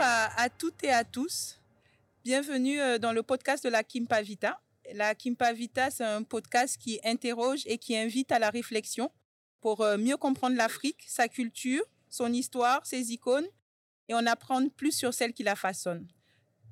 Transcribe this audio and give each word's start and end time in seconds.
Bonjour 0.00 0.14
à, 0.38 0.48
toutes 0.48 0.82
et 0.82 0.90
à 0.90 1.04
tous. 1.04 1.58
Bienvenue 2.24 2.80
euh, 2.80 2.96
dans 2.96 3.12
le 3.12 3.22
podcast 3.22 3.62
de 3.62 3.68
la 3.68 3.84
Kimpa 3.84 4.22
Vita. 4.22 4.58
La 4.94 5.14
Kimpa 5.14 5.52
Vita, 5.52 5.90
c'est 5.90 6.04
un 6.04 6.22
podcast 6.22 6.78
qui 6.78 6.98
interroge 7.04 7.64
et 7.66 7.76
qui 7.76 7.94
invite 7.94 8.32
à 8.32 8.38
la 8.38 8.48
réflexion 8.48 9.10
pour 9.60 9.82
euh, 9.82 9.98
mieux 9.98 10.16
comprendre 10.16 10.56
l'Afrique, 10.56 11.04
sa 11.06 11.28
culture, 11.28 11.84
son 12.08 12.32
histoire, 12.32 12.86
ses 12.86 13.12
icônes 13.12 13.44
et 14.08 14.14
en 14.14 14.24
apprendre 14.26 14.70
plus 14.70 14.92
sur 14.92 15.12
celle 15.12 15.34
qui 15.34 15.42
la 15.42 15.54
façonne. 15.54 16.08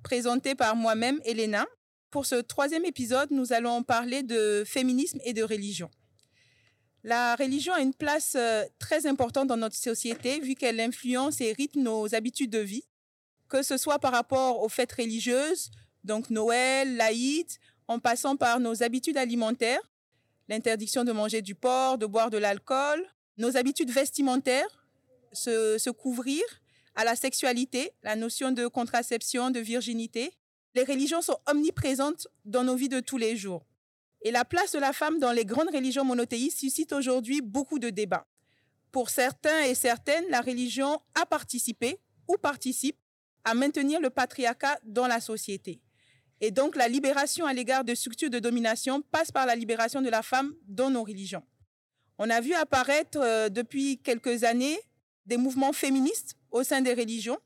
Présenté 0.03 0.55
par 0.55 0.75
moi-même, 0.75 1.20
Elena. 1.27 1.67
Pour 2.11 2.25
ce 2.25 2.37
troisième 2.37 2.87
épisode, 2.87 3.31
nous 3.31 3.53
allons 3.53 3.83
parler 3.83 4.23
de 4.23 4.65
féminisme 4.67 5.19
et 5.23 5.34
de 5.34 5.42
religion. 5.42 5.91
La 7.05 7.37
religion 7.37 7.75
a 7.75 7.81
une 7.81 7.95
place 7.95 8.37
euh, 8.39 8.65
très 8.79 9.06
importante 9.06 9.48
dans 9.48 9.59
notre 9.59 9.77
société 9.77 10.41
vu 10.41 10.55
qu'elle 10.55 10.81
influence 10.81 11.42
et 11.42 11.53
rythme 11.53 11.83
nos 11.83 12.15
habitudes 12.15 12.51
de 12.51 12.61
vie, 12.61 12.84
que 13.48 13.62
ce 13.62 13.77
soit 13.77 13.98
par 13.98 14.12
rapport 14.12 14.62
aux 14.62 14.69
fêtes 14.69 14.93
religieuses, 14.93 15.70
donc 16.05 16.30
Noël, 16.30 16.97
l'Aïd, 16.97 17.47
en 17.89 17.98
passant 17.98 18.37
par 18.37 18.61
nos 18.61 18.83
habitudes 18.83 19.16
alimentaires, 19.16 19.80
l'interdiction 20.48 21.05
de 21.05 21.12
manger 21.12 21.43
du 21.43 21.55
porc, 21.55 21.98
de 21.98 22.06
boire 22.06 22.30
de 22.30 22.39
l'alcool, 22.39 23.05
nos 23.37 23.56
habitudes 23.56 23.91
vestimentaires, 23.91 24.84
se, 25.33 25.91
couvrir, 25.91 26.42
à 26.95 27.05
la 27.05 27.15
sexualité, 27.15 27.92
la 28.03 28.16
notion 28.16 28.51
de 28.51 28.66
contraception, 28.66 29.51
de 29.51 29.61
virginité. 29.61 30.33
Les 30.75 30.84
religions 30.84 31.23
sont 31.23 31.39
omniprésentes 31.47 32.27
dans 32.45 32.64
nos 32.64 32.75
vies 32.75 32.89
de 32.89 33.01
tous 33.01 33.19
les 33.19 33.36
jours. 33.36 33.64
Et 34.23 34.33
la 34.33 34.45
place 34.45 34.73
de 34.73 34.78
la 34.78 34.92
femme 34.92 35.20
dans 35.20 35.30
les 35.30 35.45
grandes 35.45 35.73
religions 35.73 36.05
monothéistes 36.05 36.58
suscite 36.58 36.92
aujourd'hui 36.92 37.41
beaucoup 37.41 37.78
de 37.78 37.91
débats. 37.91 38.27
Pour 38.91 39.11
certains 39.11 39.62
et 39.62 39.75
certaines, 39.75 40.25
la 40.28 40.41
religion 40.41 41.01
a 41.14 41.25
participé 41.25 42.01
ou 42.27 42.36
participe 42.36 42.98
à 43.49 43.55
maintenir 43.55 43.99
le 44.01 44.11
patriarcat 44.11 44.79
dans 44.85 45.07
la 45.07 45.21
société. 45.21 45.81
Et 46.41 46.51
donc 46.51 46.77
la 46.77 46.87
libération 46.87 47.47
à 47.47 47.55
l'égard 47.55 47.83
de 47.83 47.95
structures 47.95 48.29
de 48.29 48.39
domination 48.39 49.01
passe 49.01 49.33
par 49.33 49.47
la 49.47 49.57
libération 49.57 50.03
de 50.03 50.11
la 50.11 50.23
femme 50.23 50.55
dans 50.67 50.91
nos 50.91 51.03
religions. 51.03 51.43
On 52.19 52.29
a 52.29 52.41
vu 52.43 52.53
apparaître 52.53 53.19
euh, 53.21 53.49
depuis 53.49 53.99
quelques 53.99 54.45
années 54.45 54.79
des 55.25 55.39
mouvements 55.39 55.73
féministes 55.73 56.37
au 56.51 56.63
sein 56.63 56.83
des 56.83 56.93
religions. 56.93 57.39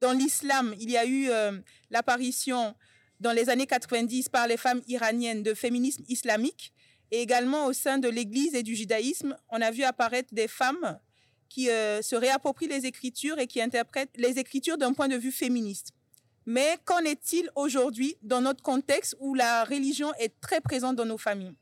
Dans 0.00 0.12
l'islam, 0.12 0.74
il 0.80 0.90
y 0.90 0.96
a 0.96 1.04
eu 1.06 1.30
euh, 1.30 1.52
l'apparition 1.90 2.74
dans 3.20 3.32
les 3.32 3.48
années 3.48 3.66
90 3.66 4.28
par 4.28 4.48
les 4.48 4.56
femmes 4.56 4.82
iraniennes 4.88 5.44
de 5.44 5.54
féminisme 5.54 6.02
islamique 6.08 6.72
et 7.12 7.22
également 7.22 7.66
au 7.66 7.72
sein 7.72 7.98
de 7.98 8.08
l'Église 8.08 8.54
et 8.56 8.62
du 8.64 8.74
judaïsme, 8.74 9.36
on 9.50 9.60
a 9.60 9.70
vu 9.70 9.84
apparaître 9.84 10.34
des 10.34 10.48
femmes 10.48 10.98
qui 11.48 11.70
euh, 11.70 12.02
se 12.02 12.16
réapproprient 12.16 12.68
les 12.68 12.86
écritures 12.86 13.38
et 13.38 13.46
qui 13.46 13.60
interprètent 13.60 14.16
les 14.16 14.38
écritures 14.38 14.78
d'un 14.78 14.92
point 14.92 15.08
de 15.08 15.16
vue 15.16 15.32
féministe. 15.32 15.92
Mais 16.46 16.78
qu'en 16.84 17.00
est-il 17.00 17.50
aujourd'hui 17.56 18.16
dans 18.22 18.40
notre 18.40 18.62
contexte 18.62 19.16
où 19.20 19.34
la 19.34 19.64
religion 19.64 20.12
est 20.18 20.40
très 20.40 20.60
présente 20.60 20.96
dans 20.96 21.04
nos 21.04 21.18
familles? 21.18 21.54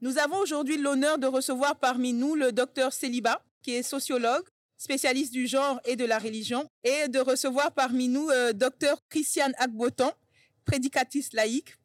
Nous 0.00 0.18
avons 0.18 0.36
aujourd'hui 0.38 0.78
l'honneur 0.78 1.18
de 1.18 1.26
recevoir 1.26 1.78
parmi 1.78 2.12
nous 2.12 2.34
le 2.34 2.52
docteur 2.52 2.92
Céliba, 2.92 3.44
qui 3.62 3.72
est 3.72 3.82
sociologue, 3.82 4.44
spécialiste 4.76 5.32
du 5.32 5.46
genre 5.46 5.80
et 5.84 5.96
de 5.96 6.04
la 6.04 6.18
religion, 6.18 6.68
et 6.82 7.08
de 7.08 7.20
recevoir 7.20 7.72
parmi 7.72 8.08
nous 8.08 8.28
euh, 8.30 8.52
docteur 8.52 8.98
Christiane 9.08 9.54
Agboton, 9.58 10.10
prédicatrice 10.64 11.32
laïque. 11.32 11.76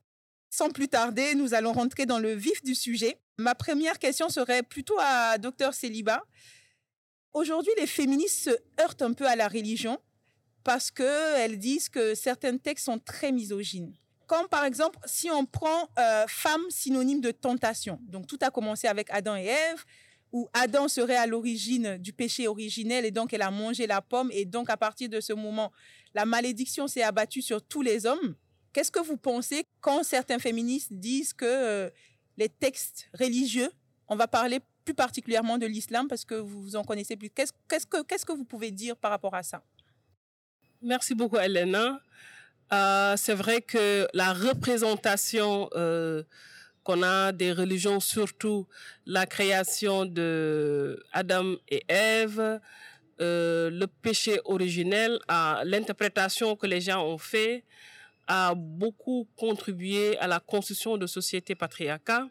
Sans 0.49 0.69
plus 0.69 0.87
tarder, 0.87 1.35
nous 1.35 1.53
allons 1.53 1.73
rentrer 1.73 2.05
dans 2.05 2.19
le 2.19 2.33
vif 2.33 2.63
du 2.63 2.73
sujet. 2.73 3.19
Ma 3.37 3.53
première 3.53 3.99
question 3.99 4.29
serait 4.29 4.63
plutôt 4.63 4.97
à 4.99 5.37
docteur 5.37 5.73
Céliba. 5.73 6.23
Aujourd'hui, 7.37 7.71
les 7.77 7.85
féministes 7.85 8.45
se 8.45 8.49
heurtent 8.81 9.03
un 9.03 9.13
peu 9.13 9.27
à 9.27 9.35
la 9.35 9.47
religion 9.47 9.99
parce 10.63 10.89
qu'elles 10.89 11.59
disent 11.59 11.87
que 11.87 12.15
certains 12.15 12.57
textes 12.57 12.85
sont 12.85 12.97
très 12.97 13.31
misogynes. 13.31 13.93
Comme 14.25 14.47
par 14.47 14.65
exemple, 14.65 14.97
si 15.05 15.29
on 15.29 15.45
prend 15.45 15.87
euh, 15.99 16.25
femme 16.27 16.63
synonyme 16.69 17.21
de 17.21 17.29
tentation. 17.29 17.99
Donc 18.01 18.25
tout 18.25 18.39
a 18.41 18.49
commencé 18.49 18.87
avec 18.87 19.11
Adam 19.11 19.35
et 19.35 19.45
Ève, 19.45 19.85
où 20.31 20.49
Adam 20.51 20.87
serait 20.87 21.15
à 21.15 21.27
l'origine 21.27 21.99
du 21.99 22.11
péché 22.11 22.47
originel 22.47 23.05
et 23.05 23.11
donc 23.11 23.31
elle 23.33 23.43
a 23.43 23.51
mangé 23.51 23.85
la 23.85 24.01
pomme 24.01 24.31
et 24.33 24.45
donc 24.45 24.71
à 24.71 24.75
partir 24.75 25.07
de 25.07 25.21
ce 25.21 25.33
moment, 25.33 25.71
la 26.15 26.25
malédiction 26.25 26.87
s'est 26.87 27.03
abattue 27.03 27.43
sur 27.43 27.61
tous 27.61 27.83
les 27.83 28.07
hommes. 28.07 28.35
Qu'est-ce 28.73 28.91
que 28.91 28.99
vous 28.99 29.17
pensez 29.17 29.63
quand 29.79 30.03
certains 30.03 30.39
féministes 30.39 30.91
disent 30.91 31.33
que 31.33 31.45
euh, 31.45 31.89
les 32.35 32.49
textes 32.49 33.09
religieux, 33.13 33.69
on 34.07 34.15
va 34.15 34.27
parler 34.27 34.59
plus 34.87 34.93
particulièrement 34.93 35.57
de 35.57 35.65
l'islam 35.65 36.07
parce 36.07 36.23
que 36.23 36.35
vous 36.35 36.77
en 36.77 36.83
connaissez 36.85 37.17
plus, 37.17 37.29
qu'est-ce, 37.29 37.85
que, 38.25 38.31
vous 38.31 38.45
pouvez 38.45 38.71
dire 38.71 38.95
par 38.95 39.11
rapport 39.11 39.35
à 39.35 39.43
ça? 39.43 39.61
Merci 40.81 41.13
beaucoup, 41.13 41.35
Elena. 41.35 41.99
Euh, 42.71 43.15
c'est 43.17 43.33
vrai 43.33 43.61
que 43.61 44.07
la 44.13 44.31
représentation 44.31 45.69
euh, 45.75 46.23
qu'on 46.85 47.03
a 47.03 47.33
des 47.33 47.51
religions, 47.51 47.99
surtout 47.99 48.65
la 49.05 49.25
création 49.25 50.05
de 50.05 51.03
Adam 51.11 51.55
et 51.67 51.83
Ève, 51.89 52.61
le 53.19 53.85
péché 53.87 54.39
originel, 54.45 55.19
l'interprétation 55.65 56.55
que 56.55 56.65
les 56.65 56.79
gens 56.79 57.05
ont 57.05 57.17
fait, 57.17 57.65
a 58.25 58.53
beaucoup 58.55 59.27
contribué 59.35 60.17
à 60.19 60.27
la 60.27 60.39
construction 60.39 60.95
de 60.95 61.07
sociétés 61.07 61.55
patriarcales. 61.55 62.29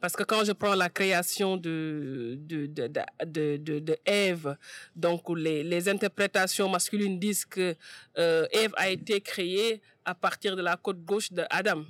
Parce 0.00 0.14
que 0.14 0.22
quand 0.22 0.44
je 0.44 0.52
prends 0.52 0.74
la 0.74 0.88
création 0.88 1.56
de, 1.56 2.38
de, 2.40 2.66
de, 2.66 2.86
de, 2.86 4.56
donc 4.96 5.22
les, 5.36 5.62
les 5.62 5.88
interprétations 5.88 6.68
masculines 6.68 7.18
disent 7.18 7.44
que 7.44 7.74
euh, 8.18 8.46
a 8.76 8.88
été 8.88 9.20
créée 9.20 9.82
à 10.04 10.14
partir 10.14 10.56
de 10.56 10.62
la 10.62 10.76
côte 10.76 11.04
gauche 11.04 11.30
de 11.32 11.44
Adam. 11.50 11.84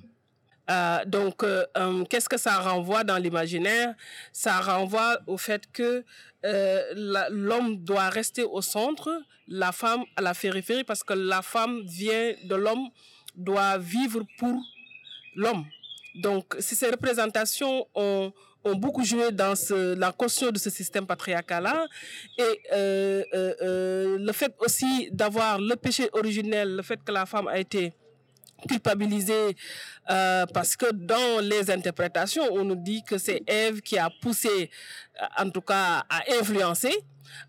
Euh, 0.70 1.04
donc, 1.04 1.42
euh, 1.42 1.64
euh, 1.76 2.04
qu'est-ce 2.04 2.28
que 2.28 2.38
ça 2.38 2.60
renvoie 2.60 3.02
dans 3.02 3.16
l'imaginaire? 3.16 3.94
Ça 4.32 4.60
renvoie 4.60 5.18
au 5.26 5.36
fait 5.36 5.70
que 5.72 6.04
l'homme 7.30 7.82
doit 7.84 8.08
rester 8.08 8.44
au 8.44 8.62
centre, 8.62 9.10
la 9.48 9.72
femme 9.72 10.04
à 10.16 10.22
la 10.22 10.32
périphérie, 10.32 10.84
parce 10.84 11.02
que 11.02 11.12
la 11.12 11.42
femme 11.42 11.82
vient 11.84 12.34
de 12.44 12.54
l'homme 12.54 12.88
doit 13.34 13.78
vivre 13.78 14.22
pour 14.38 14.56
l'homme. 15.34 15.64
Donc, 16.14 16.56
ces 16.58 16.90
représentations 16.90 17.86
ont, 17.94 18.32
beaucoup 18.76 19.04
joué 19.04 19.32
dans 19.32 19.54
la 19.96 20.12
construction 20.12 20.50
de 20.50 20.58
ce 20.58 20.68
système 20.68 21.06
patriarcal-là. 21.06 21.86
Et 22.36 22.42
euh, 22.72 23.24
euh, 23.32 23.54
euh, 23.62 24.18
le 24.18 24.32
fait 24.32 24.54
aussi 24.58 25.08
d'avoir 25.12 25.58
le 25.58 25.76
péché 25.76 26.10
originel, 26.12 26.76
le 26.76 26.82
fait 26.82 27.02
que 27.02 27.10
la 27.10 27.24
femme 27.24 27.48
a 27.48 27.58
été 27.58 27.94
culpabilisée 28.68 29.56
parce 30.06 30.76
que 30.76 30.92
dans 30.92 31.40
les 31.42 31.70
interprétations, 31.70 32.44
on 32.52 32.64
nous 32.64 32.76
dit 32.76 33.02
que 33.02 33.16
c'est 33.16 33.42
Ève 33.46 33.80
qui 33.80 33.96
a 33.96 34.10
poussé, 34.20 34.68
en 35.38 35.48
tout 35.48 35.62
cas, 35.62 36.04
à 36.10 36.20
influencer 36.38 36.94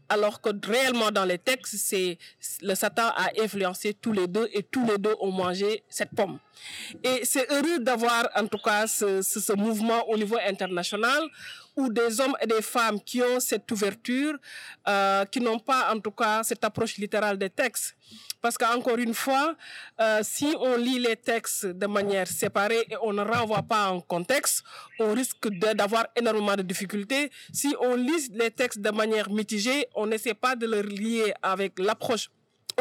alors 0.09 0.41
que 0.41 0.49
réellement 0.65 1.11
dans 1.11 1.25
les 1.25 1.37
textes, 1.37 1.75
c'est 1.77 2.17
le 2.61 2.75
Satan 2.75 3.09
a 3.15 3.29
influencé 3.41 3.93
tous 3.93 4.11
les 4.11 4.27
deux 4.27 4.49
et 4.53 4.63
tous 4.63 4.85
les 4.85 4.97
deux 4.97 5.15
ont 5.19 5.31
mangé 5.31 5.83
cette 5.89 6.11
pomme. 6.15 6.39
Et 7.03 7.21
c'est 7.23 7.49
heureux 7.51 7.79
d'avoir 7.79 8.29
en 8.35 8.47
tout 8.47 8.57
cas 8.57 8.87
ce, 8.87 9.21
ce, 9.21 9.39
ce, 9.39 9.53
mouvement 9.53 10.07
au 10.09 10.17
niveau 10.17 10.37
international 10.47 11.21
où 11.75 11.89
des 11.89 12.19
hommes 12.19 12.35
et 12.41 12.47
des 12.47 12.61
femmes 12.61 12.99
qui 13.01 13.21
ont 13.21 13.39
cette 13.39 13.71
ouverture, 13.71 14.37
euh, 14.87 15.25
qui 15.25 15.39
n'ont 15.39 15.59
pas 15.59 15.93
en 15.93 15.99
tout 15.99 16.11
cas 16.11 16.43
cette 16.43 16.63
approche 16.63 16.97
littérale 16.97 17.37
des 17.37 17.49
textes. 17.49 17.95
Parce 18.41 18.57
qu'encore 18.57 18.97
une 18.97 19.13
fois, 19.13 19.55
euh, 19.99 20.19
si 20.23 20.53
on 20.59 20.75
lit 20.75 20.99
les 20.99 21.15
textes 21.15 21.67
de 21.67 21.87
manière 21.87 22.27
séparée 22.27 22.85
et 22.89 22.95
on 23.03 23.13
ne 23.13 23.21
renvoie 23.21 23.61
pas 23.61 23.89
en 23.89 24.01
contexte, 24.01 24.63
on 24.99 25.13
risque 25.13 25.47
d'avoir 25.47 26.07
énormément 26.15 26.55
de 26.55 26.63
difficultés. 26.63 27.31
Si 27.53 27.75
on 27.79 27.95
lit 27.95 28.29
les 28.33 28.51
textes 28.51 28.79
de 28.81 28.89
manière 28.89 29.29
mitigée, 29.29 29.87
on 29.95 30.07
n'essaie 30.07 30.33
pas 30.33 30.55
de 30.55 30.65
le 30.65 30.81
lier 30.81 31.33
avec 31.41 31.77
l'approche 31.79 32.29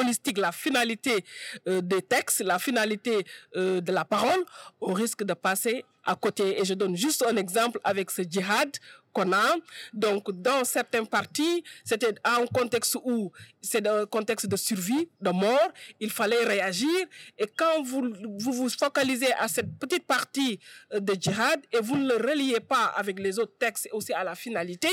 holistique, 0.01 0.39
la 0.39 0.53
finalité 0.53 1.25
euh, 1.69 1.81
des 1.81 2.03
textes, 2.03 2.41
la 2.41 2.59
finalité 2.59 3.25
euh, 3.57 3.81
de 3.81 3.93
la 3.93 4.05
parole, 4.05 4.45
on 4.81 4.93
risque 4.93 5.23
de 5.25 5.35
passer 5.35 5.85
à 6.05 6.15
côté. 6.17 6.61
Et 6.61 6.65
je 6.65 6.75
donne 6.75 6.97
juste 6.97 7.25
un 7.29 7.37
exemple 7.37 7.79
avec 7.85 8.11
ce 8.11 8.23
djihad 8.23 8.71
qu'on 9.13 9.33
a. 9.33 9.57
Donc, 9.93 10.31
dans 10.31 10.65
certaines 10.65 11.07
parties, 11.07 11.65
c'était 11.85 12.15
un 12.25 12.47
contexte 12.47 12.97
où 13.05 13.33
c'est 13.61 13.87
un 13.87 14.07
contexte 14.07 14.47
de 14.47 14.57
survie, 14.57 15.09
de 15.21 15.31
mort. 15.31 15.71
Il 15.99 16.11
fallait 16.11 16.45
réagir. 16.45 16.99
Et 17.39 17.47
quand 17.47 17.83
vous 17.83 18.03
vous, 18.39 18.53
vous 18.53 18.69
focalisez 18.69 19.33
à 19.35 19.49
cette 19.49 19.79
petite 19.79 20.07
partie 20.07 20.59
euh, 20.93 21.01
de 21.01 21.15
djihad 21.15 21.61
et 21.73 21.81
vous 21.81 21.97
ne 21.97 22.09
le 22.09 22.17
reliez 22.17 22.61
pas 22.61 22.87
avec 22.97 23.19
les 23.19 23.39
autres 23.39 23.57
textes 23.59 23.87
et 23.87 23.91
aussi 23.93 24.13
à 24.13 24.25
la 24.25 24.35
finalité 24.35 24.89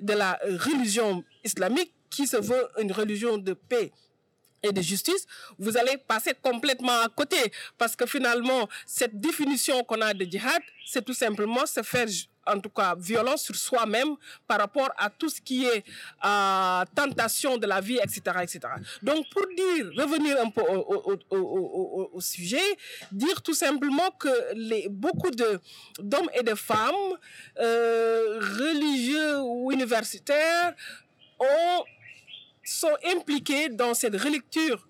de 0.00 0.12
la 0.12 0.38
religion 0.44 1.24
islamique 1.44 1.94
qui 2.10 2.26
se 2.26 2.36
veut 2.36 2.68
une 2.78 2.92
religion 2.92 3.38
de 3.38 3.52
paix 3.52 3.92
et 4.62 4.72
de 4.72 4.80
justice, 4.82 5.26
vous 5.58 5.76
allez 5.76 5.96
passer 5.96 6.32
complètement 6.42 7.00
à 7.00 7.08
côté. 7.08 7.52
Parce 7.78 7.96
que 7.96 8.06
finalement, 8.06 8.68
cette 8.86 9.18
définition 9.20 9.82
qu'on 9.84 10.00
a 10.00 10.14
de 10.14 10.24
djihad, 10.24 10.62
c'est 10.86 11.04
tout 11.04 11.14
simplement 11.14 11.66
se 11.66 11.82
faire 11.82 12.06
en 12.46 12.60
tout 12.60 12.70
cas 12.70 12.94
violent 12.96 13.36
sur 13.36 13.54
soi-même 13.54 14.16
par 14.46 14.58
rapport 14.58 14.90
à 14.96 15.10
tout 15.10 15.28
ce 15.28 15.40
qui 15.40 15.66
est 15.66 15.84
euh, 16.24 16.84
tentation 16.94 17.56
de 17.58 17.66
la 17.66 17.80
vie, 17.80 17.98
etc., 17.98 18.20
etc. 18.42 18.60
Donc 19.02 19.26
pour 19.30 19.46
dire, 19.56 19.90
revenir 19.96 20.36
un 20.40 20.50
peu 20.50 20.62
au, 20.62 21.18
au, 21.30 22.10
au, 22.14 22.20
sujet, 22.20 22.58
dire 23.12 23.42
tout 23.42 23.54
simplement 23.54 24.10
que 24.18 24.54
les, 24.54 24.88
beaucoup 24.88 25.30
d'hommes 25.30 26.30
et 26.34 26.42
de 26.42 26.54
femmes 26.54 26.94
euh, 27.58 28.40
religieux 28.40 29.40
ou 29.42 29.72
universitaires 29.72 30.74
ont, 31.38 31.84
sont 32.62 32.96
impliqués 33.04 33.68
dans 33.68 33.94
cette 33.94 34.14
relecture 34.16 34.88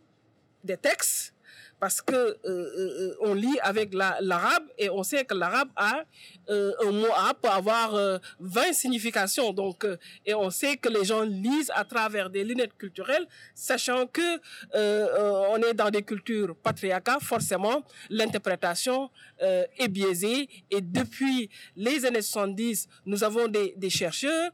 des 0.65 0.77
textes 0.77 1.35
parce 1.81 2.03
que 2.03 2.15
euh, 2.15 2.37
euh, 2.45 3.15
on 3.23 3.33
lit 3.33 3.59
avec 3.63 3.95
l'arabe 3.95 4.65
et 4.79 4.91
on 4.91 5.03
sait 5.03 5.25
que 5.25 5.35
l'arabe 5.35 5.71
a 5.75 6.05
euh, 6.51 6.73
un 6.87 6.93
mot 6.93 7.09
A 7.17 7.33
peut 7.33 7.49
avoir 7.49 8.21
20 8.39 8.73
significations. 8.75 9.53
Donc 9.53 9.87
et 10.27 10.35
on 10.35 10.51
sait 10.51 10.77
que 10.77 10.91
les 10.91 11.05
gens 11.07 11.23
lisent 11.23 11.73
à 11.75 11.85
travers 11.85 12.29
des 12.29 12.45
lunettes 12.45 12.77
culturelles 12.77 13.27
sachant 13.55 14.07
que 14.07 14.31
on 14.75 15.57
est 15.63 15.75
dans 15.75 15.91
des 15.91 16.03
cultures 16.03 16.55
patriarcales 16.55 17.21
forcément 17.23 17.83
l'interprétation 18.11 19.11
est 19.41 19.89
biaisée. 19.89 20.49
Et 20.71 20.83
depuis 20.83 21.49
les 21.75 22.05
années 22.05 22.21
70 22.21 22.89
nous 23.07 23.25
avons 23.25 23.49
des, 23.49 23.73
des 23.77 23.91
chercheurs 23.91 24.51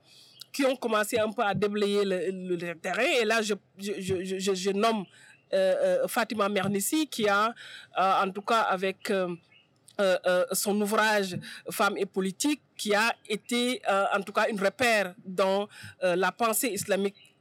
qui 0.57 0.65
ont 0.65 0.75
commencé 0.75 1.19
un 1.19 1.31
peu 1.31 1.43
à 1.43 1.53
déblayer 1.53 2.03
le, 2.03 2.57
terrain. 2.77 3.11
Et 3.21 3.27
là 3.27 3.43
je 3.43 4.71
nomme 4.71 5.05
euh, 5.53 5.75
euh, 6.05 6.09
Fatima 6.09 6.49
Mernissi 6.49 7.07
qui 7.09 7.29
a, 7.29 7.49
euh, 7.99 8.23
en 8.25 8.31
tout 8.31 8.41
cas 8.41 8.63
avec 8.63 9.13
son 10.53 10.81
ouvrage 10.81 11.39
Femmes 11.71 11.99
et 11.99 12.07
politique, 12.07 12.63
qui 12.77 12.95
a 12.95 13.15
été 13.29 13.83
en 14.15 14.23
tout 14.23 14.33
cas 14.33 14.49
une 14.49 14.61
repère 14.61 15.15
dans 15.25 15.69
la 16.03 16.33
pensée 16.33 16.69
islamique 16.69 17.35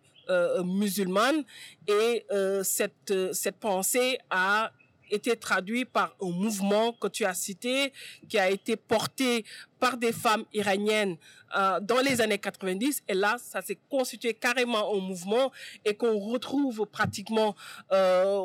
musulmane. 0.63 1.43
Et 1.87 2.25
cette, 2.63 3.13
cette 3.33 3.59
pensée 3.59 4.17
a 4.29 4.71
été 5.15 5.35
traduite 5.35 5.89
par 5.89 6.15
un 6.21 6.29
mouvement 6.29 6.93
que 6.93 7.07
tu 7.07 7.25
as 7.25 7.33
cité, 7.33 7.91
qui 8.29 8.37
a 8.37 8.49
été 8.49 8.75
porté 8.75 9.45
par 9.79 9.97
des 9.97 10.11
femmes 10.11 10.45
iraniennes 10.53 11.17
euh, 11.55 11.79
dans 11.79 11.99
les 11.99 12.19
années 12.21 12.37
90. 12.37 13.03
Et 13.07 13.13
là, 13.13 13.35
ça 13.37 13.61
s'est 13.61 13.77
constitué 13.89 14.33
carrément 14.33 14.93
un 14.93 14.99
mouvement 14.99 15.51
et 15.85 15.95
qu'on 15.95 16.17
retrouve 16.19 16.85
pratiquement 16.91 17.55
euh, 17.91 18.39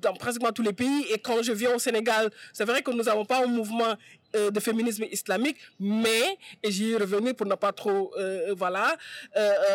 dans 0.00 0.14
pratiquement 0.14 0.50
tous 0.50 0.62
les 0.62 0.72
pays. 0.72 1.04
Et 1.12 1.18
quand 1.18 1.42
je 1.42 1.52
viens 1.52 1.74
au 1.74 1.78
Sénégal, 1.78 2.30
c'est 2.52 2.64
vrai 2.64 2.82
que 2.82 2.90
nous 2.90 3.04
n'avons 3.04 3.24
pas 3.24 3.44
un 3.44 3.46
mouvement 3.46 3.94
euh, 4.36 4.50
de 4.50 4.60
féminisme 4.60 5.04
islamique, 5.10 5.56
mais, 5.78 6.38
et 6.62 6.70
j'y 6.70 6.96
revenu 6.96 7.32
pour 7.34 7.46
ne 7.46 7.54
pas 7.54 7.72
trop, 7.72 8.12
voilà, 8.56 8.96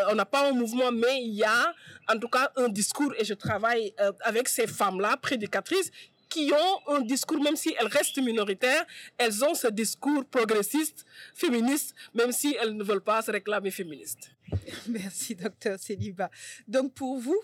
on 0.10 0.16
n'a 0.16 0.25
pas 0.25 0.50
un 0.50 0.54
mouvement, 0.54 0.92
mais 0.92 1.22
il 1.22 1.34
y 1.36 1.44
a 1.44 1.74
en 2.10 2.18
tout 2.19 2.28
cas 2.28 2.51
un 2.56 2.69
discours 2.69 3.13
et 3.18 3.24
je 3.24 3.34
travaille 3.34 3.94
avec 4.22 4.50
ces 4.50 4.68
femmes-là, 4.68 5.18
prédicatrices, 5.18 5.92
qui 6.33 6.51
ont 6.51 6.95
un 6.95 7.01
discours, 7.01 7.41
même 7.41 7.56
si 7.56 7.75
elles 7.80 7.88
restent 7.88 8.18
minoritaires, 8.18 8.85
elles 9.18 9.44
ont 9.45 9.53
ce 9.53 9.68
discours 9.68 10.25
progressiste, 10.25 11.06
féministe, 11.35 11.94
même 12.13 12.31
si 12.31 12.57
elles 12.59 12.75
ne 12.75 12.83
veulent 12.83 13.03
pas 13.03 13.21
se 13.21 13.31
réclamer 13.31 13.69
féministes. 13.69 14.31
Merci, 14.88 15.35
docteur 15.35 15.80
Céliba. 15.80 16.30
Donc, 16.68 16.94
pour 16.94 17.19
vous, 17.19 17.39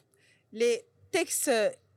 les 0.51 0.86
textes 1.12 1.51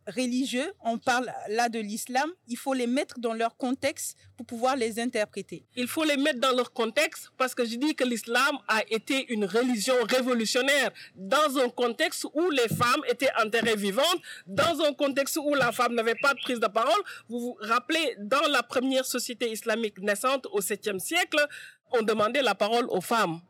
religieux, 0.07 0.73
on 0.85 0.99
parle 0.99 1.33
là 1.49 1.69
de 1.69 1.79
l'islam, 1.79 2.31
il 2.49 2.57
faut 2.57 2.75
les 2.75 2.87
mettre 2.87 3.19
dans 3.19 3.33
leur 3.33 3.57
contexte 3.57 4.17
pour 4.37 4.47
pouvoir 4.47 4.77
les 4.77 4.99
interpréter. 4.99 5.65
Il 5.77 5.89
faut 5.89 6.05
les 6.05 6.17
mettre 6.17 6.41
dans 6.41 6.53
leur 6.53 6.73
contexte 6.73 7.31
parce 7.37 7.55
que 7.55 7.65
je 7.65 7.77
dis 7.77 7.95
que 7.95 8.05
l'islam 8.05 8.59
a 8.69 8.83
été 8.91 9.33
une 9.33 9.45
religion 9.45 9.95
révolutionnaire 10.09 10.91
dans 11.15 11.59
un 11.59 11.69
contexte 11.69 12.27
où 12.35 12.51
les 12.51 12.69
femmes 12.69 13.03
étaient 13.09 13.31
enterrées 13.43 13.77
vivantes, 13.77 14.21
dans 14.47 14.81
un 14.83 14.93
contexte 14.93 15.37
où 15.37 15.55
la 15.55 15.73
femme 15.73 15.95
n'avait 15.95 16.15
pas 16.15 16.35
de 16.35 16.41
prise 16.41 16.61
de 16.61 16.67
parole. 16.67 17.03
Vous 17.29 17.41
vous 17.41 17.57
rappelez, 17.61 18.17
dans 18.19 18.49
la 18.49 18.63
première 18.63 19.05
société 19.05 19.51
islamique 19.51 19.99
naissante 20.01 20.47
au 20.53 20.61
7e 20.61 20.99
siècle, 20.99 21.47
on 21.93 22.03
demandait 22.03 22.43
la 22.43 22.55
parole 22.55 22.87
aux 22.89 23.01
femmes 23.01 23.41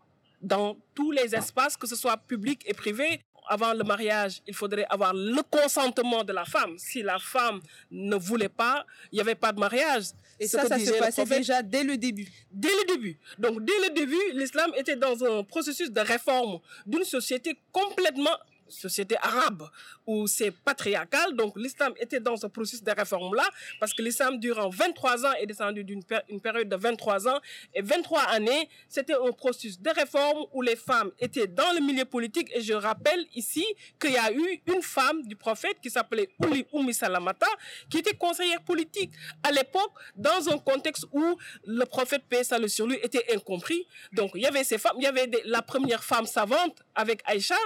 dans 0.41 0.77
tous 0.95 1.13
les 1.13 1.35
espaces, 1.35 1.77
que 1.77 1.87
ce 1.87 1.97
soit 1.97 2.17
public 2.17 2.63
et 2.67 2.75
privé 2.75 3.23
avant 3.49 3.75
le 3.75 3.85
mariage, 3.85 4.41
il 4.47 4.55
faudrait 4.55 4.87
avoir 4.89 5.13
le 5.15 5.43
consentement 5.43 6.25
de 6.25 6.33
la 6.33 6.45
femme. 6.45 6.77
Si 6.79 7.03
la 7.03 7.19
femme 7.19 7.61
ne 7.91 8.17
voulait 8.17 8.49
pas, 8.49 8.87
il 9.11 9.17
n'y 9.17 9.21
avait 9.21 9.35
pas 9.35 9.53
de 9.53 9.61
mariage. 9.61 10.05
Et 10.39 10.47
ça, 10.47 10.67
ça 10.67 10.79
se 10.79 10.93
passait 10.93 11.25
déjà 11.25 11.63
dès 11.63 11.85
le 11.85 11.97
début. 11.97 12.29
Dès 12.51 12.69
le 12.69 12.95
début. 12.95 13.19
Donc, 13.39 13.65
dès 13.65 13.79
le 13.89 13.95
début, 13.95 14.33
l'islam 14.33 14.73
était 14.77 14.97
dans 14.97 15.23
un 15.25 15.45
processus 15.45 15.91
de 15.91 16.01
réforme 16.01 16.59
d'une 16.87 17.05
société 17.05 17.59
complètement 17.71 18.37
société 18.73 19.17
arabe 19.21 19.69
où 20.07 20.27
c'est 20.27 20.51
patriarcal. 20.51 21.35
Donc 21.37 21.55
l'islam 21.57 21.93
était 21.99 22.21
dans 22.21 22.37
ce 22.37 22.47
processus 22.47 22.83
de 22.83 22.93
réforme-là 22.93 23.49
parce 23.81 23.95
que 23.95 24.03
l'islam, 24.03 24.39
durant 24.39 24.69
23 24.69 25.27
ans, 25.27 25.33
est 25.41 25.47
descendu 25.47 25.85
d'une 25.85 26.03
une 26.29 26.41
période 26.41 26.69
de 26.69 26.77
23 26.77 27.29
ans. 27.29 27.41
Et 27.75 27.83
23 27.83 28.23
années, 28.23 28.69
c'était 28.89 29.15
un 29.15 29.33
processus 29.33 29.81
de 29.81 29.91
réforme 29.91 30.47
où 30.53 30.63
les 30.63 30.77
femmes 30.77 31.11
étaient 31.19 31.47
dans 31.47 31.73
le 31.75 31.81
milieu 31.81 32.05
politique. 32.05 32.51
Et 32.55 32.61
je 32.61 32.73
rappelle 32.73 33.25
ici 33.35 33.65
qu'il 34.01 34.13
y 34.13 34.17
a 34.17 34.33
eu 34.33 34.63
une 34.67 34.83
femme 34.83 35.23
du 35.23 35.37
prophète 35.37 35.79
qui 35.83 35.91
s'appelait 35.91 36.31
Ouli 36.41 36.67
Oumi 36.73 36.95
Salamata, 36.95 37.47
qui 37.91 37.99
était 37.99 38.15
conseillère 38.15 38.63
politique 38.63 39.13
à 39.43 39.53
l'époque 39.53 39.93
dans 40.17 40.49
un 40.49 40.59
contexte 40.59 41.07
où 41.13 41.37
le 41.67 41.85
prophète, 41.85 42.23
paix 42.29 42.45
salut 42.45 42.69
sur 42.69 42.87
lui, 42.87 42.99
était 43.03 43.25
incompris. 43.35 43.87
Donc 44.13 44.33
il 44.35 44.43
y 44.43 44.47
avait 44.47 44.65
ces 44.65 44.79
femmes, 44.79 44.97
il 44.99 45.05
y 45.05 45.07
avait 45.07 45.31
la 45.45 45.63
première 45.63 46.03
femme 46.03 46.27
savante 46.27 46.83
avec 46.95 47.21
Aïcha, 47.25 47.57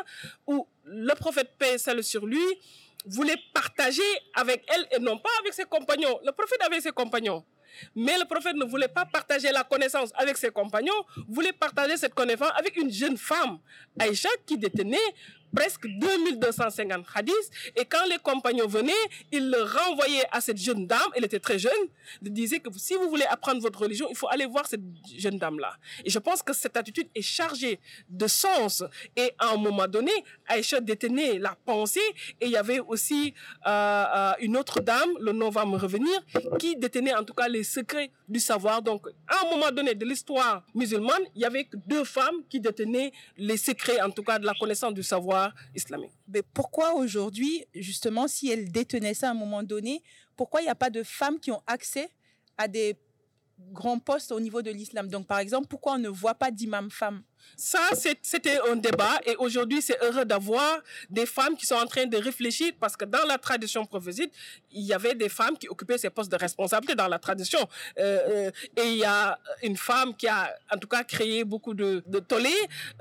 où 0.46 0.66
le 0.86 1.14
prophète 1.14 1.50
paix 1.58 1.78
salut 1.78 2.02
sur 2.02 2.26
lui 2.26 2.42
voulait 3.06 3.36
partager 3.52 4.02
avec 4.34 4.64
elle 4.68 4.86
et 4.92 4.98
non 4.98 5.18
pas 5.18 5.30
avec 5.40 5.52
ses 5.52 5.64
compagnons. 5.64 6.18
Le 6.24 6.32
prophète 6.32 6.60
avait 6.62 6.80
ses 6.80 6.90
compagnons. 6.92 7.44
Mais 7.94 8.16
le 8.18 8.24
prophète 8.24 8.56
ne 8.56 8.64
voulait 8.64 8.88
pas 8.88 9.04
partager 9.04 9.52
la 9.52 9.62
connaissance 9.62 10.10
avec 10.14 10.36
ses 10.38 10.48
compagnons, 10.50 10.94
voulait 11.28 11.52
partager 11.52 11.96
cette 11.96 12.14
connaissance 12.14 12.50
avec 12.56 12.76
une 12.76 12.90
jeune 12.90 13.18
femme, 13.18 13.58
Aïcha, 13.98 14.30
qui 14.46 14.56
détenait 14.56 14.96
presque 15.54 15.86
2250 15.86 17.04
hadiths. 17.14 17.34
Et 17.76 17.84
quand 17.84 18.04
les 18.08 18.18
compagnons 18.18 18.66
venaient, 18.66 18.92
ils 19.32 19.50
le 19.50 19.62
renvoyaient 19.62 20.26
à 20.32 20.40
cette 20.40 20.58
jeune 20.58 20.86
dame, 20.86 21.00
elle 21.14 21.24
était 21.24 21.40
très 21.40 21.58
jeune, 21.58 21.72
de 22.22 22.28
disaient 22.28 22.60
que 22.60 22.70
si 22.76 22.94
vous 22.94 23.08
voulez 23.08 23.24
apprendre 23.24 23.60
votre 23.60 23.80
religion, 23.80 24.06
il 24.10 24.16
faut 24.16 24.28
aller 24.28 24.46
voir 24.46 24.66
cette 24.66 24.82
jeune 25.16 25.38
dame-là. 25.38 25.72
Et 26.04 26.10
je 26.10 26.18
pense 26.18 26.42
que 26.42 26.52
cette 26.52 26.76
attitude 26.76 27.08
est 27.14 27.22
chargée 27.22 27.80
de 28.08 28.26
sens. 28.26 28.84
Et 29.16 29.32
à 29.38 29.52
un 29.52 29.56
moment 29.56 29.86
donné, 29.86 30.12
Aïcha 30.46 30.80
détenait 30.80 31.38
la 31.38 31.56
pensée 31.64 32.00
et 32.40 32.46
il 32.46 32.52
y 32.52 32.56
avait 32.56 32.80
aussi 32.80 33.34
euh, 33.66 33.70
euh, 33.70 34.32
une 34.40 34.56
autre 34.56 34.80
dame, 34.80 35.10
le 35.20 35.32
nom 35.32 35.50
va 35.50 35.64
me 35.64 35.76
revenir, 35.76 36.18
qui 36.58 36.76
détenait 36.76 37.14
en 37.14 37.24
tout 37.24 37.34
cas 37.34 37.48
les 37.48 37.64
secrets 37.64 38.10
du 38.28 38.40
savoir. 38.40 38.82
Donc, 38.82 39.06
à 39.28 39.44
un 39.44 39.50
moment 39.50 39.70
donné 39.70 39.94
de 39.94 40.04
l'histoire 40.04 40.62
musulmane, 40.74 41.22
il 41.34 41.42
y 41.42 41.44
avait 41.44 41.68
deux 41.86 42.04
femmes 42.04 42.42
qui 42.48 42.60
détenaient 42.60 43.12
les 43.36 43.56
secrets, 43.56 44.00
en 44.00 44.10
tout 44.10 44.22
cas, 44.22 44.38
de 44.38 44.46
la 44.46 44.54
connaissance 44.54 44.94
du 44.94 45.02
savoir 45.02 45.35
islamique. 45.74 46.12
Mais 46.28 46.42
pourquoi 46.42 46.94
aujourd'hui, 46.94 47.64
justement, 47.74 48.28
si 48.28 48.50
elle 48.50 48.70
détenait 48.70 49.14
ça 49.14 49.28
à 49.28 49.30
un 49.30 49.34
moment 49.34 49.62
donné, 49.62 50.02
pourquoi 50.36 50.60
il 50.60 50.64
n'y 50.64 50.70
a 50.70 50.74
pas 50.74 50.90
de 50.90 51.02
femmes 51.02 51.38
qui 51.40 51.50
ont 51.50 51.62
accès 51.66 52.10
à 52.58 52.68
des 52.68 52.96
grands 53.72 53.98
postes 53.98 54.32
au 54.32 54.40
niveau 54.40 54.62
de 54.62 54.70
l'islam? 54.70 55.08
Donc, 55.08 55.26
par 55.26 55.38
exemple, 55.38 55.68
pourquoi 55.68 55.94
on 55.94 55.98
ne 55.98 56.08
voit 56.08 56.34
pas 56.34 56.50
d'imam 56.50 56.90
femme 56.90 57.22
ça, 57.56 57.80
c'était 58.22 58.58
un 58.68 58.76
débat 58.76 59.18
et 59.24 59.36
aujourd'hui, 59.36 59.80
c'est 59.80 59.98
heureux 60.02 60.24
d'avoir 60.24 60.80
des 61.08 61.26
femmes 61.26 61.56
qui 61.56 61.66
sont 61.66 61.76
en 61.76 61.86
train 61.86 62.06
de 62.06 62.16
réfléchir 62.16 62.72
parce 62.78 62.96
que 62.96 63.04
dans 63.04 63.24
la 63.26 63.38
tradition 63.38 63.84
prophétique, 63.86 64.32
il 64.72 64.82
y 64.82 64.92
avait 64.92 65.14
des 65.14 65.28
femmes 65.28 65.56
qui 65.56 65.68
occupaient 65.68 65.98
ces 65.98 66.10
postes 66.10 66.30
de 66.30 66.36
responsabilité 66.36 66.94
dans 66.94 67.08
la 67.08 67.18
tradition. 67.18 67.60
Euh, 67.98 68.18
euh, 68.28 68.50
et 68.76 68.84
il 68.84 68.98
y 68.98 69.04
a 69.04 69.38
une 69.62 69.76
femme 69.76 70.14
qui 70.14 70.28
a, 70.28 70.54
en 70.72 70.78
tout 70.78 70.88
cas, 70.88 71.02
créé 71.04 71.44
beaucoup 71.44 71.74
de, 71.74 72.02
de 72.06 72.18
tollés. 72.18 72.50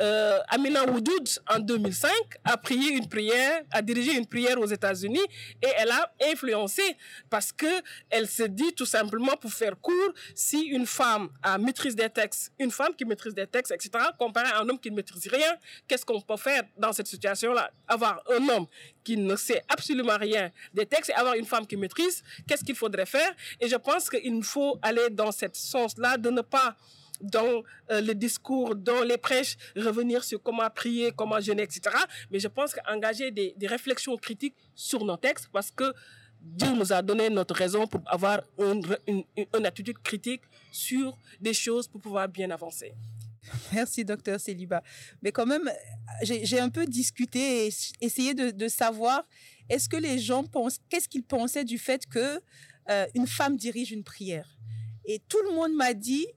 Euh, 0.01 0.39
Amina 0.49 0.85
Woudoud, 0.85 1.27
en 1.49 1.59
2005, 1.59 2.11
a 2.43 2.57
prié 2.57 2.91
une 2.91 3.09
prière, 3.09 3.63
a 3.71 3.81
dirigé 3.81 4.13
une 4.13 4.25
prière 4.25 4.59
aux 4.59 4.65
États-Unis 4.65 5.25
et 5.61 5.69
elle 5.77 5.91
a 5.91 6.13
influencé 6.31 6.83
parce 7.29 7.51
que 7.51 7.65
elle 8.09 8.27
se 8.27 8.43
dit 8.43 8.73
tout 8.73 8.85
simplement 8.85 9.35
pour 9.37 9.51
faire 9.51 9.79
court, 9.81 10.13
si 10.33 10.61
une 10.61 10.85
femme 10.85 11.29
a 11.43 11.57
maîtrise 11.57 11.95
des 11.95 12.09
textes, 12.09 12.51
une 12.59 12.71
femme 12.71 12.95
qui 12.95 13.05
maîtrise 13.05 13.33
des 13.33 13.47
textes, 13.47 13.71
etc., 13.71 14.05
un 14.39 14.67
homme 14.67 14.79
qui 14.79 14.91
ne 14.91 14.95
maîtrise 14.95 15.27
rien, 15.27 15.55
qu'est-ce 15.87 16.05
qu'on 16.05 16.21
peut 16.21 16.37
faire 16.37 16.63
dans 16.77 16.93
cette 16.93 17.07
situation-là? 17.07 17.71
Avoir 17.87 18.21
un 18.29 18.47
homme 18.49 18.67
qui 19.03 19.17
ne 19.17 19.35
sait 19.35 19.61
absolument 19.69 20.17
rien 20.17 20.51
des 20.73 20.85
textes 20.85 21.09
et 21.11 21.13
avoir 21.13 21.35
une 21.35 21.45
femme 21.45 21.65
qui 21.67 21.77
maîtrise, 21.77 22.23
qu'est-ce 22.47 22.63
qu'il 22.63 22.75
faudrait 22.75 23.05
faire? 23.05 23.31
Et 23.59 23.67
je 23.67 23.75
pense 23.75 24.09
qu'il 24.09 24.43
faut 24.43 24.77
aller 24.81 25.09
dans 25.11 25.31
ce 25.31 25.45
sens-là, 25.53 26.17
de 26.17 26.29
ne 26.29 26.41
pas 26.41 26.75
dans 27.21 27.63
euh, 27.91 28.01
le 28.01 28.13
discours, 28.13 28.75
dans 28.75 29.03
les 29.03 29.17
prêches, 29.17 29.57
revenir 29.75 30.23
sur 30.23 30.41
comment 30.41 30.69
prier, 30.69 31.11
comment 31.15 31.39
jeûner, 31.39 31.63
etc. 31.63 31.95
Mais 32.31 32.39
je 32.39 32.47
pense 32.47 32.73
qu'engager 32.73 33.31
des, 33.31 33.55
réflexions 33.63 34.17
critiques 34.17 34.55
sur 34.75 35.03
nos 35.03 35.17
textes, 35.17 35.49
parce 35.51 35.71
que 35.71 35.93
Dieu 36.41 36.71
nous 36.73 36.93
a 36.93 37.01
donné 37.01 37.29
notre 37.29 37.55
raison 37.55 37.87
pour 37.87 38.01
avoir 38.05 38.41
une, 38.59 39.65
attitude 39.65 39.97
critique 39.99 40.41
sur 40.71 41.17
des 41.39 41.53
choses 41.53 41.87
pour 41.87 42.01
pouvoir 42.01 42.27
bien 42.27 42.51
avancer. 42.51 42.93
Merci, 43.73 44.05
docteur 44.05 44.39
Céliba. 44.39 44.83
Mais 45.21 45.31
quand 45.31 45.45
même, 45.45 45.69
j'ai 46.23 46.59
un 46.59 46.69
peu 46.69 46.85
discuté 46.85 47.67
et 47.67 47.73
essayé 48.01 48.33
de, 48.33 48.67
savoir, 48.67 49.27
est-ce 49.69 49.89
que 49.89 49.97
les 49.97 50.19
gens 50.19 50.43
pensent, 50.43 50.79
qu'est-ce 50.89 51.07
qu'ils 51.07 51.23
pensaient 51.23 51.65
du 51.65 51.77
fait 51.77 52.05
que 52.07 52.41
euh, 52.89 53.05
une 53.15 53.27
femme 53.27 53.57
dirige 53.57 53.91
une 53.91 54.03
prière? 54.03 54.57
Et 55.05 55.21
tout 55.27 55.41
le 55.47 55.53
monde 55.53 55.73
m'a 55.73 55.93
dit, 55.93 56.27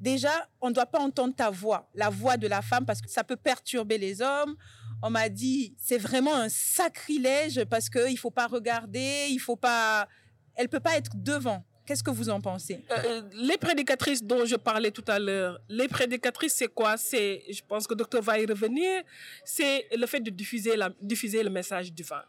déjà, 0.00 0.48
on 0.60 0.70
ne 0.70 0.74
doit 0.74 0.86
pas 0.86 1.00
entendre 1.00 1.34
ta 1.34 1.50
voix, 1.50 1.90
la 1.94 2.08
voix 2.08 2.36
de 2.36 2.46
la 2.46 2.62
femme, 2.62 2.86
parce 2.86 3.00
que 3.00 3.10
ça 3.10 3.24
peut 3.24 3.36
perturber 3.36 3.98
les 3.98 4.22
hommes. 4.22 4.56
On 5.02 5.10
m'a 5.10 5.28
dit, 5.28 5.74
c'est 5.78 5.98
vraiment 5.98 6.34
un 6.34 6.48
sacrilège 6.48 7.64
parce 7.64 7.88
qu'il 7.88 8.12
ne 8.12 8.16
faut 8.16 8.30
pas 8.30 8.46
regarder, 8.46 9.28
il 9.30 9.38
faut 9.38 9.56
pas, 9.56 10.08
elle 10.54 10.68
peut 10.68 10.80
pas 10.80 10.96
être 10.96 11.12
devant. 11.14 11.64
Qu'est-ce 11.86 12.02
que 12.02 12.10
vous 12.10 12.28
en 12.28 12.40
pensez? 12.40 12.84
Euh, 12.90 12.94
euh, 13.04 13.22
Les 13.34 13.56
prédicatrices 13.56 14.22
dont 14.22 14.44
je 14.44 14.56
parlais 14.56 14.90
tout 14.90 15.04
à 15.08 15.18
l'heure, 15.18 15.60
les 15.68 15.88
prédicatrices, 15.88 16.54
c'est 16.54 16.68
quoi? 16.68 16.96
C'est, 16.96 17.42
je 17.50 17.62
pense 17.66 17.86
que 17.86 17.94
le 17.94 17.98
docteur 17.98 18.22
va 18.22 18.38
y 18.38 18.46
revenir, 18.46 19.02
c'est 19.44 19.86
le 19.96 20.06
fait 20.06 20.20
de 20.20 20.30
diffuser, 20.30 20.76
la, 20.76 20.90
diffuser 21.00 21.42
le 21.42 21.50
message 21.50 21.92
divin. 21.92 22.22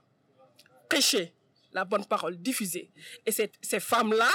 Prêcher 0.89 1.33
la 1.73 1.85
bonne 1.85 2.05
parole, 2.05 2.37
diffuser. 2.37 2.91
Et 3.25 3.31
ces 3.31 3.79
femmes-là 3.79 4.29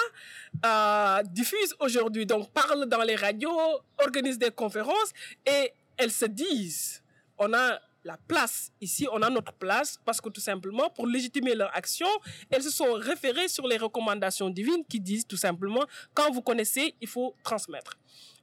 euh, 0.64 1.22
diffusent 1.24 1.74
aujourd'hui, 1.80 2.24
donc 2.26 2.50
parlent 2.52 2.86
dans 2.86 3.02
les 3.02 3.16
radios, 3.16 3.50
organisent 3.98 4.38
des 4.38 4.50
conférences 4.50 5.12
et 5.46 5.72
elles 5.96 6.12
se 6.12 6.26
disent, 6.26 7.02
on 7.38 7.52
a 7.52 7.78
la 8.06 8.16
place. 8.28 8.70
Ici, 8.80 9.06
on 9.12 9.20
a 9.20 9.28
notre 9.28 9.52
place 9.52 9.98
parce 10.04 10.20
que 10.20 10.28
tout 10.28 10.40
simplement, 10.40 10.88
pour 10.90 11.06
légitimer 11.06 11.54
leur 11.54 11.76
action, 11.76 12.06
elles 12.50 12.62
se 12.62 12.70
sont 12.70 12.92
référées 12.94 13.48
sur 13.48 13.66
les 13.66 13.76
recommandations 13.76 14.48
divines 14.48 14.84
qui 14.88 15.00
disent 15.00 15.26
tout 15.26 15.36
simplement, 15.36 15.84
quand 16.14 16.30
vous 16.30 16.42
connaissez, 16.42 16.94
il 17.00 17.08
faut 17.08 17.34
transmettre. 17.42 17.98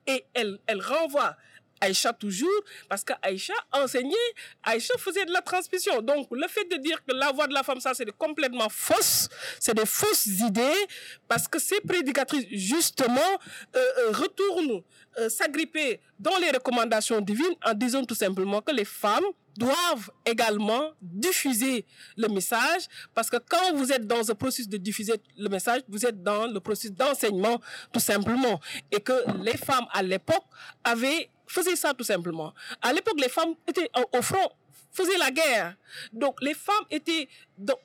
Et 0.06 0.26
elles, 0.34 0.60
elles 0.68 0.82
renvoient 0.82 1.36
Aïcha 1.84 2.14
toujours, 2.14 2.62
parce 2.88 3.04
qu'Aïcha 3.04 3.54
enseignait, 3.74 4.16
Aïcha 4.64 4.94
faisait 4.98 5.26
de 5.26 5.32
la 5.32 5.42
transmission. 5.42 6.02
Donc, 6.02 6.28
le 6.32 6.48
fait 6.48 6.64
de 6.66 6.78
dire 6.78 7.04
que 7.04 7.14
la 7.14 7.32
voix 7.32 7.46
de 7.46 7.54
la 7.54 7.62
femme, 7.62 7.82
ça, 7.82 7.94
c'est 7.94 8.10
complètement 8.18 8.70
fausse, 8.70 9.28
c'est 9.60 9.74
des 9.74 9.86
fausses 9.86 10.26
idées, 10.26 10.88
parce 11.28 11.48
que 11.48 11.60
ces 11.60 11.82
prédicatrices, 11.82 12.46
justement, 12.52 13.20
euh, 13.76 13.80
euh, 13.80 14.12
retournent 14.12 14.82
euh, 15.18 15.30
s'agripper 15.30 16.00
dans 16.18 16.38
les 16.38 16.52
recommandations 16.52 17.20
divines 17.20 17.56
en 17.66 17.74
disant 17.74 18.06
tout 18.06 18.16
simplement 18.16 18.62
que 18.62 18.72
les 18.72 18.86
femmes 18.86 19.26
doivent 19.58 20.10
également 20.26 20.92
diffuser 21.02 21.86
le 22.18 22.28
message 22.28 22.88
parce 23.14 23.30
que 23.30 23.38
quand 23.38 23.74
vous 23.76 23.92
êtes 23.92 24.08
dans 24.08 24.30
un 24.30 24.36
processus 24.36 24.68
de 24.68 24.78
diffuser 24.78 25.14
le 25.38 25.50
message, 25.50 25.82
vous 25.88 26.06
êtes 26.06 26.22
dans 26.24 26.48
le 26.48 26.60
processus 26.60 26.92
d'enseignement 26.92 27.60
tout 27.92 28.00
simplement 28.00 28.60
et 28.92 29.00
que 29.00 29.14
les 29.44 29.58
femmes 29.58 29.86
à 29.92 30.02
l'époque 30.04 30.46
avaient 30.84 31.30
faisaient 31.46 31.76
ça 31.76 31.94
tout 31.94 32.04
simplement. 32.04 32.54
À 32.82 32.94
l'époque, 32.94 33.20
les 33.20 33.30
femmes 33.30 33.54
étaient 33.68 33.90
au 34.14 34.22
front 34.22 34.50
faisaient 34.94 35.18
la 35.18 35.32
guerre. 35.32 35.76
Donc 36.14 36.42
les 36.42 36.54
femmes 36.54 36.86
étaient 36.90 37.28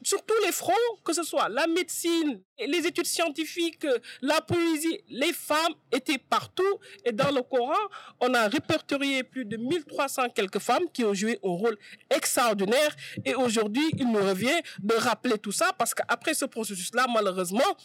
sur 0.03 0.25
tous 0.25 0.41
les 0.45 0.53
fronts, 0.53 0.73
que 1.05 1.13
ce 1.13 1.23
soit 1.23 1.49
la 1.49 1.67
médecine, 1.67 2.41
les 2.59 2.87
études 2.87 3.07
scientifiques, 3.07 3.87
la 4.21 4.41
poésie, 4.41 5.01
les 5.09 5.33
femmes 5.33 5.75
étaient 5.91 6.19
partout. 6.19 6.79
Et 7.05 7.13
dans 7.13 7.31
le 7.31 7.43
Coran, 7.43 7.75
on 8.21 8.33
a 8.35 8.47
répertorié 8.49 9.25
plus 9.25 9.45
de 9.45 9.57
1300 9.57 10.31
quelques 10.35 10.59
femmes 10.59 10.89
qui 10.93 11.05
ont 11.05 11.15
joué 11.15 11.39
un 11.43 11.49
rôle 11.49 11.79
extraordinaire. 12.11 12.95
Et 13.25 13.35
aujourd'hui, 13.35 13.89
il 13.97 14.11
nous 14.11 14.23
revient 14.23 14.61
de 14.79 14.95
rappeler 14.95 15.39
tout 15.39 15.53
ça 15.53 15.73
parce 15.77 15.95
qu'après 15.95 16.35
ce 16.35 16.45
processus-là, 16.45 17.07
malheureusement, 17.13 17.77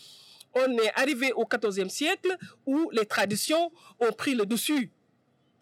on 0.56 0.78
est 0.78 0.92
arrivé 0.96 1.32
au 1.34 1.46
XIVe 1.46 1.90
siècle 1.90 2.38
où 2.66 2.90
les 2.92 3.06
traditions 3.06 3.72
ont 4.00 4.12
pris 4.12 4.36
le 4.36 4.46
dessus 4.46 4.92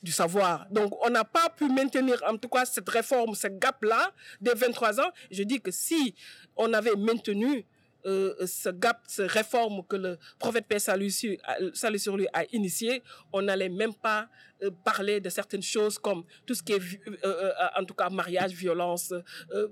du 0.01 0.11
savoir. 0.11 0.67
Donc, 0.71 0.93
on 1.05 1.09
n'a 1.09 1.23
pas 1.23 1.49
pu 1.49 1.67
maintenir, 1.67 2.21
en 2.27 2.37
tout 2.37 2.49
cas, 2.49 2.65
cette 2.65 2.89
réforme, 2.89 3.35
ce 3.35 3.47
gap-là, 3.47 4.11
des 4.39 4.53
23 4.53 4.99
ans. 4.99 5.11
Je 5.29 5.43
dis 5.43 5.61
que 5.61 5.71
si 5.71 6.15
on 6.55 6.73
avait 6.73 6.95
maintenu 6.95 7.65
euh, 8.05 8.33
ce 8.47 8.69
gap, 8.69 9.01
cette 9.07 9.29
réforme 9.29 9.83
que 9.87 9.95
le 9.95 10.17
prophète 10.39 10.65
Père 10.67 10.81
salut 10.81 11.11
sur 11.11 12.17
lui 12.17 12.27
a 12.33 12.45
initié, 12.51 13.03
on 13.31 13.43
n'allait 13.43 13.69
même 13.69 13.93
pas 13.93 14.27
euh, 14.63 14.71
parler 14.83 15.19
de 15.19 15.29
certaines 15.29 15.61
choses 15.61 15.99
comme 15.99 16.23
tout 16.47 16.55
ce 16.55 16.63
qui 16.63 16.73
est, 16.73 16.81
euh, 17.23 17.51
en 17.77 17.85
tout 17.85 17.93
cas, 17.93 18.09
mariage, 18.09 18.53
violence, 18.53 19.13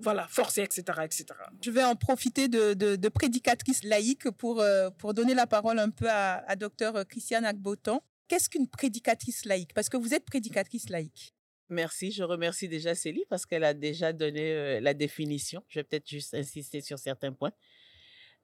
voilà, 0.02 0.28
forcé, 0.28 0.62
etc., 0.62 0.84
etc. 1.04 1.26
Je 1.64 1.72
vais 1.72 1.84
en 1.84 1.96
profiter 1.96 2.48
de, 2.48 2.74
de, 2.74 3.10
prédicatrice 3.10 3.84
laïque 3.84 4.30
pour, 4.32 4.64
pour 5.00 5.14
donner 5.14 5.34
la 5.34 5.48
parole 5.48 5.80
un 5.80 5.90
peu 5.90 6.08
à, 6.08 6.44
à 6.48 6.56
docteur 6.56 7.08
Christiane 7.08 7.46
Agboton 7.46 8.02
qu'est-ce 8.30 8.50
qu'une 8.50 8.68
prédicatrice 8.68 9.44
laïque? 9.44 9.74
Parce 9.74 9.90
que 9.90 9.98
vous 9.98 10.14
êtes 10.14 10.24
prédicatrice 10.24 10.90
laïque. 10.90 11.36
Merci, 11.68 12.12
je 12.12 12.24
remercie 12.24 12.70
déjà 12.70 12.96
Célie 12.96 13.26
parce 13.30 13.46
qu'elle 13.46 13.64
a 13.64 13.74
déjà 13.74 14.14
donné 14.14 14.54
euh, 14.54 14.80
la 14.80 14.94
définition. 14.94 15.64
Je 15.68 15.80
vais 15.80 15.84
peut-être 15.84 16.08
juste 16.08 16.34
insister 16.34 16.82
sur 16.82 16.98
certains 16.98 17.34
points. 17.34 17.52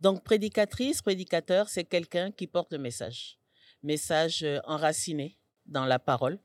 Donc, 0.02 0.24
prédicatrice, 0.24 1.02
prédicateur, 1.02 1.70
c'est 1.70 1.86
quelqu'un 1.86 2.32
qui 2.32 2.48
porte 2.48 2.74
le 2.74 2.80
message. 2.80 3.40
Message 3.82 4.44
euh, 4.44 4.60
enraciné 4.66 5.38
dans 5.66 5.86
la 5.86 6.00
parole. 6.00 6.40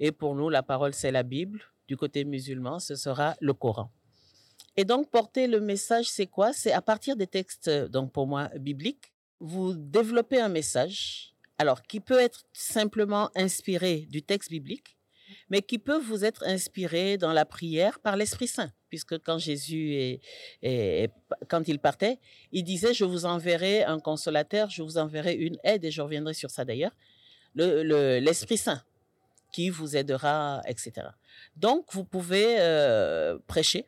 Et 0.00 0.10
pour 0.10 0.34
nous, 0.34 0.48
la 0.48 0.62
parole, 0.62 0.94
c'est 0.94 1.12
la 1.12 1.22
Bible. 1.22 1.62
Du 1.86 1.96
côté 1.96 2.24
musulman, 2.24 2.78
ce 2.78 2.96
sera 2.96 3.36
le 3.40 3.52
Coran. 3.52 3.92
Et 4.76 4.84
donc, 4.84 5.10
porter 5.10 5.46
le 5.46 5.60
message, 5.60 6.06
c'est 6.06 6.26
quoi? 6.26 6.52
C'est 6.52 6.72
à 6.72 6.82
partir 6.82 7.16
des 7.16 7.26
textes, 7.26 7.68
donc 7.68 8.10
pour 8.10 8.26
moi, 8.26 8.48
bibliques, 8.58 9.12
vous 9.38 9.74
développez 9.74 10.40
un 10.40 10.48
message 10.48 11.33
alors 11.58 11.82
qui 11.82 12.00
peut 12.00 12.18
être 12.18 12.44
simplement 12.52 13.30
inspiré 13.34 14.06
du 14.10 14.22
texte 14.22 14.50
biblique, 14.50 14.96
mais 15.50 15.62
qui 15.62 15.78
peut 15.78 15.98
vous 15.98 16.24
être 16.24 16.44
inspiré 16.46 17.16
dans 17.16 17.32
la 17.32 17.44
prière 17.44 17.98
par 18.00 18.16
l'Esprit 18.16 18.48
Saint, 18.48 18.72
puisque 18.88 19.18
quand 19.18 19.38
Jésus 19.38 20.20
est, 20.62 21.10
quand 21.48 21.66
il 21.68 21.78
partait, 21.78 22.18
il 22.52 22.64
disait 22.64 22.94
je 22.94 23.04
vous 23.04 23.24
enverrai 23.24 23.84
un 23.84 24.00
consolateur, 24.00 24.70
je 24.70 24.82
vous 24.82 24.98
enverrai 24.98 25.34
une 25.34 25.58
aide 25.64 25.84
et 25.84 25.90
je 25.90 26.02
reviendrai 26.02 26.34
sur 26.34 26.50
ça 26.50 26.64
d'ailleurs, 26.64 26.92
l'Esprit 27.54 28.58
Saint 28.58 28.82
qui 29.54 29.70
vous 29.70 29.96
aidera, 29.96 30.62
etc. 30.66 31.06
Donc 31.56 31.86
vous 31.92 32.04
pouvez 32.04 32.56
euh, 32.58 33.38
prêcher. 33.46 33.86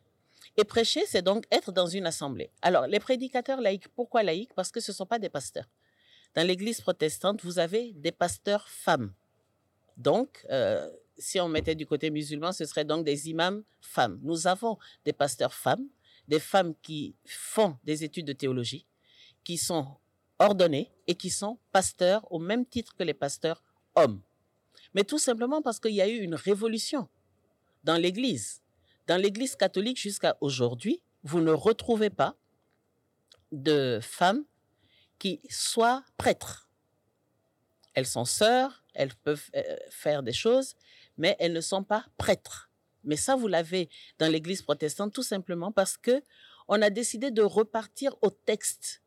Et 0.56 0.64
prêcher, 0.64 1.02
c'est 1.06 1.22
donc 1.22 1.44
être 1.50 1.72
dans 1.72 1.86
une 1.86 2.06
assemblée. 2.06 2.50
Alors, 2.62 2.86
les 2.86 3.00
prédicateurs 3.00 3.60
laïcs, 3.60 3.88
pourquoi 3.88 4.22
laïcs? 4.22 4.54
Parce 4.54 4.70
que 4.70 4.80
ce 4.80 4.92
ne 4.92 4.94
sont 4.94 5.04
pas 5.04 5.18
des 5.18 5.28
pasteurs. 5.28 5.68
Dans 6.36 6.46
l'Église 6.46 6.82
protestante, 6.82 7.42
vous 7.42 7.58
avez 7.58 7.94
des 7.94 8.12
pasteurs 8.12 8.68
femmes. 8.68 9.14
Donc, 9.96 10.44
euh, 10.50 10.86
si 11.16 11.40
on 11.40 11.48
mettait 11.48 11.74
du 11.74 11.86
côté 11.86 12.10
musulman, 12.10 12.52
ce 12.52 12.66
serait 12.66 12.84
donc 12.84 13.06
des 13.06 13.30
imams 13.30 13.64
femmes. 13.80 14.20
Nous 14.22 14.46
avons 14.46 14.76
des 15.06 15.14
pasteurs 15.14 15.54
femmes, 15.54 15.88
des 16.28 16.38
femmes 16.38 16.74
qui 16.82 17.16
font 17.24 17.78
des 17.84 18.04
études 18.04 18.26
de 18.26 18.34
théologie, 18.34 18.86
qui 19.44 19.56
sont 19.56 19.96
ordonnées 20.38 20.92
et 21.06 21.14
qui 21.14 21.30
sont 21.30 21.58
pasteurs 21.72 22.30
au 22.30 22.38
même 22.38 22.66
titre 22.66 22.94
que 22.94 23.02
les 23.02 23.14
pasteurs 23.14 23.62
hommes. 23.94 24.20
Mais 24.92 25.04
tout 25.04 25.18
simplement 25.18 25.62
parce 25.62 25.80
qu'il 25.80 25.94
y 25.94 26.02
a 26.02 26.08
eu 26.08 26.18
une 26.18 26.34
révolution 26.34 27.08
dans 27.82 27.96
l'Église. 27.96 28.60
Dans 29.06 29.16
l'Église 29.16 29.56
catholique 29.56 29.98
jusqu'à 29.98 30.36
aujourd'hui, 30.42 31.00
vous 31.22 31.40
ne 31.40 31.52
retrouvez 31.52 32.10
pas 32.10 32.36
de 33.52 34.00
femmes 34.02 34.44
qui 35.18 35.40
soient 35.48 36.04
prêtres. 36.16 36.68
Elles 37.94 38.06
sont 38.06 38.24
sœurs, 38.24 38.84
elles 38.94 39.14
peuvent 39.14 39.50
euh, 39.54 39.76
faire 39.90 40.22
des 40.22 40.32
choses, 40.32 40.74
mais 41.16 41.36
elles 41.38 41.52
ne 41.52 41.60
sont 41.60 41.82
pas 41.82 42.04
prêtres. 42.16 42.70
Mais 43.04 43.16
ça, 43.16 43.36
vous 43.36 43.48
l'avez 43.48 43.88
dans 44.18 44.30
l'Église 44.30 44.62
protestante 44.62 45.12
tout 45.12 45.22
simplement 45.22 45.72
parce 45.72 45.96
que 45.96 46.22
on 46.68 46.82
a 46.82 46.90
décidé 46.90 47.30
de 47.30 47.42
repartir 47.42 48.16
au 48.22 48.30
texte. 48.30 49.02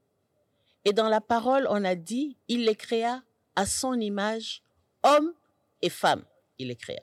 Et 0.86 0.94
dans 0.94 1.10
la 1.10 1.22
parole, 1.22 1.68
on 1.70 1.84
a 1.84 1.96
dit, 1.96 2.38
il 2.48 2.66
les 2.66 2.76
créa 2.76 3.22
à 3.56 3.66
son 3.66 4.00
image, 4.00 4.64
homme 5.04 5.34
et 5.82 5.90
femme, 5.90 6.24
il 6.58 6.70
les 6.70 6.76
créa. 6.76 7.02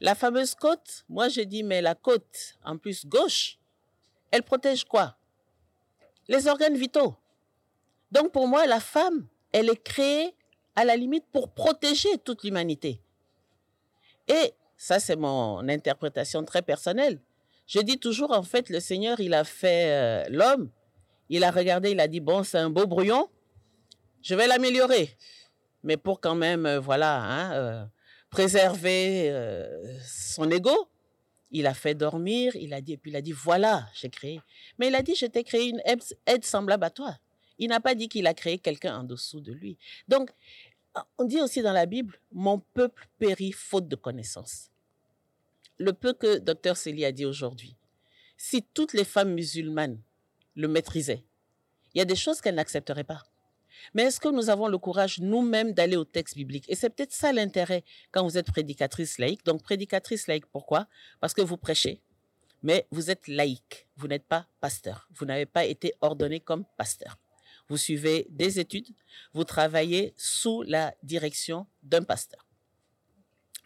La 0.00 0.14
fameuse 0.14 0.54
côte, 0.54 1.04
moi 1.10 1.28
je 1.28 1.42
dis, 1.42 1.62
mais 1.62 1.82
la 1.82 1.94
côte, 1.94 2.54
en 2.64 2.78
plus 2.78 3.04
gauche, 3.04 3.58
elle 4.30 4.42
protège 4.42 4.84
quoi? 4.84 5.18
Les 6.28 6.48
organes 6.48 6.76
vitaux. 6.76 7.14
Donc 8.12 8.32
pour 8.32 8.48
moi, 8.48 8.66
la 8.66 8.80
femme, 8.80 9.26
elle 9.52 9.68
est 9.68 9.82
créée 9.82 10.34
à 10.76 10.84
la 10.84 10.96
limite 10.96 11.24
pour 11.32 11.52
protéger 11.52 12.08
toute 12.24 12.44
l'humanité. 12.44 13.00
Et 14.28 14.54
ça, 14.76 15.00
c'est 15.00 15.16
mon 15.16 15.68
interprétation 15.68 16.44
très 16.44 16.62
personnelle. 16.62 17.20
Je 17.66 17.80
dis 17.80 17.98
toujours, 17.98 18.32
en 18.32 18.42
fait, 18.42 18.68
le 18.68 18.80
Seigneur, 18.80 19.20
il 19.20 19.34
a 19.34 19.44
fait 19.44 19.90
euh, 19.90 20.28
l'homme, 20.30 20.70
il 21.28 21.44
a 21.44 21.50
regardé, 21.50 21.90
il 21.90 22.00
a 22.00 22.08
dit, 22.08 22.20
bon, 22.20 22.42
c'est 22.42 22.58
un 22.58 22.70
beau 22.70 22.86
brouillon, 22.86 23.28
je 24.22 24.34
vais 24.34 24.46
l'améliorer. 24.46 25.16
Mais 25.82 25.96
pour 25.96 26.20
quand 26.20 26.34
même, 26.34 26.66
euh, 26.66 26.80
voilà, 26.80 27.16
hein, 27.18 27.52
euh, 27.52 27.84
préserver 28.30 29.32
son 30.04 30.50
ego, 30.50 30.88
il 31.50 31.66
a 31.66 31.74
fait 31.74 31.94
dormir, 31.94 32.54
il 32.54 32.72
a 32.74 32.80
dit, 32.80 32.92
et 32.92 32.96
puis 32.96 33.10
il 33.10 33.16
a 33.16 33.22
dit, 33.22 33.32
voilà, 33.32 33.86
j'ai 33.92 34.08
créé. 34.08 34.40
Mais 34.78 34.88
il 34.88 34.94
a 34.94 35.02
dit, 35.02 35.14
je 35.14 35.26
t'ai 35.26 35.42
créé 35.42 35.68
une 35.68 35.82
aide 36.26 36.44
semblable 36.44 36.84
à 36.84 36.90
toi. 36.90 37.16
Il 37.60 37.68
n'a 37.68 37.78
pas 37.78 37.94
dit 37.94 38.08
qu'il 38.08 38.26
a 38.26 38.34
créé 38.34 38.58
quelqu'un 38.58 38.98
en 38.98 39.04
dessous 39.04 39.40
de 39.40 39.52
lui. 39.52 39.78
Donc, 40.08 40.30
on 41.18 41.24
dit 41.24 41.40
aussi 41.40 41.62
dans 41.62 41.72
la 41.72 41.86
Bible, 41.86 42.18
mon 42.32 42.58
peuple 42.58 43.06
périt 43.18 43.52
faute 43.52 43.86
de 43.86 43.96
connaissance. 43.96 44.70
Le 45.78 45.92
peu 45.92 46.12
que 46.12 46.38
Dr. 46.38 46.76
Célie 46.76 47.04
a 47.04 47.12
dit 47.12 47.26
aujourd'hui, 47.26 47.76
si 48.36 48.62
toutes 48.62 48.94
les 48.94 49.04
femmes 49.04 49.34
musulmanes 49.34 50.00
le 50.56 50.66
maîtrisaient, 50.66 51.22
il 51.94 51.98
y 51.98 52.00
a 52.00 52.06
des 52.06 52.16
choses 52.16 52.40
qu'elles 52.40 52.54
n'accepteraient 52.54 53.04
pas. 53.04 53.22
Mais 53.94 54.04
est-ce 54.04 54.20
que 54.20 54.28
nous 54.28 54.50
avons 54.50 54.68
le 54.68 54.78
courage 54.78 55.20
nous-mêmes 55.20 55.72
d'aller 55.72 55.96
au 55.96 56.04
texte 56.04 56.36
biblique? 56.36 56.64
Et 56.68 56.74
c'est 56.74 56.90
peut-être 56.90 57.12
ça 57.12 57.32
l'intérêt 57.32 57.84
quand 58.10 58.24
vous 58.24 58.38
êtes 58.38 58.46
prédicatrice 58.46 59.18
laïque. 59.18 59.44
Donc 59.44 59.62
prédicatrice 59.62 60.26
laïque, 60.26 60.46
pourquoi? 60.46 60.86
Parce 61.20 61.34
que 61.34 61.42
vous 61.42 61.56
prêchez, 61.56 62.00
mais 62.62 62.86
vous 62.90 63.10
êtes 63.10 63.28
laïque. 63.28 63.86
Vous 63.96 64.08
n'êtes 64.08 64.26
pas 64.26 64.46
pasteur. 64.60 65.08
Vous 65.14 65.24
n'avez 65.24 65.46
pas 65.46 65.64
été 65.64 65.94
ordonné 66.00 66.40
comme 66.40 66.64
pasteur. 66.76 67.18
Vous 67.70 67.76
suivez 67.76 68.26
des 68.30 68.58
études, 68.58 68.88
vous 69.32 69.44
travaillez 69.44 70.12
sous 70.16 70.62
la 70.62 70.92
direction 71.04 71.68
d'un 71.84 72.02
pasteur. 72.02 72.44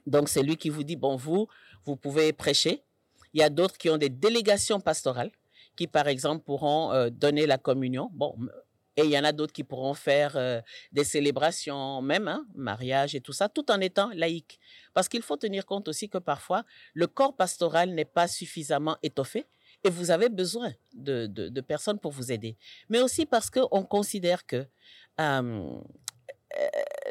Donc 0.07 0.29
c'est 0.29 0.43
lui 0.43 0.59
qui 0.59 0.69
vous 0.69 0.85
dit, 0.85 0.95
bon, 0.95 1.17
vous, 1.17 1.49
vous 1.87 1.97
pouvez 1.97 2.35
prêcher. 2.35 2.85
Il 3.33 3.41
y 3.41 3.43
a 3.43 3.49
d'autres 3.49 3.79
qui 3.79 3.89
ont 3.89 3.97
des 3.97 4.11
délégations 4.11 4.79
pastorales 4.79 5.33
qui, 5.75 5.87
par 5.87 6.07
exemple, 6.07 6.45
pourront 6.45 6.93
euh, 6.93 7.09
donner 7.09 7.47
la 7.47 7.57
communion. 7.57 8.11
Bon, 8.13 8.37
et 8.99 9.05
il 9.05 9.11
y 9.11 9.19
en 9.19 9.25
a 9.25 9.33
d'autres 9.33 9.55
qui 9.55 9.65
pourront 9.65 9.95
faire 9.95 10.37
euh, 10.37 10.61
des 10.93 11.03
célébrations, 11.03 12.03
même 12.03 12.29
hein, 12.29 12.47
mariage 12.55 13.15
et 13.15 13.23
tout 13.23 13.33
ça, 13.33 13.49
tout 13.49 13.71
en 13.73 13.81
étant 13.81 14.11
laïque. 14.15 14.61
Parce 14.93 15.09
qu'il 15.09 15.23
faut 15.23 15.39
tenir 15.39 15.65
compte 15.65 15.89
aussi 15.89 16.11
que 16.11 16.19
parfois, 16.19 16.65
le 16.93 17.07
corps 17.07 17.35
pastoral 17.35 17.91
n'est 17.91 18.05
pas 18.05 18.29
suffisamment 18.29 18.99
étoffé 19.03 19.47
et 19.85 19.91
vous 19.91 20.11
avez 20.11 20.31
besoin 20.31 20.73
de, 20.95 21.27
de, 21.27 21.61
personnes 21.61 21.99
pour 21.99 22.11
vous 22.11 22.33
aider. 22.33 22.57
Mais 22.89 23.01
aussi 23.01 23.27
parce 23.27 23.51
qu'on 23.51 23.85
considère 23.85 24.47
que 24.47 24.67
euh, 25.21 25.81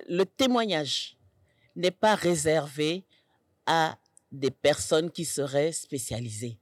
le 0.10 0.24
témoignage 0.26 1.16
n'est 1.76 1.92
pas 1.92 2.16
réservé 2.16 3.06
à 3.68 3.98
des 4.32 4.52
personnes 4.52 5.12
qui 5.12 5.24
seraient 5.24 5.72
spécialisées, 5.72 6.58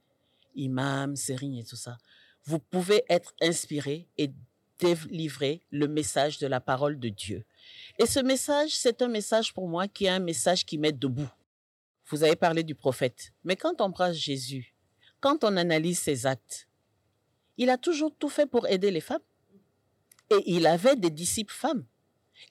imams, 0.54 1.16
sérignes 1.16 1.58
et 1.58 1.64
tout 1.64 1.76
ça. 1.76 1.96
Vous 2.44 2.58
pouvez 2.58 3.02
être 3.08 3.34
inspiré 3.40 4.06
et 4.18 4.30
délivrer 4.78 5.62
le 5.70 5.88
message 5.88 6.38
de 6.38 6.46
la 6.46 6.60
parole 6.60 6.98
de 6.98 7.08
Dieu. 7.08 7.44
Et 7.98 8.06
ce 8.06 8.20
message, 8.20 8.70
c'est 8.76 9.00
un 9.00 9.08
message 9.08 9.54
pour 9.54 9.68
moi 9.68 9.88
qui 9.88 10.06
est 10.06 10.10
un 10.10 10.18
message 10.18 10.66
qui 10.66 10.76
met 10.76 10.92
debout. 10.92 11.30
Vous 12.08 12.22
avez 12.22 12.36
parlé 12.36 12.62
du 12.62 12.74
prophète, 12.74 13.32
mais 13.44 13.56
quand 13.56 13.80
on 13.80 13.90
prend 13.90 14.12
Jésus, 14.12 14.71
quand 15.22 15.44
on 15.44 15.56
analyse 15.56 16.00
ses 16.00 16.26
actes, 16.26 16.68
il 17.56 17.70
a 17.70 17.78
toujours 17.78 18.14
tout 18.18 18.28
fait 18.28 18.46
pour 18.46 18.66
aider 18.66 18.90
les 18.90 19.00
femmes. 19.00 19.22
Et 20.30 20.42
il 20.46 20.66
avait 20.66 20.96
des 20.96 21.10
disciples 21.10 21.54
femmes. 21.54 21.84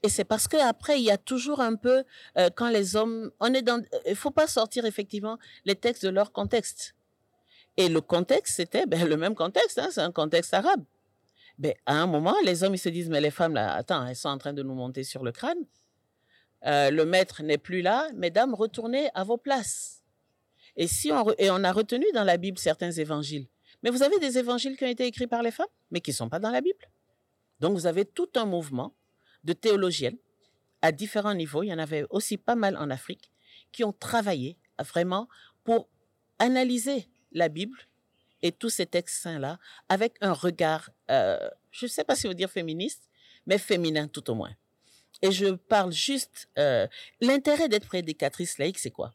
Et 0.04 0.10
c'est 0.10 0.24
parce 0.24 0.48
qu'après, 0.48 1.00
il 1.00 1.04
y 1.04 1.12
a 1.12 1.18
toujours 1.18 1.60
un 1.60 1.76
peu, 1.76 2.04
euh, 2.38 2.50
quand 2.56 2.70
les 2.70 2.96
hommes, 2.96 3.32
on 3.40 3.54
est 3.54 3.62
dans, 3.62 3.84
il 4.08 4.16
faut 4.16 4.32
pas 4.32 4.48
sortir 4.48 4.86
effectivement 4.86 5.38
les 5.66 5.76
textes 5.76 6.06
de 6.06 6.10
leur 6.10 6.32
contexte. 6.32 6.96
Et 7.76 7.90
le 7.90 8.00
contexte, 8.00 8.56
c'était 8.56 8.86
ben, 8.86 9.06
le 9.06 9.18
même 9.18 9.36
contexte, 9.36 9.78
hein, 9.78 9.90
c'est 9.92 10.02
un 10.02 10.12
contexte 10.12 10.54
arabe. 10.54 10.84
Ben, 11.58 11.74
à 11.86 11.96
un 11.96 12.08
moment, 12.08 12.36
les 12.46 12.64
hommes, 12.64 12.76
ils 12.76 12.80
se 12.80 12.90
disent, 12.90 13.10
mais 13.10 13.22
les 13.22 13.32
femmes, 13.32 13.54
là, 13.54 13.74
attends, 13.74 14.06
elles 14.08 14.16
sont 14.16 14.30
en 14.30 14.38
train 14.38 14.54
de 14.54 14.64
nous 14.64 14.76
monter 14.76 15.04
sur 15.04 15.24
le 15.24 15.34
crâne. 15.34 15.60
Euh, 16.66 16.90
le 16.90 17.06
maître 17.06 17.44
n'est 17.44 17.58
plus 17.58 17.82
là, 17.82 18.08
mesdames, 18.16 18.54
retournez 18.54 19.10
à 19.14 19.24
vos 19.24 19.38
places. 19.38 20.01
Et, 20.78 20.88
si 20.88 21.12
on, 21.12 21.34
et 21.38 21.50
on 21.52 21.64
a 21.64 21.72
retenu 21.72 22.06
dans 22.14 22.24
la 22.24 22.38
Bible 22.38 22.58
certains 22.58 22.92
évangiles. 22.92 23.48
Mais 23.84 23.90
vous 23.90 24.04
avez 24.04 24.20
des 24.20 24.38
évangiles 24.38 24.78
qui 24.78 24.84
ont 24.84 24.90
été 24.90 25.06
écrits 25.06 25.28
par 25.28 25.42
les 25.42 25.52
femmes, 25.52 25.68
mais 25.90 26.02
qui 26.02 26.12
ne 26.12 26.16
sont 26.16 26.30
pas 26.30 26.40
dans 26.40 26.52
la 26.52 26.62
Bible. 26.62 26.90
Donc 27.60 27.74
vous 27.74 27.88
avez 27.88 28.06
tout 28.06 28.30
un 28.36 28.46
mouvement 28.46 28.96
de 29.44 29.54
théologiennes 29.54 30.18
à 30.82 30.92
différents 30.92 31.34
niveaux. 31.34 31.64
Il 31.64 31.68
y 31.68 31.74
en 31.74 31.80
avait 31.80 32.06
aussi 32.10 32.38
pas 32.38 32.56
mal 32.56 32.78
en 32.78 32.90
Afrique 32.90 33.32
qui 33.72 33.84
ont 33.84 33.94
travaillé 33.94 34.58
vraiment 34.80 35.28
pour 35.64 35.90
analyser 36.40 37.08
la 37.32 37.50
Bible 37.50 37.78
et 38.42 38.52
tous 38.52 38.70
ces 38.70 38.86
textes 38.86 39.22
saints-là 39.22 39.60
avec 39.90 40.16
un 40.22 40.34
regard, 40.34 40.90
euh, 41.10 41.38
je 41.70 41.86
ne 41.86 41.90
sais 41.90 42.04
pas 42.04 42.16
si 42.16 42.28
veut 42.28 42.34
dire 42.34 42.50
féministe, 42.50 43.10
mais 43.46 43.58
féminin 43.58 44.08
tout 44.08 44.30
au 44.30 44.36
moins. 44.36 44.56
Et 45.22 45.32
je 45.32 45.50
parle 45.50 45.92
juste, 45.92 46.50
euh, 46.58 46.88
l'intérêt 47.20 47.70
d'être 47.70 47.88
prédicatrice 47.88 48.58
laïque, 48.58 48.80
c'est 48.80 48.92
quoi? 48.92 49.14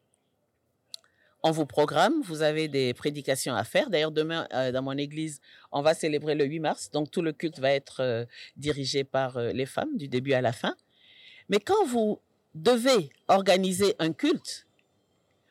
On 1.43 1.51
vous 1.51 1.65
programme, 1.65 2.21
vous 2.23 2.41
avez 2.41 2.67
des 2.67 2.93
prédications 2.93 3.55
à 3.55 3.63
faire. 3.63 3.89
D'ailleurs, 3.89 4.11
demain, 4.11 4.47
euh, 4.53 4.71
dans 4.71 4.81
mon 4.81 4.97
église, 4.97 5.39
on 5.71 5.81
va 5.81 5.93
célébrer 5.93 6.35
le 6.35 6.45
8 6.45 6.59
mars, 6.59 6.91
donc 6.91 7.11
tout 7.11 7.21
le 7.21 7.31
culte 7.31 7.59
va 7.59 7.71
être 7.71 8.27
dirigé 8.55 9.03
par 9.03 9.39
les 9.39 9.65
femmes 9.65 9.95
du 9.97 10.07
début 10.07 10.33
à 10.33 10.41
la 10.41 10.51
fin. 10.51 10.75
Mais 11.49 11.59
quand 11.59 11.85
vous 11.85 12.19
devez 12.55 13.09
organiser 13.27 13.95
un 13.99 14.13
culte, 14.13 14.67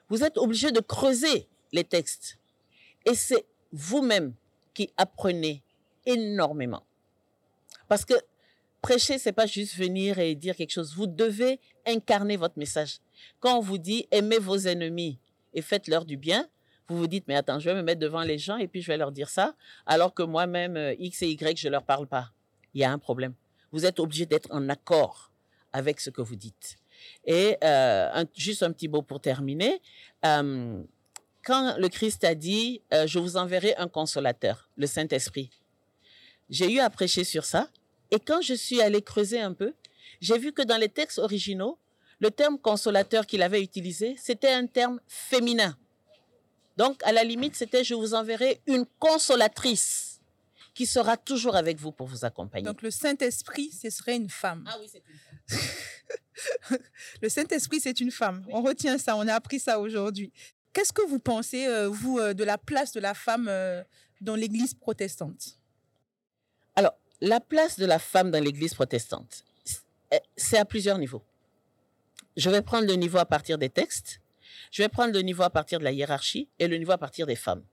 vous 0.09 0.23
êtes 0.23 0.39
obligé 0.39 0.71
de 0.71 0.81
creuser 0.81 1.49
les 1.73 1.85
textes. 1.85 2.39
Et 3.05 3.15
c'est 3.15 3.45
vous-même 3.73 4.35
qui 4.75 4.93
apprenez 4.97 5.63
énormément. 6.05 6.85
Parce 7.89 8.05
que 8.05 8.15
prêcher, 8.83 9.19
c'est 9.19 9.33
pas 9.33 9.47
juste 9.47 9.77
venir 9.77 10.19
et 10.19 10.35
dire 10.35 10.57
quelque 10.57 10.73
chose. 10.73 10.95
Vous 10.95 11.07
devez 11.07 11.61
incarner 11.87 12.37
votre 12.37 12.59
message. 12.59 12.99
Quand 13.41 13.59
on 13.59 13.61
vous 13.61 13.79
dit 13.79 14.07
aimez 14.11 14.39
vos 14.39 14.59
ennemis 14.59 15.19
et 15.57 15.63
faites-leur 15.63 16.05
du 16.05 16.17
bien, 16.17 16.49
vous 16.87 16.99
vous 16.99 17.07
dites 17.09 17.25
mais 17.27 17.35
attends, 17.35 17.59
je 17.59 17.69
vais 17.69 17.75
me 17.75 17.83
mettre 17.83 17.99
devant 17.99 18.23
les 18.23 18.39
gens 18.39 18.59
et 18.59 18.69
puis 18.69 18.83
je 18.83 18.87
vais 18.87 18.97
leur 18.97 19.11
dire 19.11 19.29
ça, 19.29 19.57
alors 19.87 20.15
que 20.15 20.23
moi-même 20.23 20.77
euh, 20.77 20.95
X 20.99 21.23
et 21.23 21.29
Y, 21.31 21.59
je 21.59 21.69
leur 21.69 21.83
parle 21.83 22.07
pas. 22.07 22.31
Il 22.75 22.81
y 22.81 22.85
a 22.85 22.93
un 22.93 22.99
problème. 22.99 23.35
Vous 23.73 23.87
êtes 23.87 23.99
obligé 23.99 24.27
d'être 24.27 24.49
en 24.53 24.69
accord 24.69 25.33
avec 25.73 25.99
ce 25.99 26.11
que 26.11 26.23
vous 26.23 26.37
dites. 26.37 26.77
Et 27.25 27.57
euh, 27.65 28.25
juste 28.35 28.63
un 28.63 28.71
petit 28.71 28.89
mot 28.89 29.03
pour 29.03 29.21
terminer. 29.21 29.81
Euh, 30.25 30.83
quand 31.45 31.77
le 31.79 31.89
Christ 31.89 32.25
a 32.25 32.35
dit, 32.35 32.83
je 32.91 33.19
vous 33.21 33.37
enverrai 33.37 33.75
un 33.77 33.87
consolateur, 33.87 34.69
le 34.77 34.89
Saint-Esprit, 34.89 35.51
j'ai 36.51 36.73
eu 36.73 36.81
à 36.81 36.91
prêcher 36.91 37.23
sur 37.23 37.45
ça. 37.45 37.71
Et 38.11 38.19
quand 38.19 38.41
je 38.41 38.55
suis 38.55 38.83
allé 38.83 39.01
creuser 39.01 39.41
un 39.41 39.53
peu, 39.53 39.73
j'ai 40.21 40.39
vu 40.39 40.53
que 40.53 40.63
dans 40.63 40.77
les 40.77 40.89
textes 40.89 41.21
originaux, 41.21 41.79
le 42.19 42.31
terme 42.31 42.59
consolateur 42.59 43.27
qu'il 43.27 43.43
avait 43.43 43.63
utilisé, 43.63 44.17
c'était 44.19 44.53
un 44.53 44.67
terme 44.67 45.01
féminin. 45.07 45.77
Donc, 46.77 47.03
à 47.05 47.13
la 47.13 47.25
limite, 47.25 47.57
c'était 47.57 47.85
je 47.85 47.95
vous 47.95 48.15
enverrai 48.15 48.61
une 48.67 48.87
consolatrice 48.99 50.21
qui 50.75 50.85
sera 50.85 51.17
toujours 51.17 51.57
avec 51.57 51.79
vous 51.79 51.91
pour 51.91 52.07
vous 52.07 52.25
accompagner. 52.25 52.67
Donc, 52.67 52.83
le 52.83 52.91
Saint-Esprit, 52.91 53.71
ce 53.73 53.89
serait 53.89 54.17
une 54.17 54.29
femme. 54.29 54.65
Ah 54.69 54.77
oui, 54.79 54.91
c'est 54.91 55.03
une 55.09 55.59
femme. 56.69 56.79
le 57.23 57.29
Saint-Esprit, 57.31 57.81
c'est 57.81 57.99
une 58.01 58.11
femme. 58.11 58.45
On 58.51 58.61
retient 58.61 58.99
ça, 58.99 59.17
on 59.17 59.27
a 59.27 59.35
appris 59.35 59.59
ça 59.59 59.81
aujourd'hui. 59.81 60.33
Qu'est-ce 60.75 60.93
que 60.93 61.07
vous 61.07 61.19
pensez, 61.19 61.67
euh, 61.67 61.89
vous, 61.89 62.19
euh, 62.19 62.35
de 62.35 62.45
la 62.45 62.59
place 62.59 62.93
de 62.93 63.01
la 63.01 63.15
femme 63.15 63.47
euh, 63.49 63.83
dans 64.21 64.35
l'Église 64.35 64.75
protestante? 64.75 65.59
Alors, 66.75 66.93
la 67.23 67.41
place 67.41 67.79
de 67.79 67.87
la 67.87 67.99
femme 67.99 68.31
dans 68.31 68.45
l'Église 68.45 68.75
protestante, 68.75 69.45
c'est 70.37 70.59
à 70.59 70.67
plusieurs 70.67 70.99
niveaux. 70.99 71.23
Je 72.37 72.51
vais 72.51 72.63
prendre 72.63 72.87
le 72.87 72.95
niveau 72.95 73.19
à 73.19 73.27
partir 73.27 73.59
des 73.59 73.71
textes, 73.71 74.21
je 74.71 74.83
vais 74.83 74.89
prendre 74.89 75.13
le 75.13 75.21
niveau 75.21 75.43
à 75.43 75.51
partir 75.51 75.79
de 75.79 75.85
la 75.85 75.93
hiérarchie 75.93 76.49
et 76.59 76.69
le 76.69 76.77
niveau 76.77 76.93
à 76.93 76.99
partir 76.99 77.27
des 77.27 77.37
femmes. 77.37 77.65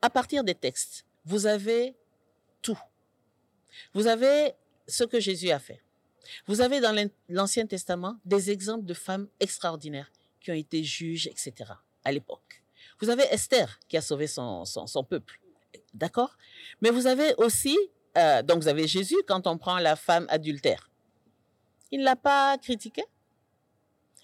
À 0.00 0.10
partir 0.10 0.44
des 0.44 0.54
textes, 0.54 1.04
vous 1.24 1.46
avez 1.46 1.94
tout. 2.62 2.78
Vous 3.94 4.06
avez 4.06 4.52
ce 4.86 5.04
que 5.04 5.20
Jésus 5.20 5.50
a 5.50 5.58
fait. 5.58 5.82
Vous 6.46 6.60
avez 6.60 6.80
dans 6.80 7.08
l'Ancien 7.28 7.66
Testament 7.66 8.16
des 8.24 8.50
exemples 8.50 8.84
de 8.84 8.94
femmes 8.94 9.28
extraordinaires 9.40 10.10
qui 10.40 10.50
ont 10.50 10.54
été 10.54 10.82
juges, 10.82 11.26
etc 11.26 11.72
à 12.04 12.12
l'époque. 12.12 12.62
Vous 13.00 13.10
avez 13.10 13.24
Esther 13.24 13.78
qui 13.88 13.96
a 13.96 14.00
sauvé 14.00 14.26
son, 14.26 14.64
son, 14.64 15.04
peuple. 15.04 15.40
D'accord? 15.94 16.36
Mais 16.80 16.90
vous 16.90 17.06
avez 17.06 17.34
aussi, 17.36 17.76
euh, 18.16 18.42
donc 18.42 18.62
vous 18.62 18.68
avez 18.68 18.86
Jésus 18.86 19.16
quand 19.26 19.46
on 19.46 19.58
prend 19.58 19.78
la 19.78 19.96
femme 19.96 20.26
adultère. 20.28 20.90
Il 21.90 22.00
ne 22.00 22.04
l'a 22.04 22.16
pas 22.16 22.56
critiqué? 22.58 23.04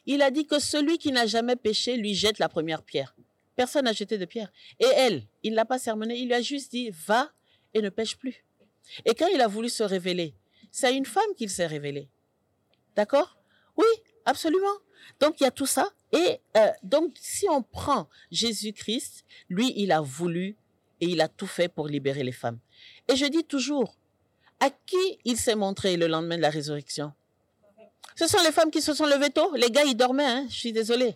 Il 0.09 0.23
a 0.23 0.31
dit 0.31 0.47
que 0.47 0.59
celui 0.59 0.97
qui 0.97 1.13
n'a 1.13 1.27
jamais 1.27 1.55
péché 1.55 1.99
lui 1.99 2.15
jette 2.15 2.39
la 2.39 2.49
première 2.49 2.83
pierre. 2.83 3.15
Personne 3.57 3.85
n'a 3.85 3.93
jeté 3.93 4.17
de 4.17 4.25
pierre. 4.25 4.51
Et 4.81 4.87
elle, 4.97 5.23
il 5.43 5.53
l'a 5.55 5.67
pas 5.67 5.79
sermonné, 5.79 6.17
il 6.19 6.29
lui 6.29 6.35
a 6.35 6.41
juste 6.41 6.73
dit, 6.73 6.91
va 7.07 7.31
et 7.75 7.83
ne 7.83 7.91
pêche 7.91 8.17
plus. 8.17 8.43
Et 9.05 9.15
quand 9.15 9.27
il 9.27 9.43
a 9.43 9.49
voulu 9.49 9.69
se 9.69 9.83
révéler, 9.83 10.35
c'est 10.71 10.87
à 10.87 10.93
une 10.93 11.05
femme 11.05 11.35
qu'il 11.37 11.51
s'est 11.51 11.67
révélé. 11.67 12.09
D'accord? 12.97 13.37
Oui, 13.77 13.85
absolument. 14.25 14.79
Donc 15.21 15.41
il 15.41 15.45
y 15.45 15.47
a 15.47 15.51
tout 15.51 15.67
ça. 15.67 15.91
Et 16.13 16.41
euh, 16.57 16.71
donc 16.83 17.15
si 17.21 17.47
on 17.51 17.63
prend 17.63 18.09
Jésus-Christ, 18.31 19.27
lui, 19.51 19.75
il 19.77 19.93
a 19.93 20.01
voulu 20.01 20.57
et 21.03 21.07
il 21.07 21.21
a 21.21 21.29
tout 21.29 21.47
fait 21.47 21.69
pour 21.69 21.87
libérer 21.87 22.25
les 22.25 22.33
femmes. 22.33 22.61
Et 23.09 23.17
je 23.17 23.27
dis 23.27 23.45
toujours, 23.45 23.99
à 24.59 24.71
qui 24.71 25.19
il 25.27 25.37
s'est 25.37 25.55
montré 25.55 25.99
le 25.99 26.07
lendemain 26.07 26.39
de 26.39 26.43
la 26.43 26.51
résurrection? 26.51 27.13
Ce 28.19 28.27
sont 28.27 28.43
les 28.43 28.51
femmes 28.51 28.73
qui 28.73 28.83
se 28.83 28.95
sont 28.95 29.07
levées 29.07 29.31
tôt. 29.31 29.55
Les 29.55 29.71
gars, 29.71 29.85
ils 29.85 29.95
dormaient, 29.95 30.25
hein, 30.25 30.47
je 30.49 30.57
suis 30.57 30.73
désolée. 30.73 31.15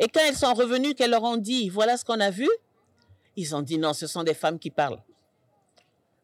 Et 0.00 0.08
quand 0.08 0.20
elles 0.26 0.36
sont 0.36 0.52
revenues, 0.52 0.94
qu'elles 0.94 1.12
leur 1.12 1.22
ont 1.22 1.36
dit, 1.36 1.68
voilà 1.68 1.96
ce 1.96 2.04
qu'on 2.04 2.18
a 2.18 2.30
vu, 2.30 2.48
ils 3.36 3.54
ont 3.54 3.62
dit 3.62 3.78
non, 3.78 3.92
ce 3.92 4.08
sont 4.08 4.24
des 4.24 4.34
femmes 4.34 4.58
qui 4.58 4.70
parlent. 4.70 5.00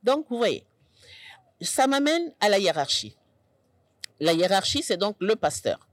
Donc, 0.03 0.27
vous 0.29 0.37
voyez, 0.37 0.65
ça 1.61 1.87
m'amène 1.87 2.33
à 2.41 2.49
la 2.49 2.59
hiérarchie. 2.59 3.17
La 4.19 4.33
hiérarchie, 4.33 4.83
c'est 4.83 4.97
donc 4.97 5.15
le 5.21 5.37
pasteur. 5.37 5.87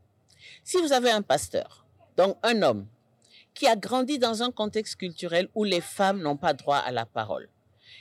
Si 0.63 0.77
vous 0.77 0.93
avez 0.93 1.11
un 1.11 1.21
pasteur, 1.21 1.85
donc 2.17 2.37
un 2.41 2.63
homme, 2.63 2.87
qui 3.53 3.67
a 3.67 3.75
grandi 3.75 4.17
dans 4.17 4.41
un 4.41 4.49
contexte 4.49 4.95
culturel 4.95 5.47
où 5.53 5.63
les 5.63 5.81
femmes 5.81 6.23
n'ont 6.23 6.37
pas 6.37 6.53
droit 6.53 6.77
à 6.77 6.91
la 6.91 7.05
parole, 7.05 7.49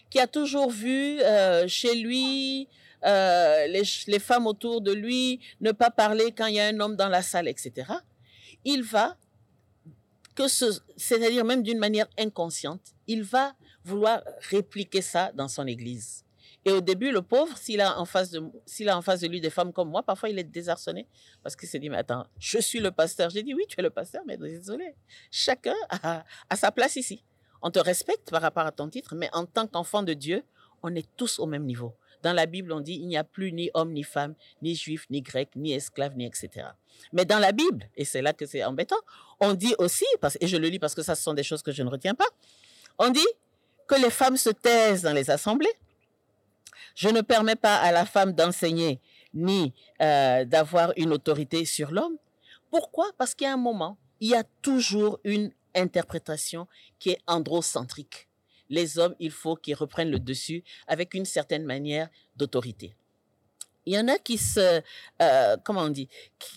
qui 0.08 0.18
a 0.18 0.26
toujours 0.26 0.70
vu 0.70 1.20
euh, 1.20 1.68
chez 1.68 1.94
lui 1.94 2.68
euh, 3.04 3.66
les, 3.66 4.18
femmes 4.18 4.46
autour 4.46 4.80
de 4.80 4.92
lui 4.92 5.40
ne 5.60 5.72
pas 5.72 5.90
parler 5.90 6.32
quand 6.32 6.46
il 6.46 6.54
y 6.54 6.60
a 6.60 6.66
un 6.66 6.80
homme 6.80 6.96
dans 6.96 7.08
la 7.08 7.22
salle, 7.22 7.48
etc., 7.48 7.92
il 8.64 8.82
va, 8.82 9.16
que 10.34 10.48
c'est-à-dire 10.48 11.44
même 11.44 11.62
d'une 11.62 11.78
manière 11.78 12.08
inconsciente, 12.18 12.94
il 13.06 13.22
va 13.22 13.54
vouloir 13.84 14.22
répliquer 14.50 15.00
ça 15.00 15.32
dans 15.34 15.48
son 15.48 15.66
église. 15.66 16.24
Et 16.66 16.72
au 16.72 16.82
début, 16.82 17.10
le 17.10 17.22
pauvre, 17.22 17.56
s'il 17.56 17.80
a 17.80 17.98
en 17.98 18.04
face 18.04 18.30
de, 18.30 19.26
lui 19.26 19.40
des 19.40 19.48
femmes 19.48 19.72
comme 19.72 19.88
moi, 19.88 20.02
parfois 20.02 20.28
il 20.28 20.38
est 20.38 20.44
désarçonné 20.44 21.08
parce 21.42 21.56
qu'il 21.56 21.66
s'est 21.66 21.78
dit, 21.78 21.88
mais 21.88 21.96
attends, 21.96 22.26
je 22.38 22.58
suis 22.58 22.80
le 22.80 22.90
pasteur. 22.90 23.30
J'ai 23.30 23.42
dit, 23.42 23.54
oui, 23.54 23.64
tu 23.66 23.80
es 23.80 23.82
le 23.82 23.88
pasteur, 23.88 24.22
mais 24.26 24.36
désolé. 24.36 24.94
Chacun 25.30 25.74
a 25.88 26.22
sa 26.56 26.70
place 26.70 26.96
ici. 26.96 27.24
On 27.62 27.70
te 27.70 27.78
respecte 27.78 28.30
par 28.30 28.42
rapport 28.42 28.66
à 28.66 28.72
ton 28.72 28.88
titre, 28.88 29.14
mais 29.14 29.28
en 29.32 29.46
tant 29.46 29.66
qu'enfant 29.66 30.02
de 30.02 30.14
Dieu, 30.14 30.44
on 30.82 30.94
est 30.94 31.08
tous 31.16 31.38
au 31.38 31.46
même 31.46 31.64
niveau. 31.64 31.94
Dans 32.22 32.32
la 32.32 32.46
Bible, 32.46 32.72
on 32.72 32.80
dit, 32.80 32.94
il 32.94 33.06
n'y 33.06 33.16
a 33.16 33.24
plus 33.24 33.52
ni 33.52 33.70
homme, 33.74 33.92
ni 33.92 34.02
femme, 34.02 34.34
ni 34.62 34.74
juif, 34.74 35.06
ni 35.10 35.22
grec, 35.22 35.50
ni 35.56 35.72
esclave, 35.72 36.16
ni 36.16 36.26
etc. 36.26 36.68
Mais 37.12 37.24
dans 37.24 37.38
la 37.38 37.52
Bible, 37.52 37.88
et 37.96 38.04
c'est 38.04 38.22
là 38.22 38.32
que 38.32 38.46
c'est 38.46 38.62
embêtant, 38.64 39.00
on 39.40 39.54
dit 39.54 39.74
aussi, 39.78 40.04
parce, 40.20 40.36
et 40.40 40.46
je 40.46 40.56
le 40.56 40.68
lis 40.68 40.78
parce 40.78 40.94
que 40.94 41.02
ça, 41.02 41.14
ce 41.14 41.22
sont 41.22 41.34
des 41.34 41.42
choses 41.42 41.62
que 41.62 41.72
je 41.72 41.82
ne 41.82 41.88
retiens 41.88 42.14
pas, 42.14 42.28
on 42.98 43.10
dit 43.10 43.26
que 43.86 43.94
les 43.94 44.10
femmes 44.10 44.36
se 44.36 44.50
taisent 44.50 45.02
dans 45.02 45.12
les 45.12 45.30
assemblées, 45.30 45.72
je 46.94 47.08
ne 47.08 47.20
permets 47.20 47.56
pas 47.56 47.76
à 47.76 47.92
la 47.92 48.04
femme 48.04 48.32
d'enseigner 48.32 49.00
ni 49.32 49.72
euh, 50.02 50.44
d'avoir 50.44 50.92
une 50.96 51.12
autorité 51.12 51.64
sur 51.64 51.90
l'homme. 51.90 52.16
Pourquoi? 52.70 53.10
Parce 53.16 53.34
qu'il 53.34 53.46
y 53.46 53.48
a 53.48 53.54
un 53.54 53.56
moment, 53.56 53.96
il 54.20 54.28
y 54.28 54.34
a 54.34 54.44
toujours 54.62 55.18
une 55.24 55.50
interprétation 55.74 56.66
qui 56.98 57.10
est 57.10 57.20
androcentrique. 57.26 58.28
Les 58.70 58.98
hommes, 58.98 59.14
il 59.18 59.30
faut 59.30 59.56
qu'ils 59.56 59.74
reprennent 59.74 60.10
le 60.10 60.18
dessus 60.18 60.64
avec 60.86 61.12
une 61.14 61.26
certaine 61.26 61.64
manière 61.64 62.08
d'autorité. 62.36 62.94
Il 63.86 63.94
y 63.94 63.98
en 63.98 64.08
a 64.08 64.18
qui 64.18 64.38
se, 64.38 64.82
euh, 65.22 65.56
comment 65.64 65.82
on 65.82 65.88
dit, 65.88 66.08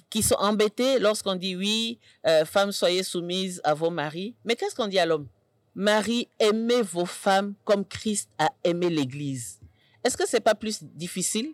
qui, 0.10 0.22
sont 0.22 0.36
embêtés 0.36 1.00
lorsqu'on 1.00 1.36
dit 1.36 1.56
oui, 1.56 2.00
euh, 2.28 2.46
femmes, 2.46 2.72
soyez 2.72 3.04
soumises 3.04 3.62
à 3.64 3.74
vos 3.74 3.90
maris. 3.90 4.36
Mais 4.46 4.56
qu'est-ce 4.56 4.76
qu'on 4.76 4.88
dit 4.88 5.00
à 5.00 5.06
l'homme? 5.06 5.28
Marie, 5.76 6.28
aimez 6.40 6.82
vos 6.82 7.06
femmes 7.06 7.56
comme 7.64 7.86
Christ 7.86 8.30
a 8.38 8.50
aimé 8.64 8.90
l'Église. 8.90 9.60
Est-ce 10.04 10.18
que 10.18 10.28
c'est 10.28 10.42
pas 10.42 10.54
plus 10.54 10.84
difficile 10.84 11.54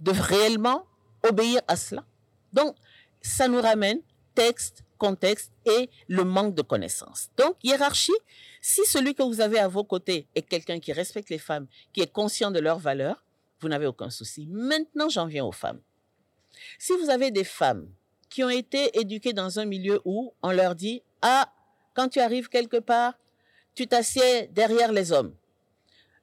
de 0.00 0.10
réellement 0.10 0.86
obéir 1.26 1.62
à 1.66 1.76
cela? 1.76 2.04
Donc, 2.52 2.76
ça 3.22 3.48
nous 3.48 3.60
ramène 3.60 4.00
texte, 4.34 4.84
contexte 4.98 5.52
et 5.66 5.90
le 6.08 6.24
manque 6.24 6.54
de 6.54 6.62
connaissances. 6.62 7.30
Donc, 7.36 7.56
hiérarchie, 7.62 8.12
si 8.60 8.84
celui 8.86 9.14
que 9.14 9.22
vous 9.22 9.40
avez 9.40 9.58
à 9.58 9.68
vos 9.68 9.84
côtés 9.84 10.26
est 10.34 10.42
quelqu'un 10.42 10.80
qui 10.80 10.92
respecte 10.92 11.30
les 11.30 11.38
femmes, 11.38 11.66
qui 11.92 12.00
est 12.00 12.12
conscient 12.12 12.50
de 12.50 12.60
leurs 12.60 12.78
valeurs, 12.78 13.24
vous 13.60 13.68
n'avez 13.68 13.86
aucun 13.86 14.10
souci. 14.10 14.46
Maintenant, 14.50 15.08
j'en 15.08 15.26
viens 15.26 15.44
aux 15.44 15.52
femmes. 15.52 15.80
Si 16.78 16.92
vous 16.96 17.10
avez 17.10 17.30
des 17.30 17.44
femmes 17.44 17.88
qui 18.30 18.44
ont 18.44 18.50
été 18.50 18.98
éduquées 18.98 19.32
dans 19.32 19.58
un 19.58 19.64
milieu 19.64 20.00
où 20.04 20.34
on 20.42 20.52
leur 20.52 20.74
dit, 20.74 21.02
ah, 21.22 21.52
quand 21.94 22.08
tu 22.08 22.20
arrives 22.20 22.48
quelque 22.48 22.78
part, 22.78 23.14
tu 23.74 23.86
t'assieds 23.86 24.48
derrière 24.48 24.92
les 24.92 25.12
hommes 25.12 25.34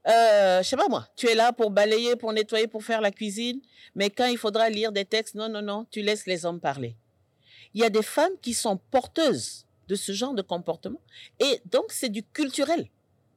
euh, 0.08 0.63
je 0.63 0.67
sais 0.67 0.78
pas 0.78 0.88
moi, 0.89 1.08
tu 1.15 1.28
es 1.28 1.36
là 1.36 1.54
pour 1.54 1.69
balayer, 1.69 2.15
pour 2.15 2.34
nettoyer, 2.34 2.67
pour 2.67 2.84
faire 2.84 3.02
la 3.02 3.12
cuisine, 3.12 3.62
mais 3.93 4.10
quand 4.10 4.26
il 4.26 4.38
faudra 4.38 4.69
lire 4.69 4.91
des 4.91 5.06
textes, 5.06 5.36
non, 5.36 5.47
non, 5.47 5.62
non, 5.62 5.86
tu 5.91 6.02
laisses 6.02 6.26
les 6.26 6.45
hommes 6.45 6.60
parler. 6.60 6.95
Il 7.74 7.82
y 7.82 7.86
a 7.86 7.89
des 7.89 8.04
femmes 8.04 8.34
qui 8.41 8.54
sont 8.54 8.78
porteuses 8.78 9.65
de 9.88 9.95
ce 9.95 10.12
genre 10.12 10.34
de 10.34 10.41
comportement, 10.41 11.02
et 11.39 11.62
donc 11.65 11.91
c'est 11.91 12.10
du 12.10 12.24
culturel. 12.24 12.89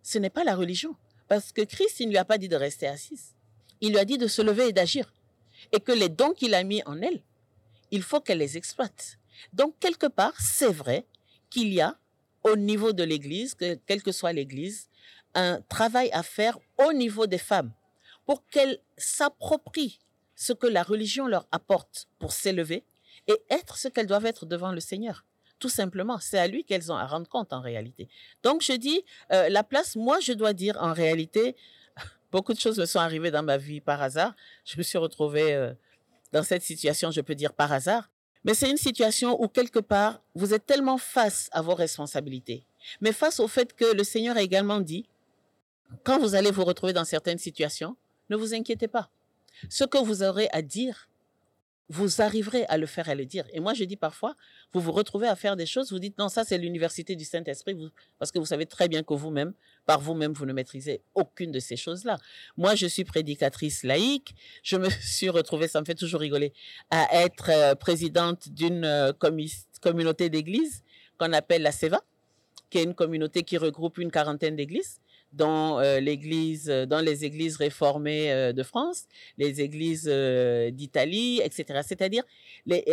Ce 0.02 0.18
n'est 0.18 0.30
pas 0.30 0.44
la 0.44 0.54
religion, 0.54 0.94
parce 1.28 1.52
que 1.52 1.62
Christ, 1.62 2.00
il 2.00 2.06
ne 2.06 2.10
lui 2.10 2.18
a 2.18 2.24
pas 2.24 2.38
dit 2.38 2.48
de 2.48 2.56
rester 2.56 2.86
assise. 2.86 3.34
Il 3.80 3.90
lui 3.90 3.98
a 3.98 4.04
dit 4.04 4.18
de 4.18 4.26
se 4.26 4.42
lever 4.42 4.68
et 4.68 4.72
d'agir, 4.72 5.12
et 5.72 5.80
que 5.80 5.92
les 5.92 6.08
dons 6.08 6.32
qu'il 6.32 6.54
a 6.54 6.62
mis 6.62 6.82
en 6.84 7.00
elle, 7.00 7.22
il 7.90 8.02
faut 8.02 8.20
qu'elle 8.20 8.38
les 8.38 8.56
exploite. 8.56 9.18
Donc 9.52 9.74
quelque 9.80 10.06
part, 10.06 10.34
c'est 10.40 10.72
vrai 10.72 11.06
qu'il 11.50 11.72
y 11.72 11.80
a 11.80 11.98
au 12.42 12.56
niveau 12.56 12.92
de 12.92 13.02
l'Église, 13.02 13.54
que, 13.54 13.74
quelle 13.86 14.02
que 14.02 14.12
soit 14.12 14.32
l'Église, 14.32 14.88
un 15.34 15.60
travail 15.62 16.10
à 16.12 16.22
faire 16.22 16.58
au 16.78 16.92
niveau 16.92 17.26
des 17.26 17.38
femmes 17.38 17.72
pour 18.26 18.46
qu'elles 18.46 18.80
s'approprient 18.96 19.98
ce 20.36 20.52
que 20.52 20.66
la 20.66 20.82
religion 20.82 21.26
leur 21.26 21.46
apporte 21.52 22.08
pour 22.18 22.32
s'élever 22.32 22.84
et 23.28 23.40
être 23.50 23.76
ce 23.76 23.88
qu'elles 23.88 24.06
doivent 24.06 24.26
être 24.26 24.46
devant 24.46 24.72
le 24.72 24.80
Seigneur. 24.80 25.24
Tout 25.58 25.68
simplement, 25.68 26.18
c'est 26.18 26.38
à 26.38 26.46
lui 26.46 26.64
qu'elles 26.64 26.92
ont 26.92 26.96
à 26.96 27.06
rendre 27.06 27.28
compte 27.28 27.52
en 27.52 27.60
réalité. 27.60 28.08
Donc 28.42 28.62
je 28.62 28.72
dis, 28.72 29.04
euh, 29.32 29.48
la 29.48 29.64
place, 29.64 29.96
moi 29.96 30.20
je 30.20 30.32
dois 30.32 30.52
dire 30.52 30.76
en 30.80 30.92
réalité, 30.92 31.56
beaucoup 32.32 32.52
de 32.52 32.60
choses 32.60 32.78
me 32.78 32.86
sont 32.86 32.98
arrivées 32.98 33.30
dans 33.30 33.42
ma 33.42 33.56
vie 33.56 33.80
par 33.80 34.02
hasard. 34.02 34.34
Je 34.64 34.76
me 34.76 34.82
suis 34.82 34.98
retrouvée 34.98 35.54
euh, 35.54 35.72
dans 36.32 36.42
cette 36.42 36.62
situation, 36.62 37.10
je 37.10 37.20
peux 37.20 37.34
dire 37.34 37.52
par 37.52 37.72
hasard. 37.72 38.10
Mais 38.44 38.52
c'est 38.52 38.70
une 38.70 38.76
situation 38.76 39.42
où 39.42 39.48
quelque 39.48 39.78
part, 39.78 40.20
vous 40.34 40.52
êtes 40.52 40.66
tellement 40.66 40.98
face 40.98 41.48
à 41.52 41.62
vos 41.62 41.74
responsabilités, 41.74 42.66
mais 43.00 43.12
face 43.12 43.40
au 43.40 43.48
fait 43.48 43.74
que 43.74 43.86
le 43.86 44.04
Seigneur 44.04 44.36
a 44.36 44.42
également 44.42 44.80
dit, 44.80 45.08
quand 46.02 46.18
vous 46.18 46.34
allez 46.34 46.50
vous 46.50 46.64
retrouver 46.64 46.92
dans 46.92 47.04
certaines 47.04 47.38
situations, 47.38 47.96
ne 48.28 48.36
vous 48.36 48.54
inquiétez 48.54 48.88
pas. 48.88 49.10
Ce 49.70 49.84
que 49.84 49.98
vous 49.98 50.22
aurez 50.22 50.48
à 50.52 50.60
dire, 50.60 51.08
vous 51.88 52.22
arriverez 52.22 52.64
à 52.66 52.78
le 52.78 52.86
faire 52.86 53.08
et 53.08 53.12
à 53.12 53.14
le 53.14 53.26
dire. 53.26 53.44
Et 53.52 53.60
moi, 53.60 53.74
je 53.74 53.84
dis 53.84 53.96
parfois, 53.96 54.34
vous 54.72 54.80
vous 54.80 54.92
retrouvez 54.92 55.28
à 55.28 55.36
faire 55.36 55.56
des 55.56 55.66
choses, 55.66 55.92
vous 55.92 55.98
dites 55.98 56.18
non, 56.18 56.28
ça 56.28 56.44
c'est 56.44 56.56
l'université 56.56 57.14
du 57.14 57.24
Saint-Esprit, 57.24 57.76
parce 58.18 58.32
que 58.32 58.38
vous 58.38 58.46
savez 58.46 58.66
très 58.66 58.88
bien 58.88 59.02
que 59.02 59.14
vous-même, 59.14 59.52
par 59.84 60.00
vous-même, 60.00 60.32
vous 60.32 60.46
ne 60.46 60.52
maîtrisez 60.52 61.02
aucune 61.14 61.52
de 61.52 61.58
ces 61.60 61.76
choses-là. 61.76 62.18
Moi, 62.56 62.74
je 62.74 62.86
suis 62.86 63.04
prédicatrice 63.04 63.82
laïque, 63.82 64.34
je 64.62 64.76
me 64.76 64.88
suis 65.02 65.28
retrouvée, 65.28 65.68
ça 65.68 65.80
me 65.80 65.84
fait 65.84 65.94
toujours 65.94 66.20
rigoler, 66.20 66.52
à 66.90 67.22
être 67.24 67.50
euh, 67.50 67.74
présidente 67.74 68.48
d'une 68.48 68.84
euh, 68.84 69.12
communauté 69.80 70.30
d'églises 70.30 70.82
qu'on 71.18 71.32
appelle 71.32 71.62
la 71.62 71.72
SEVA, 71.72 72.00
qui 72.70 72.78
est 72.78 72.84
une 72.84 72.94
communauté 72.94 73.42
qui 73.42 73.58
regroupe 73.58 73.98
une 73.98 74.10
quarantaine 74.10 74.56
d'églises 74.56 75.00
dans 75.34 75.80
euh, 75.80 76.00
l'église, 76.00 76.70
euh, 76.70 76.86
dans 76.86 77.00
les 77.00 77.24
églises 77.24 77.56
réformées 77.56 78.32
euh, 78.32 78.52
de 78.52 78.62
France, 78.62 79.04
les 79.36 79.60
églises 79.60 80.08
d'Italie, 80.72 81.40
etc. 81.42 81.80
C'est-à-dire 81.86 82.24
les 82.66 82.84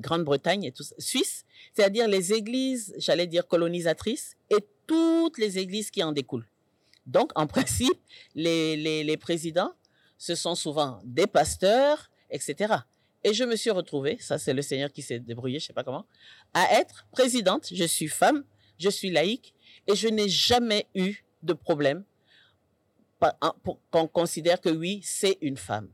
Grande-Bretagne 0.00 0.64
et 0.64 0.72
tout 0.72 0.84
Suisse, 0.98 1.44
c'est-à-dire 1.74 2.08
les 2.08 2.32
églises, 2.32 2.94
j'allais 2.98 3.26
dire 3.26 3.46
colonisatrices 3.46 4.36
et 4.50 4.58
toutes 4.86 5.38
les 5.38 5.58
églises 5.58 5.90
qui 5.90 6.02
en 6.02 6.12
découlent. 6.12 6.48
Donc, 7.06 7.32
en 7.34 7.46
principe, 7.46 7.98
les, 8.34 8.76
les, 8.76 9.04
les 9.04 9.16
présidents, 9.16 9.72
ce 10.16 10.34
sont 10.34 10.54
souvent 10.54 11.00
des 11.04 11.26
pasteurs, 11.26 12.10
etc. 12.30 12.74
Et 13.24 13.34
je 13.34 13.44
me 13.44 13.56
suis 13.56 13.70
retrouvée, 13.70 14.16
ça 14.20 14.38
c'est 14.38 14.52
le 14.52 14.62
Seigneur 14.62 14.92
qui 14.92 15.02
s'est 15.02 15.18
débrouillé, 15.18 15.58
je 15.58 15.66
sais 15.66 15.72
pas 15.72 15.84
comment, 15.84 16.06
à 16.52 16.80
être 16.80 17.06
présidente. 17.10 17.68
Je 17.72 17.84
suis 17.84 18.08
femme, 18.08 18.44
je 18.78 18.88
suis 18.88 19.10
laïque 19.10 19.54
et 19.86 19.96
je 19.96 20.08
n'ai 20.08 20.28
jamais 20.28 20.86
eu 20.94 21.24
de 21.44 21.52
problème 21.52 22.04
qu'on 23.90 24.06
considère 24.08 24.60
que 24.60 24.68
oui, 24.68 25.00
c'est 25.02 25.38
une 25.40 25.56
femme. 25.56 25.88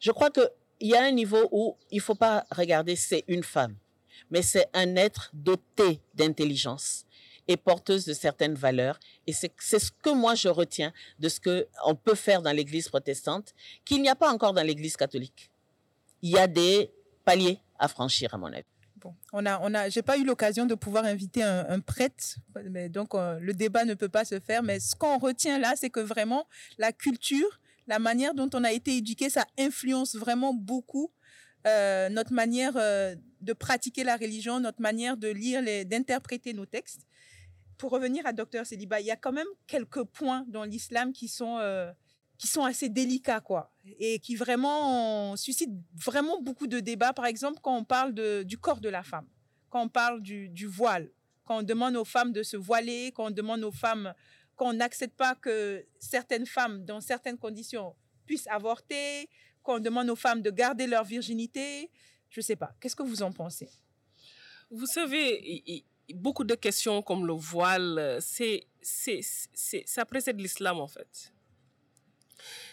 Je 0.00 0.12
crois 0.12 0.30
qu'il 0.30 0.48
y 0.80 0.94
a 0.94 1.02
un 1.02 1.10
niveau 1.10 1.48
où 1.50 1.76
il 1.90 1.96
ne 1.96 2.02
faut 2.02 2.14
pas 2.14 2.46
regarder 2.50 2.96
c'est 2.96 3.24
une 3.28 3.42
femme, 3.42 3.76
mais 4.30 4.42
c'est 4.42 4.68
un 4.74 4.96
être 4.96 5.30
doté 5.32 6.00
d'intelligence 6.14 7.04
et 7.48 7.56
porteuse 7.56 8.04
de 8.04 8.12
certaines 8.12 8.54
valeurs. 8.54 8.98
Et 9.26 9.32
c'est 9.32 9.78
ce 9.78 9.90
que 9.90 10.10
moi 10.10 10.34
je 10.34 10.48
retiens 10.48 10.92
de 11.18 11.28
ce 11.28 11.40
qu'on 11.40 11.94
peut 11.94 12.14
faire 12.14 12.42
dans 12.42 12.52
l'Église 12.52 12.88
protestante, 12.88 13.54
qu'il 13.84 14.02
n'y 14.02 14.08
a 14.08 14.16
pas 14.16 14.32
encore 14.32 14.52
dans 14.52 14.62
l'Église 14.62 14.96
catholique. 14.96 15.50
Il 16.22 16.30
y 16.30 16.38
a 16.38 16.46
des 16.46 16.90
paliers 17.24 17.60
à 17.78 17.88
franchir, 17.88 18.34
à 18.34 18.38
mon 18.38 18.52
avis. 18.52 18.64
Bon, 19.06 19.14
on 19.32 19.46
a, 19.46 19.60
on 19.62 19.72
a, 19.72 19.88
j'ai 19.88 20.02
pas 20.02 20.18
eu 20.18 20.24
l'occasion 20.24 20.66
de 20.66 20.74
pouvoir 20.74 21.04
inviter 21.04 21.40
un, 21.40 21.78
prêtre, 21.78 22.38
mais 22.70 22.88
donc 22.88 23.14
euh, 23.14 23.38
le 23.38 23.54
débat 23.54 23.84
ne 23.84 23.94
peut 23.94 24.08
pas 24.08 24.24
se 24.24 24.40
faire. 24.40 24.64
Mais 24.64 24.80
ce 24.80 24.96
qu'on 24.96 25.18
retient 25.18 25.60
là, 25.60 25.74
c'est 25.76 25.90
que 25.90 26.00
vraiment 26.00 26.48
la 26.76 26.90
culture, 26.90 27.60
la 27.86 28.00
manière 28.00 28.34
dont 28.34 28.50
on 28.52 28.64
a 28.64 28.72
été 28.72 28.96
éduqué, 28.96 29.30
ça 29.30 29.46
influence 29.60 30.16
vraiment 30.16 30.52
beaucoup 30.52 31.12
euh, 31.68 32.08
notre 32.08 32.32
manière 32.32 32.72
euh, 32.74 33.14
de 33.42 33.52
pratiquer 33.52 34.02
la 34.02 34.16
religion, 34.16 34.58
notre 34.58 34.82
manière 34.82 35.16
de 35.16 35.28
lire, 35.28 35.62
d'interpréter 35.86 36.52
nos 36.52 36.66
textes. 36.66 37.06
Pour 37.78 37.92
revenir 37.92 38.26
à 38.26 38.32
Docteur 38.32 38.66
Célibat, 38.66 39.00
il 39.00 39.06
y 39.06 39.12
a 39.12 39.16
quand 39.16 39.32
même 39.32 39.46
quelques 39.68 40.02
points 40.02 40.44
dans 40.48 40.64
l'islam 40.64 41.12
qui 41.12 41.28
sont 41.28 41.58
qui 42.38 42.46
sont 42.46 42.64
assez 42.64 42.88
délicats, 42.88 43.40
quoi, 43.40 43.72
et 43.98 44.18
qui 44.18 44.36
vraiment 44.36 45.36
suscitent 45.36 45.74
vraiment 45.94 46.40
beaucoup 46.40 46.66
de 46.66 46.80
débats. 46.80 47.12
Par 47.12 47.26
exemple, 47.26 47.60
quand 47.62 47.76
on 47.76 47.84
parle 47.84 48.14
du 48.44 48.58
corps 48.58 48.80
de 48.80 48.88
la 48.88 49.02
femme, 49.02 49.26
quand 49.70 49.82
on 49.82 49.88
parle 49.88 50.22
du, 50.22 50.66
voile, 50.66 51.10
quand 51.44 51.58
on 51.58 51.62
demande 51.62 51.96
aux 51.96 52.04
femmes 52.04 52.32
de 52.32 52.42
se 52.42 52.56
voiler, 52.56 53.12
quand 53.14 53.26
on 53.26 53.30
demande 53.30 53.64
aux 53.64 53.72
femmes, 53.72 54.14
quand 54.54 54.70
on 54.70 54.72
n'accepte 54.74 55.16
pas 55.16 55.34
que 55.34 55.84
certaines 55.98 56.46
femmes, 56.46 56.84
dans 56.84 57.00
certaines 57.00 57.38
conditions, 57.38 57.94
puissent 58.26 58.48
avorter, 58.48 59.28
qu'on 59.62 59.78
demande 59.78 60.10
aux 60.10 60.16
femmes 60.16 60.42
de 60.42 60.50
garder 60.50 60.86
leur 60.86 61.04
virginité. 61.04 61.90
Je 62.28 62.40
sais 62.40 62.56
pas. 62.56 62.74
Qu'est-ce 62.80 62.96
que 62.96 63.02
vous 63.02 63.22
en 63.22 63.32
pensez? 63.32 63.68
Vous 64.70 64.86
savez, 64.86 65.84
beaucoup 66.14 66.44
de 66.44 66.54
questions 66.54 67.02
comme 67.02 67.26
le 67.26 67.34
voile, 67.34 68.18
c'est, 68.20 68.66
c'est, 68.80 69.20
c'est, 69.22 69.84
ça 69.86 70.04
précède 70.04 70.40
l'islam 70.40 70.80
en 70.80 70.88
fait. 70.88 71.32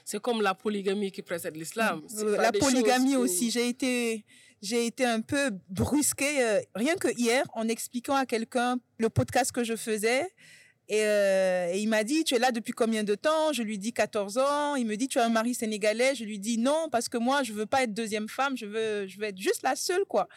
C'est 0.06 0.22
comme 0.22 0.42
la 0.42 0.54
polygamie 0.54 1.12
qui 1.12 1.22
précède 1.22 1.56
l'islam. 1.56 2.02
La 2.38 2.52
polygamie 2.52 3.16
aussi, 3.16 3.52
j'ai 3.52 3.70
été, 3.70 4.26
j'ai 4.62 4.86
été 4.86 5.06
un 5.06 5.22
peu 5.22 5.52
brusquée, 5.70 6.44
euh, 6.44 6.60
rien 6.76 6.96
que 6.96 7.08
hier, 7.18 7.46
en 7.54 7.68
expliquant 7.68 8.16
à 8.16 8.26
quelqu'un 8.26 8.78
le 8.98 9.10
podcast 9.10 9.52
que 9.52 9.64
je 9.64 9.76
faisais. 9.76 10.30
Euh, 10.92 11.72
et, 11.72 11.80
il 11.80 11.88
m'a 11.88 12.04
dit, 12.04 12.24
tu 12.24 12.36
es 12.36 12.40
là 12.40 12.52
depuis 12.52 12.74
combien 12.74 13.04
de 13.04 13.16
temps? 13.16 13.54
Je 13.54 13.64
lui 13.64 13.78
dis 13.78 13.94
14 13.94 14.38
ans. 14.38 14.76
Il 14.76 14.86
me 14.86 14.96
dit, 14.96 15.08
tu 15.08 15.20
as 15.20 15.26
un 15.26 15.30
mari 15.30 15.54
sénégalais? 15.54 16.16
Je 16.16 16.26
lui 16.26 16.40
dis 16.40 16.58
non, 16.58 16.90
parce 16.92 17.08
que 17.08 17.18
moi, 17.18 17.44
je 17.44 17.54
veux 17.54 17.66
pas 17.66 17.84
être 17.84 17.94
deuxième 17.94 18.28
femme, 18.28 18.58
je 18.58 18.66
veux, 18.66 19.08
je 19.08 19.18
veux 19.18 19.26
être 19.26 19.38
juste 19.38 19.64
la 19.64 19.76
seule, 19.76 20.06
quoi. 20.06 20.28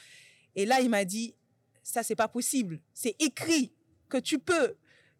Et 0.55 0.65
là, 0.65 0.81
il 0.81 0.89
m'a 0.89 1.05
dit, 1.05 1.35
ça, 1.83 2.03
c'est 2.03 2.17
pas 2.17 2.29
possible. 2.29 2.81
C'est 2.95 3.17
écrit 3.21 3.73
que 4.09 4.19
tu 4.19 4.39
peux 4.39 4.77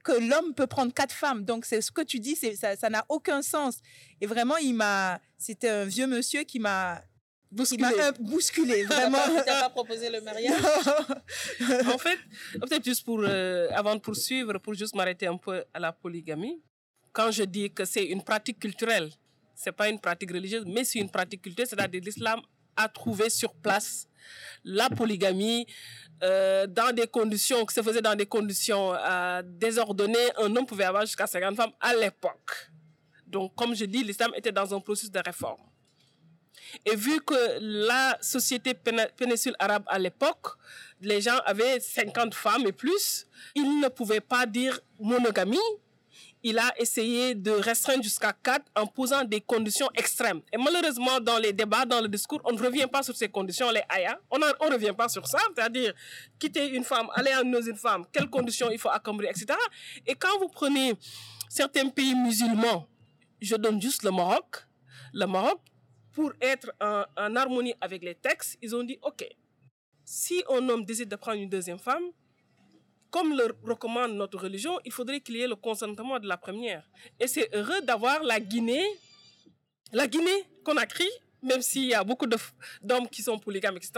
que 0.07 0.13
l'homme 0.13 0.55
peut 0.55 0.69
prendre 0.69 0.93
quatre 0.95 1.13
femmes. 1.13 1.45
Donc, 1.45 1.65
c'est 1.65 1.81
ce 1.81 1.91
que 1.91 2.03
tu 2.03 2.21
dis, 2.21 2.37
c'est, 2.37 2.55
ça, 2.55 2.89
n'a 2.89 3.05
aucun 3.09 3.43
sens. 3.43 3.81
Et 4.21 4.27
vraiment, 4.27 4.57
il 4.57 4.75
m'a, 4.75 5.21
c'était 5.37 5.69
un 5.69 5.85
vieux 5.85 6.07
monsieur 6.07 6.43
qui 6.45 6.61
m'a, 6.61 7.03
bousculé, 7.51 7.89
bousculé 8.21 8.85
vraiment. 8.93 9.19
il 9.37 9.43
t'a 9.45 9.63
pas 9.63 9.71
proposé 9.71 10.09
le 10.09 10.21
mariage? 10.21 10.63
En 11.95 11.99
fait, 11.99 12.19
peut-être 12.61 12.85
juste 12.85 13.05
pour, 13.05 13.21
euh, 13.23 13.69
avant 13.73 13.97
de 13.97 14.01
poursuivre, 14.01 14.59
pour 14.59 14.75
juste 14.75 14.95
m'arrêter 14.95 15.27
un 15.27 15.37
peu 15.37 15.65
à 15.75 15.79
la 15.81 15.93
polygamie. 15.93 16.63
Quand 17.13 17.33
je 17.33 17.43
dis 17.43 17.73
que 17.73 17.85
c'est 17.85 18.05
une 18.05 18.23
pratique 18.23 18.61
culturelle, 18.61 19.11
c'est 19.55 19.73
pas 19.73 19.89
une 19.89 19.99
pratique 19.99 20.31
religieuse, 20.31 20.65
mais 20.67 20.85
c'est 20.85 21.01
une 21.01 21.11
pratique 21.11 21.43
culturelle, 21.43 21.69
c'est-à-dire 21.69 22.01
l'islam 22.05 22.41
a 22.77 22.89
trouvé 22.89 23.29
sur 23.31 23.55
place 23.55 24.07
la 24.65 24.89
polygamie 24.91 25.67
euh, 26.23 26.67
dans 26.67 26.95
des 26.95 27.07
conditions, 27.07 27.65
que 27.65 27.73
se 27.73 28.01
dans 28.01 28.15
des 28.15 28.27
conditions 28.27 28.95
euh, 28.95 29.43
désordonnées. 29.45 30.31
Un 30.39 30.55
homme 30.57 30.67
pouvait 30.67 30.85
avoir 30.85 31.05
jusqu'à 31.05 31.27
50 31.27 31.57
femmes 31.57 31.73
à 31.81 31.95
l'époque. 31.95 32.71
Donc, 33.27 33.55
comme 33.55 33.75
je 33.75 33.85
dis, 33.85 34.03
l'islam 34.03 34.31
était 34.35 34.53
dans 34.53 34.75
un 34.75 34.81
processus 34.81 35.11
de 35.11 35.21
réforme. 35.25 35.61
Et 36.85 36.97
vu 36.97 37.21
que 37.21 37.59
la 37.61 38.17
société 38.21 38.75
péninsule 38.75 39.55
arabe 39.59 39.85
à 39.89 39.99
l'époque, 39.99 40.57
les 41.01 41.21
gens 41.21 41.39
avaient 41.45 41.81
50 41.81 42.35
femmes 42.35 42.67
et 42.67 42.73
plus, 42.73 43.27
ils 43.55 43.81
ne 43.81 43.89
pouvaient 43.89 44.21
pas 44.21 44.47
dire 44.47 44.81
monogamie, 44.99 45.59
il 46.49 46.61
a 46.61 46.73
essayé 46.79 47.35
de 47.35 47.51
restreindre 47.51 48.05
jusqu'à 48.05 48.33
4 48.33 48.67
en 48.77 48.87
posant 48.87 49.25
des 49.25 49.41
conditions 49.41 49.89
extrêmes. 49.97 50.43
Et 50.53 50.57
malheureusement, 50.57 51.19
dans 51.19 51.39
les 51.39 51.53
débats, 51.53 51.85
dans 51.85 52.01
le 52.01 52.07
discours, 52.07 52.41
on 52.45 52.53
ne 52.53 52.63
revient 52.63 52.87
pas 52.87 53.03
sur 53.03 53.17
ces 53.17 53.29
conditions, 53.29 53.69
les. 53.73 53.83
On 54.31 54.39
ne 54.39 54.73
revient 54.73 54.95
pas 54.97 55.09
sur 55.09 55.27
ça, 55.27 55.39
c'est-à-dire 55.57 55.93
quitter 56.39 56.69
une 56.69 56.85
femme, 56.85 57.09
aller 57.15 57.35
en 57.35 57.43
une 57.43 57.77
femme, 57.77 58.05
quelles 58.13 58.31
conditions 58.31 58.71
il 58.71 58.79
faut 58.79 58.91
accomplir, 58.91 59.31
etc. 59.31 59.59
Et 60.07 60.15
quand 60.15 60.39
vous 60.39 60.49
prenez 60.49 60.95
certains 61.49 61.89
pays 61.89 62.15
musulmans, 62.15 62.87
je 63.41 63.57
donne 63.57 63.83
juste 63.83 64.05
le 64.05 64.13
Maroc, 64.13 64.69
le 65.13 65.27
Maroc, 65.27 65.61
pour 66.13 66.33
être 66.41 66.71
en, 66.81 67.03
en 67.17 67.35
harmonie 67.35 67.75
avec 67.81 68.05
les 68.05 68.15
textes, 68.15 68.57
ils 68.63 68.73
ont 68.77 68.85
dit, 68.85 69.01
OK, 69.03 69.27
si 70.05 70.45
un 70.49 70.69
homme 70.69 70.85
décide 70.85 71.09
de 71.09 71.17
prendre 71.17 71.39
une 71.39 71.49
deuxième 71.49 71.81
femme, 71.81 72.05
comme 73.11 73.37
le 73.37 73.57
recommande 73.65 74.13
notre 74.13 74.39
religion, 74.39 74.79
il 74.85 74.93
faudrait 74.93 75.21
qu'il 75.21 75.37
y 75.37 75.43
ait 75.43 75.49
le 75.49 75.57
consentement 75.57 76.19
de 76.19 76.27
la 76.27 76.37
première. 76.37 76.89
Et 77.21 77.27
c'est 77.27 77.55
heureux 77.55 77.81
d'avoir 77.83 78.23
la 78.23 78.41
Guinée, 78.41 78.85
la 79.93 80.07
Guinée 80.07 80.45
Conakry, 80.65 81.09
même 81.43 81.63
s'il 81.63 81.85
y 81.85 81.95
a 81.95 82.03
beaucoup 82.03 82.27
d'hommes 82.83 83.09
qui 83.09 83.23
sont 83.23 83.39
polygames, 83.39 83.77
etc., 83.77 83.93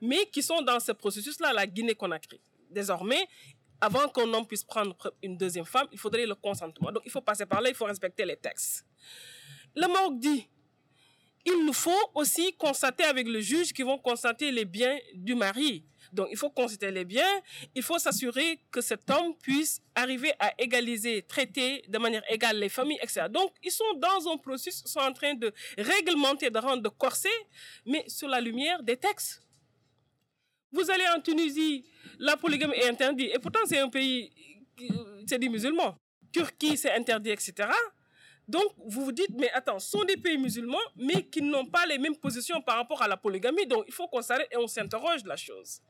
mais 0.00 0.26
qui 0.26 0.42
sont 0.42 0.62
dans 0.62 0.80
ce 0.80 0.92
processus-là, 0.92 1.52
la 1.52 1.66
Guinée 1.66 1.94
Conakry. 1.94 2.40
Désormais, 2.70 3.26
avant 3.80 4.08
qu'un 4.08 4.32
homme 4.32 4.46
puisse 4.46 4.64
prendre 4.64 4.96
une 5.22 5.36
deuxième 5.36 5.64
femme, 5.64 5.86
il 5.92 5.98
faudrait 5.98 6.26
le 6.26 6.34
consentement. 6.34 6.92
Donc 6.92 7.02
il 7.06 7.10
faut 7.10 7.22
passer 7.22 7.46
par 7.46 7.60
là, 7.60 7.70
il 7.70 7.74
faut 7.74 7.86
respecter 7.86 8.24
les 8.24 8.36
textes. 8.36 8.86
Le 9.74 9.86
Maroc 9.86 10.18
dit, 10.18 10.46
il 11.46 11.64
nous 11.64 11.72
faut 11.72 12.10
aussi 12.14 12.52
constater 12.54 13.04
avec 13.04 13.26
le 13.26 13.40
juge 13.40 13.72
qui 13.72 13.82
vont 13.82 13.98
constater 13.98 14.50
les 14.50 14.64
biens 14.64 14.98
du 15.14 15.34
mari. 15.34 15.84
Donc, 16.12 16.28
il 16.30 16.36
faut 16.36 16.50
considérer 16.50 16.92
les 16.92 17.04
biens. 17.04 17.40
Il 17.74 17.82
faut 17.82 17.98
s'assurer 17.98 18.60
que 18.70 18.80
cet 18.80 19.08
homme 19.10 19.34
puisse 19.36 19.80
arriver 19.94 20.32
à 20.38 20.52
égaliser, 20.58 21.22
traiter 21.22 21.84
de 21.88 21.98
manière 21.98 22.22
égale 22.30 22.58
les 22.58 22.68
familles, 22.68 22.98
etc. 23.02 23.26
Donc, 23.30 23.52
ils 23.62 23.70
sont 23.70 23.94
dans 23.96 24.32
un 24.32 24.36
processus, 24.36 24.82
ils 24.84 24.90
sont 24.90 25.00
en 25.00 25.12
train 25.12 25.34
de 25.34 25.52
réglementer, 25.78 26.50
de 26.50 26.58
rendre 26.58 26.82
de 26.82 26.88
corset, 26.88 27.28
mais 27.86 28.04
sur 28.08 28.28
la 28.28 28.40
lumière 28.40 28.82
des 28.82 28.96
textes. 28.96 29.42
Vous 30.72 30.88
allez 30.90 31.06
en 31.16 31.20
Tunisie, 31.20 31.84
la 32.18 32.36
polygamie 32.36 32.76
est 32.76 32.88
interdite. 32.88 33.34
Et 33.34 33.38
pourtant, 33.38 33.60
c'est 33.66 33.78
un 33.78 33.88
pays, 33.88 34.32
c'est 35.26 35.38
des 35.38 35.48
musulmans. 35.48 35.96
Turquie, 36.32 36.76
c'est 36.76 36.92
interdit, 36.92 37.30
etc. 37.30 37.68
Donc, 38.46 38.72
vous 38.78 39.04
vous 39.04 39.12
dites, 39.12 39.30
mais 39.36 39.50
attends, 39.52 39.78
ce 39.78 39.90
sont 39.90 40.04
des 40.04 40.16
pays 40.16 40.38
musulmans, 40.38 40.78
mais 40.96 41.24
qui 41.24 41.40
n'ont 41.40 41.66
pas 41.66 41.86
les 41.86 41.98
mêmes 41.98 42.16
positions 42.16 42.60
par 42.60 42.76
rapport 42.76 43.00
à 43.00 43.06
la 43.08 43.16
polygamie. 43.16 43.66
Donc, 43.66 43.84
il 43.86 43.94
faut 43.94 44.08
qu'on 44.08 44.22
s'arrête 44.22 44.48
et 44.50 44.56
on 44.56 44.66
s'interroge 44.66 45.24
la 45.24 45.36
chose. 45.36 45.80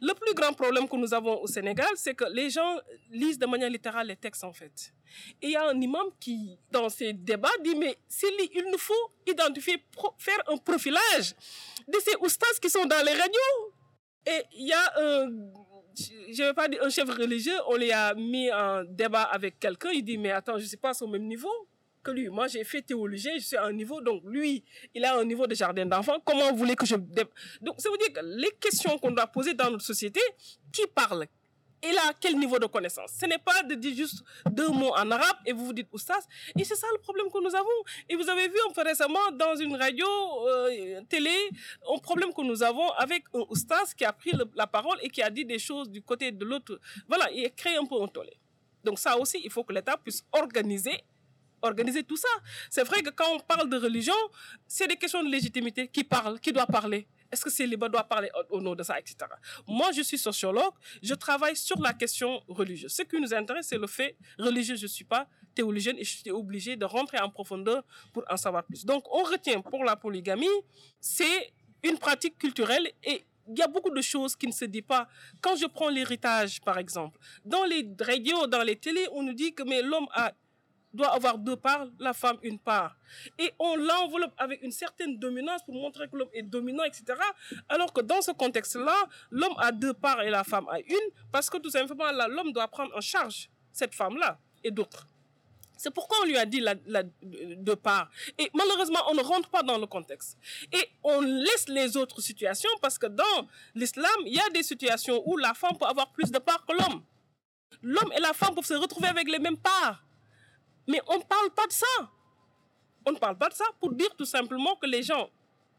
Le 0.00 0.14
plus 0.14 0.34
grand 0.34 0.52
problème 0.52 0.88
que 0.88 0.96
nous 0.96 1.12
avons 1.12 1.42
au 1.42 1.46
Sénégal, 1.46 1.88
c'est 1.96 2.14
que 2.14 2.24
les 2.32 2.50
gens 2.50 2.78
lisent 3.10 3.38
de 3.38 3.46
manière 3.46 3.70
littérale 3.70 4.06
les 4.06 4.16
textes, 4.16 4.44
en 4.44 4.52
fait. 4.52 4.92
Et 5.42 5.46
il 5.48 5.50
y 5.52 5.56
a 5.56 5.68
un 5.68 5.80
imam 5.80 6.06
qui, 6.18 6.56
dans 6.70 6.88
ces 6.88 7.12
débats, 7.12 7.48
dit, 7.62 7.74
mais 7.74 7.98
il 8.22 8.64
nous 8.70 8.78
faut 8.78 9.12
identifier, 9.26 9.84
faire 10.18 10.42
un 10.48 10.56
profilage 10.56 11.34
de 11.88 11.98
ces 12.00 12.14
oustas 12.20 12.58
qui 12.60 12.70
sont 12.70 12.86
dans 12.86 13.04
les 13.04 13.12
radios. 13.12 13.74
Et 14.26 14.42
il 14.52 14.68
y 14.68 14.72
a 14.72 14.92
un, 14.98 15.30
je 15.96 16.42
ne 16.42 16.48
vais 16.48 16.54
pas 16.54 16.68
dire 16.68 16.82
un 16.82 16.90
chef 16.90 17.08
religieux, 17.08 17.56
on 17.66 17.76
les 17.76 17.90
a 17.90 18.14
mis 18.14 18.52
en 18.52 18.84
débat 18.84 19.22
avec 19.24 19.58
quelqu'un, 19.58 19.90
il 19.90 20.04
dit, 20.04 20.18
mais 20.18 20.30
attends, 20.30 20.58
je 20.58 20.62
ne 20.62 20.68
suis 20.68 20.76
pas 20.76 20.92
au 21.00 21.06
même 21.06 21.26
niveau 21.26 21.50
que 22.02 22.10
lui. 22.10 22.28
Moi, 22.28 22.48
j'ai 22.48 22.64
fait 22.64 22.82
théologie, 22.82 23.40
je 23.40 23.46
suis 23.46 23.56
à 23.56 23.64
un 23.64 23.72
niveau, 23.72 24.00
donc 24.00 24.22
lui, 24.24 24.64
il 24.94 25.04
a 25.04 25.18
un 25.18 25.24
niveau 25.24 25.46
de 25.46 25.54
jardin 25.54 25.86
d'enfants. 25.86 26.18
Comment 26.24 26.52
voulez 26.52 26.76
que 26.76 26.86
je... 26.86 26.96
Donc, 26.96 27.74
ça 27.78 27.90
veut 27.90 27.98
dire 27.98 28.12
que 28.12 28.20
les 28.24 28.50
questions 28.60 28.98
qu'on 28.98 29.12
doit 29.12 29.26
poser 29.26 29.54
dans 29.54 29.70
notre 29.70 29.84
société, 29.84 30.20
qui 30.72 30.86
parle 30.94 31.26
et 31.82 31.92
là, 31.92 32.12
quel 32.20 32.38
niveau 32.38 32.58
de 32.58 32.66
connaissance? 32.66 33.12
Ce 33.18 33.24
n'est 33.24 33.38
pas 33.38 33.62
de 33.62 33.74
dire 33.74 33.94
juste 33.94 34.22
deux 34.50 34.68
mots 34.68 34.92
en 34.94 35.10
arabe 35.10 35.36
et 35.46 35.52
vous 35.52 35.64
vous 35.64 35.72
dites 35.72 35.88
oustas. 35.92 36.26
Et 36.58 36.64
c'est 36.64 36.74
ça 36.74 36.86
le 36.92 36.98
problème 36.98 37.30
que 37.30 37.42
nous 37.42 37.54
avons. 37.54 37.68
Et 38.08 38.16
vous 38.16 38.28
avez 38.28 38.48
vu 38.48 38.56
un 38.68 38.72
peu 38.72 38.82
récemment 38.82 39.30
dans 39.32 39.56
une 39.56 39.74
radio, 39.76 40.06
euh, 40.46 41.00
télé, 41.08 41.34
un 41.90 41.98
problème 41.98 42.34
que 42.34 42.42
nous 42.42 42.62
avons 42.62 42.90
avec 42.98 43.24
un 43.32 43.44
oustas 43.48 43.94
qui 43.96 44.04
a 44.04 44.12
pris 44.12 44.32
la 44.54 44.66
parole 44.66 44.98
et 45.02 45.08
qui 45.08 45.22
a 45.22 45.30
dit 45.30 45.46
des 45.46 45.58
choses 45.58 45.88
du 45.88 46.02
côté 46.02 46.32
de 46.32 46.44
l'autre. 46.44 46.78
Voilà, 47.08 47.30
il 47.32 47.46
a 47.46 47.50
créé 47.50 47.76
un 47.76 47.86
peu 47.86 48.00
un 48.02 48.08
tollé. 48.08 48.36
Donc 48.84 48.98
ça 48.98 49.18
aussi, 49.18 49.40
il 49.42 49.50
faut 49.50 49.64
que 49.64 49.72
l'État 49.72 49.96
puisse 49.96 50.22
organiser 50.32 51.00
organiser 51.62 52.02
tout 52.04 52.16
ça. 52.16 52.28
C'est 52.70 52.84
vrai 52.84 53.02
que 53.02 53.10
quand 53.10 53.32
on 53.34 53.40
parle 53.40 53.68
de 53.68 53.76
religion, 53.76 54.14
c'est 54.66 54.86
des 54.86 54.96
questions 54.96 55.22
de 55.22 55.30
légitimité. 55.30 55.88
Qui 55.88 56.04
parle 56.04 56.38
Qui 56.40 56.52
doit 56.52 56.66
parler 56.66 57.06
est-ce 57.32 57.44
que 57.44 57.50
Célibat 57.50 57.88
doit 57.88 58.04
parler 58.04 58.28
au 58.48 58.60
nom 58.60 58.74
de 58.74 58.82
ça, 58.82 58.98
etc. 58.98 59.18
Moi, 59.66 59.92
je 59.92 60.02
suis 60.02 60.18
sociologue, 60.18 60.72
je 61.02 61.14
travaille 61.14 61.54
sur 61.54 61.80
la 61.80 61.92
question 61.92 62.42
religieuse. 62.48 62.92
Ce 62.92 63.02
qui 63.02 63.20
nous 63.20 63.32
intéresse, 63.32 63.68
c'est 63.68 63.78
le 63.78 63.86
fait 63.86 64.16
religieux. 64.38 64.74
Je 64.74 64.82
ne 64.82 64.88
suis 64.88 65.04
pas 65.04 65.28
théologienne 65.54 65.96
et 65.98 66.04
je 66.04 66.16
suis 66.18 66.30
obligée 66.30 66.76
de 66.76 66.84
rentrer 66.84 67.20
en 67.20 67.30
profondeur 67.30 67.84
pour 68.12 68.24
en 68.28 68.36
savoir 68.36 68.64
plus. 68.64 68.84
Donc, 68.84 69.04
on 69.14 69.22
retient 69.22 69.60
pour 69.60 69.84
la 69.84 69.96
polygamie, 69.96 70.48
c'est 71.00 71.52
une 71.82 71.98
pratique 71.98 72.36
culturelle 72.36 72.90
et 73.04 73.24
il 73.48 73.58
y 73.58 73.62
a 73.62 73.68
beaucoup 73.68 73.90
de 73.90 74.00
choses 74.00 74.36
qui 74.36 74.46
ne 74.46 74.52
se 74.52 74.64
disent 74.64 74.82
pas. 74.82 75.08
Quand 75.40 75.56
je 75.56 75.66
prends 75.66 75.88
l'héritage, 75.88 76.60
par 76.60 76.78
exemple, 76.78 77.18
dans 77.44 77.64
les 77.64 77.88
radios, 78.00 78.46
dans 78.46 78.62
les 78.62 78.76
télés, 78.76 79.06
on 79.12 79.22
nous 79.22 79.32
dit 79.32 79.54
que 79.54 79.62
l'homme 79.82 80.06
a 80.14 80.32
doit 80.92 81.12
avoir 81.14 81.38
deux 81.38 81.56
parts, 81.56 81.86
la 81.98 82.12
femme 82.12 82.38
une 82.42 82.58
part. 82.58 82.96
Et 83.38 83.52
on 83.58 83.76
l'enveloppe 83.76 84.34
avec 84.36 84.62
une 84.62 84.72
certaine 84.72 85.18
dominance 85.18 85.62
pour 85.64 85.74
montrer 85.74 86.08
que 86.08 86.16
l'homme 86.16 86.30
est 86.32 86.42
dominant, 86.42 86.84
etc. 86.84 87.18
Alors 87.68 87.92
que 87.92 88.00
dans 88.00 88.22
ce 88.22 88.32
contexte-là, 88.32 88.96
l'homme 89.30 89.54
a 89.58 89.72
deux 89.72 89.94
parts 89.94 90.22
et 90.22 90.30
la 90.30 90.44
femme 90.44 90.66
a 90.68 90.80
une, 90.80 91.10
parce 91.32 91.48
que 91.48 91.58
tout 91.58 91.70
simplement, 91.70 92.10
l'homme 92.28 92.52
doit 92.52 92.68
prendre 92.68 92.96
en 92.96 93.00
charge 93.00 93.50
cette 93.72 93.94
femme-là 93.94 94.38
et 94.64 94.70
d'autres. 94.70 95.06
C'est 95.76 95.90
pourquoi 95.90 96.18
on 96.22 96.26
lui 96.26 96.36
a 96.36 96.44
dit 96.44 96.60
la, 96.60 96.74
deux 96.74 97.76
parts. 97.76 98.10
Et 98.36 98.50
malheureusement, 98.52 98.98
on 99.08 99.14
ne 99.14 99.22
rentre 99.22 99.48
pas 99.48 99.62
dans 99.62 99.78
le 99.78 99.86
contexte. 99.86 100.36
Et 100.74 100.90
on 101.02 101.22
laisse 101.22 101.68
les 101.68 101.96
autres 101.96 102.20
situations 102.20 102.68
parce 102.82 102.98
que 102.98 103.06
dans 103.06 103.48
l'islam, 103.74 104.12
il 104.26 104.34
y 104.34 104.40
a 104.40 104.50
des 104.50 104.62
situations 104.62 105.22
où 105.24 105.38
la 105.38 105.54
femme 105.54 105.78
peut 105.78 105.86
avoir 105.86 106.12
plus 106.12 106.30
de 106.30 106.38
parts 106.38 106.66
que 106.66 106.74
l'homme. 106.74 107.02
L'homme 107.80 108.12
et 108.14 108.20
la 108.20 108.34
femme 108.34 108.54
peuvent 108.54 108.66
se 108.66 108.74
retrouver 108.74 109.08
avec 109.08 109.26
les 109.26 109.38
mêmes 109.38 109.56
parts. 109.56 110.04
Mais 110.90 111.00
on 111.06 111.18
ne 111.18 111.22
parle 111.22 111.50
pas 111.54 111.66
de 111.66 111.72
ça. 111.72 111.86
On 113.06 113.12
ne 113.12 113.18
parle 113.18 113.38
pas 113.38 113.48
de 113.48 113.54
ça 113.54 113.64
pour 113.78 113.92
dire 113.92 114.14
tout 114.16 114.24
simplement 114.24 114.74
que 114.76 114.86
les 114.86 115.02
gens 115.02 115.30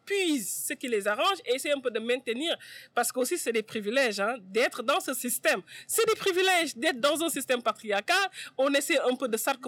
puisent 0.06 0.66
ce 0.68 0.74
qui 0.74 0.88
les 0.88 1.08
arrange 1.08 1.38
et 1.46 1.56
essaient 1.56 1.72
un 1.72 1.80
peu 1.80 1.92
de 1.92 2.00
maintenir, 2.00 2.58
parce 2.96 3.12
qu'aussi 3.12 3.38
c'est 3.38 3.52
des 3.52 3.62
privilèges 3.62 4.20
hein, 4.20 4.36
d'être 4.40 4.82
dans 4.82 5.00
ce 5.00 5.14
système. 5.14 5.62
C'est 5.86 6.08
des 6.08 6.16
privilèges 6.16 6.76
d'être 6.76 7.00
dans 7.00 7.22
un 7.22 7.30
système 7.30 7.62
patriarcal. 7.62 8.18
On 8.58 8.74
essaie 8.74 9.00
un 9.00 9.16
peu 9.16 9.28
de 9.28 9.38
s'arc 9.38 9.60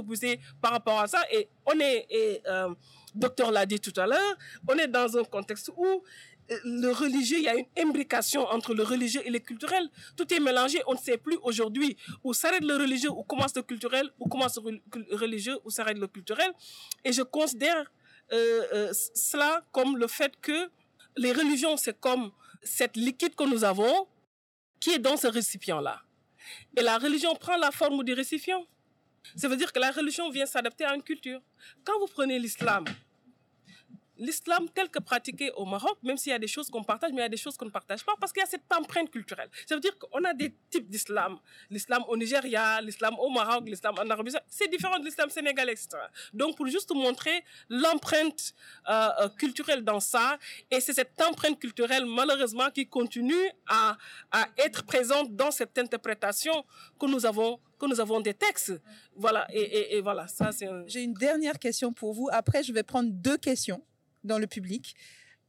par 0.62 0.71
rapport 0.71 0.99
à 0.99 1.08
ça 1.08 1.21
et 1.32 1.47
on 1.65 1.79
est, 1.79 2.08
et, 2.10 2.41
euh, 2.47 2.73
docteur 3.13 3.51
l'a 3.51 3.65
dit 3.65 3.79
tout 3.79 3.93
à 3.99 4.08
l'heure, 4.08 4.38
on 4.67 4.75
est 4.75 4.88
dans 4.88 5.17
un 5.17 5.23
contexte 5.23 5.69
où 5.75 6.03
le 6.63 6.91
religieux, 6.91 7.38
il 7.38 7.43
y 7.43 7.47
a 7.47 7.56
une 7.56 7.65
imbrication 7.77 8.45
entre 8.47 8.73
le 8.73 8.84
religieux 8.84 9.21
et 9.25 9.29
le 9.29 9.39
culturel. 9.39 9.89
Tout 10.17 10.32
est 10.34 10.39
mélangé. 10.39 10.82
On 10.88 10.93
ne 10.93 10.97
sait 10.99 11.17
plus 11.17 11.38
aujourd'hui 11.41 11.97
où 12.23 12.34
s'arrête 12.34 12.63
le 12.63 12.75
religieux, 12.75 13.10
où 13.10 13.23
commence 13.23 13.56
le 13.56 13.63
culturel, 13.63 14.10
où 14.19 14.27
commence 14.27 14.60
le 14.63 15.15
religieux, 15.15 15.58
où 15.63 15.69
s'arrête 15.69 15.97
le 15.97 16.08
culturel. 16.08 16.51
Et 17.06 17.13
je 17.13 17.21
considère 17.21 17.91
euh, 18.32 18.63
euh, 18.73 18.93
cela 19.15 19.63
comme 19.71 19.97
le 19.97 20.08
fait 20.08 20.34
que 20.41 20.69
les 21.17 21.32
religions, 21.32 21.77
c'est 21.77 21.99
comme 21.99 22.32
cette 22.62 22.95
liquide 22.97 23.36
que 23.36 23.43
nous 23.43 23.63
avons 23.63 24.08
qui 24.79 24.91
est 24.91 24.99
dans 24.99 25.17
ce 25.17 25.27
récipient-là. 25.27 26.01
Et 26.75 26.82
la 26.82 26.97
religion 26.97 27.34
prend 27.36 27.56
la 27.58 27.71
forme 27.71 28.03
du 28.03 28.13
récipient. 28.13 28.65
Ça 29.36 29.47
veut 29.47 29.56
dire 29.56 29.71
que 29.71 29.79
la 29.79 29.91
religion 29.91 30.29
vient 30.29 30.45
s'adapter 30.45 30.84
à 30.84 30.93
une 30.95 31.03
culture. 31.03 31.41
Quand 31.86 31.97
vous 31.99 32.08
prenez 32.08 32.38
l'islam, 32.38 32.84
l'islam 34.24 34.68
tel 34.74 34.90
que 34.90 35.00
pratiqué 35.00 35.52
au 35.52 35.66
Maroc, 35.66 35.98
même 36.04 36.18
s'il 36.18 36.32
y 36.32 36.36
a 36.36 36.40
des 36.40 36.48
choses 36.48 36.70
qu'on 36.70 36.84
partage, 36.84 37.12
mais 37.12 37.18
il 37.18 37.22
y 37.22 37.26
a 37.26 37.30
des 37.30 37.38
choses 37.38 37.58
qu'on 37.58 37.66
ne 37.66 37.72
partage 37.72 38.04
pas, 38.04 38.14
parce 38.20 38.32
qu'il 38.32 38.42
y 38.42 38.44
a 38.44 38.50
cette 38.50 38.72
empreinte 38.76 39.12
culturelle. 39.12 39.50
Ça 39.68 39.76
veut 39.76 39.82
dire 39.82 39.98
qu'on 39.98 40.24
a 40.24 40.34
des 40.34 40.56
types 40.70 40.90
d'islam. 40.90 41.38
L'islam 41.70 42.04
au 42.08 42.16
Nigeria, 42.18 42.82
l'islam 42.82 43.16
au 43.20 43.30
Maroc, 43.30 43.64
l'islam 43.68 43.96
en 44.00 44.10
Arabie 44.10 44.32
c'est 44.48 44.70
différent 44.70 45.00
de 45.00 45.06
l'islam 45.06 45.30
sénégalais, 45.30 45.74
etc. 45.74 45.90
Donc, 46.34 46.56
pour 46.58 46.68
juste 46.68 46.94
montrer 46.94 47.44
l'empreinte 47.70 48.54
euh, 48.90 49.10
euh, 49.20 49.30
culturelle 49.30 49.84
dans 49.84 50.00
ça, 50.00 50.38
et 50.72 50.80
c'est 50.80 50.94
cette 50.94 51.20
empreinte 51.22 51.60
culturelle, 51.60 52.06
malheureusement, 52.06 52.70
qui 52.72 52.88
continue 52.88 53.46
à, 53.68 53.98
être 54.58 54.84
présente 54.84 55.36
dans 55.36 55.52
cette 55.52 55.78
interprétation 55.78 56.66
que 57.00 57.06
nous 57.06 57.26
avons 57.26 57.60
que 57.80 57.86
nous 57.88 58.00
avons 58.00 58.22
des 58.22 58.34
textes. 58.34 58.74
Voilà, 59.16 59.46
et, 59.52 59.98
et, 59.98 60.02
voilà, 60.02 60.26
ça 60.28 60.52
c'est... 60.54 60.70
J'ai 60.88 61.02
une 61.02 61.14
dernière 61.14 61.60
question 61.60 61.92
pour 61.92 62.14
vous. 62.14 62.30
Après, 62.32 62.64
je 62.64 62.72
vais 62.72 62.84
prendre 62.84 63.10
deux 63.12 63.38
questions 63.38 63.82
dans 64.24 64.40
le 64.40 64.48
public. 64.48 64.96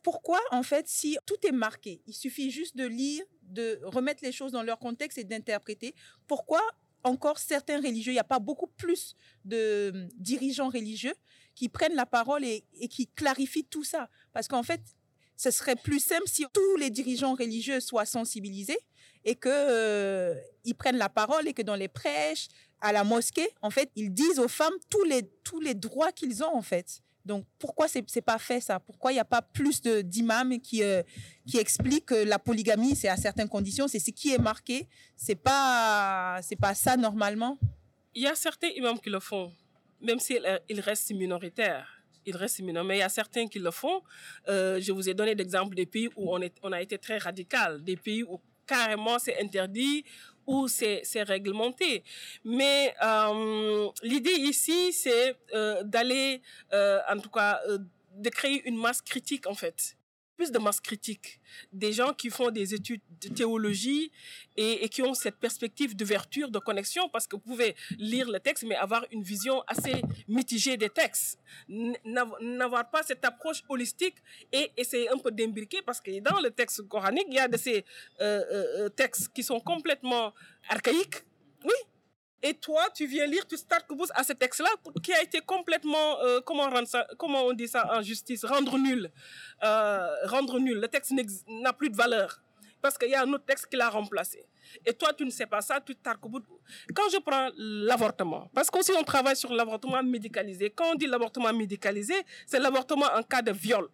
Pourquoi, 0.03 0.41
en 0.51 0.63
fait, 0.63 0.87
si 0.87 1.17
tout 1.25 1.47
est 1.47 1.53
marqué, 1.53 2.03
il 2.07 2.15
suffit 2.15 2.51
juste 2.51 2.77
de 2.77 2.85
lire, 2.85 3.25
de 3.43 3.81
remettre 3.85 4.23
les 4.23 4.33
choses 4.33 4.53
dans 4.53 4.63
leur 4.63 4.79
contexte 4.79 5.17
et 5.19 5.25
d'interpréter, 5.25 5.95
pourquoi 6.27 6.61
encore 7.05 7.39
certains 7.39 7.81
religieux, 7.81 8.13
il 8.13 8.17
n'y 8.17 8.21
a 8.21 8.25
pas 8.25 8.39
beaucoup 8.39 8.67
plus 8.67 9.15
de 9.45 9.93
hum, 9.95 10.09
dirigeants 10.17 10.71
religieux 10.71 11.15
qui 11.55 11.69
prennent 11.69 11.95
la 11.95 12.07
parole 12.07 12.45
et, 12.45 12.65
qui 12.91 13.07
clarifient 13.09 13.67
tout 13.67 13.85
ça? 13.85 14.09
Parce 14.33 14.49
qu'en 14.49 14.63
fait, 14.63 14.81
ce 15.37 15.51
serait 15.51 15.77
plus 15.77 16.01
simple 16.01 16.27
si 16.27 16.45
tous 16.53 16.77
les 16.77 16.91
dirigeants 16.91 17.35
religieux 17.35 17.81
soient 17.81 18.07
sensibilisés 18.07 18.79
et 19.25 19.35
qu'ils 19.35 19.51
euh, 19.53 20.35
prennent 20.79 20.97
la 20.97 21.09
parole 21.09 21.47
et 21.49 21.55
que 21.55 21.63
dans 21.63 21.77
les 21.77 21.89
prêches, 21.89 22.49
à 22.81 22.93
la 22.93 23.05
mosquée, 23.05 23.49
en 23.63 23.71
fait, 23.71 23.91
ils 23.97 24.13
disent 24.13 24.39
aux 24.39 24.49
femmes 24.49 24.75
tous 24.91 25.05
les, 25.05 25.23
tous 25.43 25.61
les 25.61 25.75
droits 25.75 26.13
qu'ils 26.13 26.43
ont, 26.43 26.55
en 26.55 26.63
fait. 26.63 27.01
Donc, 27.25 27.47
pourquoi 27.59 27.89
c'est 27.89 28.05
n'est 28.15 28.23
pas 28.23 28.39
fait 28.39 28.61
ça? 28.61 28.79
Pourquoi 28.79 29.11
il 29.13 29.15
n'y 29.15 29.21
a 29.21 29.25
pas 29.25 29.41
plus 29.41 29.81
d'imams 29.81 30.61
qui, 30.61 30.83
euh, 30.83 31.03
qui 31.47 31.59
expliquent 31.59 32.07
que 32.07 32.15
la 32.15 32.39
polygamie, 32.39 32.95
c'est 32.95 33.09
à 33.09 33.17
certaines 33.17 33.49
conditions, 33.49 33.89
c'est 33.89 33.99
ce 33.99 34.11
qui 34.11 34.35
est 34.35 34.39
marqué, 34.39 34.89
c'est 35.17 35.35
pas, 35.35 36.41
pas 36.61 36.75
ça 36.75 36.97
normalement. 36.97 37.59
Il 38.15 38.23
y 38.23 38.27
a 38.27 38.35
certains 38.35 38.69
imams 38.69 39.01
qui 39.01 39.09
le 39.09 39.21
font, 39.21 39.53
même 40.03 40.21
s'ils 40.21 40.45
euh, 40.45 40.59
restent 40.83 41.13
minoritaires. 41.13 41.89
Ils 42.27 42.37
restent 42.37 42.61
mais 42.61 42.73
il 42.73 42.99
y 42.99 43.03
a 43.03 43.09
certains 43.09 43.47
qui 43.49 43.59
le 43.59 43.71
font. 43.71 44.03
Euh, 44.49 44.81
je 44.81 44.93
vous 44.93 45.09
ai 45.09 45.15
donné 45.15 45.35
l'exemple 45.35 45.75
des 45.75 45.87
pays 45.87 46.09
où 46.17 46.35
on, 46.35 46.41
est, 46.41 46.55
on 46.63 46.73
a 46.73 46.81
été 46.81 46.97
très 46.99 47.19
radical, 47.19 47.83
des 47.85 47.97
pays 47.97 48.23
où 48.23 48.41
carrément 48.67 49.19
c'est 49.19 49.39
interdit, 49.43 50.05
où 50.47 50.69
c'est 50.69 51.05
réglementé. 51.23 52.05
Mais 52.45 52.95
euh, 53.03 53.89
l'idée 54.03 54.31
ici, 54.31 54.93
c'est 54.93 55.37
euh, 55.55 55.83
d'aller, 55.83 56.43
euh, 56.73 57.01
en 57.09 57.19
tout 57.19 57.31
cas, 57.31 57.61
de 58.17 58.29
créer 58.31 58.67
une 58.69 58.77
masse 58.77 59.03
critique, 59.03 59.47
en 59.47 59.55
fait 59.55 59.97
plus 60.37 60.51
de 60.51 60.59
masse 60.59 60.81
critique, 60.81 61.41
des 61.73 61.93
gens 61.93 62.13
qui 62.13 62.31
font 62.31 62.51
des 62.51 62.75
études 62.75 63.01
de 63.21 63.29
théologie 63.29 64.11
et, 64.57 64.89
qui 64.89 65.03
ont 65.03 65.15
cette 65.15 65.37
perspective 65.37 65.97
d'ouverture, 65.97 66.51
de 66.51 66.59
connexion, 66.59 67.09
parce 67.09 67.27
que 67.27 67.37
vous 67.37 67.43
pouvez 67.43 67.75
lire 67.99 68.31
le 68.31 68.41
texte, 68.41 68.65
mais 68.67 68.75
avoir 68.75 69.05
une 69.11 69.23
vision 69.23 69.63
assez 69.67 70.03
mitigée 70.29 70.77
des 70.77 70.91
textes, 70.91 71.39
n'avoir 71.69 72.91
pas 72.91 73.03
cette 73.03 73.25
approche 73.25 73.63
holistique 73.69 74.17
et 74.53 74.71
essayer 74.77 75.09
un 75.09 75.19
peu 75.19 75.31
d'imbriquer, 75.31 75.83
parce 75.83 76.01
que 76.01 76.19
dans 76.21 76.41
le 76.41 76.51
texte 76.51 76.83
coranique, 76.89 77.27
il 77.29 77.35
y 77.35 77.39
a 77.39 77.49
de 77.49 77.57
ces 77.57 77.85
euh, 78.21 78.43
euh, 78.51 78.85
euh, 78.85 78.89
textes 78.89 79.29
qui 79.33 79.43
sont 79.43 79.61
complètement 79.61 80.33
archaïques, 80.69 81.23
oui, 81.65 81.94
et 82.47 82.53
toi, 82.53 82.83
tu 82.95 83.07
viens 83.07 83.27
lire, 83.27 83.47
tu 83.47 83.57
startes 83.57 83.87
à 84.15 84.23
ce 84.23 84.35
texte-là 84.35 84.69
qui 85.03 85.15
a 85.15 85.23
été 85.23 85.41
complètement, 85.41 86.21
euh, 86.21 86.41
comment, 86.45 86.69
on 87.47 87.53
dit 87.55 87.67
ça 87.67 87.91
en 87.97 88.03
justice, 88.03 88.45
rendre 88.45 88.77
nul. 88.77 89.11
Euh, 89.65 90.07
rendre 90.27 90.61
nul. 90.61 90.79
Le 90.79 90.87
texte 90.89 91.15
n'a 91.49 91.73
plus 91.73 91.89
de 91.89 91.97
valeur 91.97 92.43
parce 92.83 92.99
qu'il 92.99 93.09
y 93.09 93.15
a 93.15 93.23
un 93.23 93.33
autre 93.33 93.47
texte 93.47 93.69
qui 93.69 93.77
l'a 93.77 93.89
remplacé. 93.89 94.45
Et 94.85 94.93
toi, 94.93 95.15
tu 95.15 95.25
ne 95.25 95.31
sais 95.31 95.47
pas 95.47 95.63
ça, 95.63 95.81
tu 95.81 95.97
t'arc-boutes. 95.97 96.45
Quand 96.95 97.09
je 97.11 97.17
prends 97.17 97.49
l'avortement, 97.57 98.51
parce 98.55 98.69
qu'aussi 98.69 98.93
on 98.93 99.05
travaille 99.05 99.37
sur 99.37 99.55
l'avortement 99.55 100.03
médicalisé. 100.03 100.69
Quand 100.69 100.93
on 100.93 100.95
dit 100.95 101.07
l'avortement 101.07 101.53
médicalisé, 101.55 102.15
c'est 102.47 102.61
l'avortement 102.61 103.07
en 103.15 103.23
cas 103.23 103.41
de 103.41 103.53
viol 103.53 103.89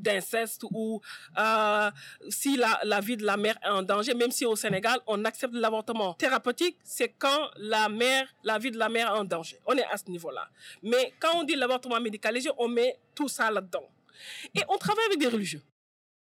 d'inceste 0.00 0.64
ou 0.70 1.00
euh, 1.38 1.90
si 2.28 2.56
la, 2.56 2.80
la, 2.84 3.00
vie 3.00 3.16
de 3.16 3.24
la 3.24 3.36
mère 3.36 3.58
est 3.64 3.68
en 3.68 3.82
danger, 3.82 4.14
même 4.14 4.30
si 4.30 4.44
au 4.46 4.56
Sénégal, 4.56 5.00
on 5.06 5.24
accepte 5.24 5.54
l'avortement 5.54 6.14
thérapeutique, 6.14 6.76
c'est 6.82 7.10
quand 7.18 7.50
la 7.56 7.88
mère, 7.88 8.26
la 8.44 8.58
vie 8.58 8.70
de 8.70 8.78
la 8.78 8.88
mère 8.88 9.08
est 9.08 9.18
en 9.18 9.24
danger. 9.24 9.58
On 9.66 9.76
est 9.76 9.84
à 9.84 9.96
ce 9.96 10.10
niveau-là. 10.10 10.48
Mais 10.82 11.12
quand 11.20 11.36
on 11.36 11.44
dit 11.44 11.54
l'avortement 11.56 12.00
médicalisé, 12.00 12.50
on 12.58 12.68
met 12.68 12.98
tout 13.14 13.28
ça 13.28 13.50
là-dedans. 13.50 13.88
Et 14.54 14.60
on 14.68 14.76
travaille 14.78 15.04
avec 15.06 15.18
des 15.18 15.28
religieux. 15.28 15.62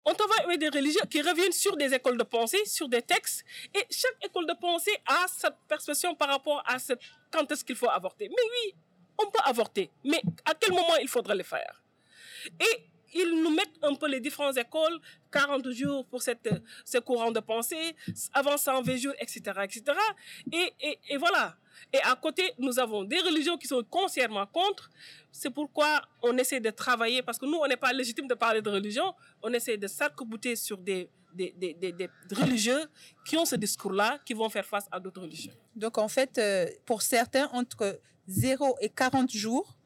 On 0.05 0.15
travaille 0.15 0.45
avec 0.45 0.59
des 0.59 0.69
religieux 0.69 1.03
qui 1.11 1.21
reviennent 1.21 1.53
sur 1.53 1.77
des 1.77 1.93
écoles 1.93 2.17
de 2.17 2.23
pensée, 2.23 2.65
sur 2.65 2.89
des 2.89 3.03
textes, 3.03 3.45
et 3.75 3.85
chaque 3.91 4.17
école 4.25 4.47
de 4.47 4.55
pensée 4.55 4.97
a 5.07 5.27
cette 5.29 5.57
perception 5.69 6.15
par 6.15 6.29
rapport 6.29 6.63
à 6.67 6.79
quand 7.31 7.51
est-ce 7.53 7.65
qu'il 7.65 7.77
faut 7.77 7.91
avorter. 7.91 8.29
Mais 8.29 8.35
oui, 8.35 8.75
on 9.19 9.31
peut 9.31 9.41
avorter, 9.45 9.91
mais 10.05 10.23
à 10.45 10.55
quel 10.55 10.73
moment 10.73 10.97
il 11.03 11.09
faudra 11.09 11.35
le 11.35 11.43
faire? 11.43 11.83
Et 12.59 12.90
ils 13.15 13.43
nous 13.43 13.51
mettent 13.51 13.79
un 13.83 13.95
peu 13.95 14.09
les 14.09 14.21
différentes 14.21 14.57
écoles, 14.57 14.99
40 15.33 15.71
jours 15.71 16.07
pour 16.07 16.23
cette, 16.23 16.49
ce 16.85 16.99
courant 16.99 17.31
de 17.31 17.41
pensée, 17.41 17.97
avant 18.33 18.57
120 18.57 18.97
jours, 18.97 19.15
etc., 19.21 19.41
etc. 19.65 19.83
Et, 20.53 20.99
et, 21.09 21.17
voilà. 21.17 21.57
Et 21.93 21.99
à 22.03 22.17
côté, 22.17 22.53
nous 22.59 22.79
avons 22.79 23.05
des 23.05 23.19
religions 23.21 23.57
qui 23.57 23.67
sont 23.67 23.83
consciemment 23.89 24.47
contre. 24.47 24.91
C'est 25.33 25.51
pourquoi 25.51 26.03
on 26.23 26.37
essaie 26.39 26.61
de 26.61 26.71
travailler, 26.71 27.23
parce 27.23 27.39
que 27.39 27.47
nous, 27.47 27.59
on 27.59 27.67
n'est 27.67 27.77
pas 27.77 27.93
légitime 27.93 28.27
de 28.27 28.35
parler 28.35 28.63
de 28.63 28.71
religion, 28.71 29.15
on 29.43 29.53
essaie 29.53 29.77
de 29.77 29.87
s'arc-bouter 29.87 30.57
sur 30.57 30.79
des, 30.79 31.09
des, 31.35 31.55
des, 31.57 31.75
des, 31.75 32.09
religieux 32.35 32.81
qui 33.27 33.37
ont 33.37 33.45
ce 33.45 33.57
discours-là, 33.57 34.19
qui 34.25 34.35
vont 34.35 34.49
faire 34.49 34.67
face 34.67 34.87
à 34.91 34.99
d'autres 35.01 35.23
religions. 35.23 35.53
Donc, 35.75 35.99
en 35.99 36.09
fait, 36.09 36.39
euh, 36.39 36.67
pour 36.85 37.03
certains, 37.03 37.49
entre 37.53 38.01
0 38.27 38.77
et 38.81 38.89
40 38.89 39.31
jours, 39.31 39.77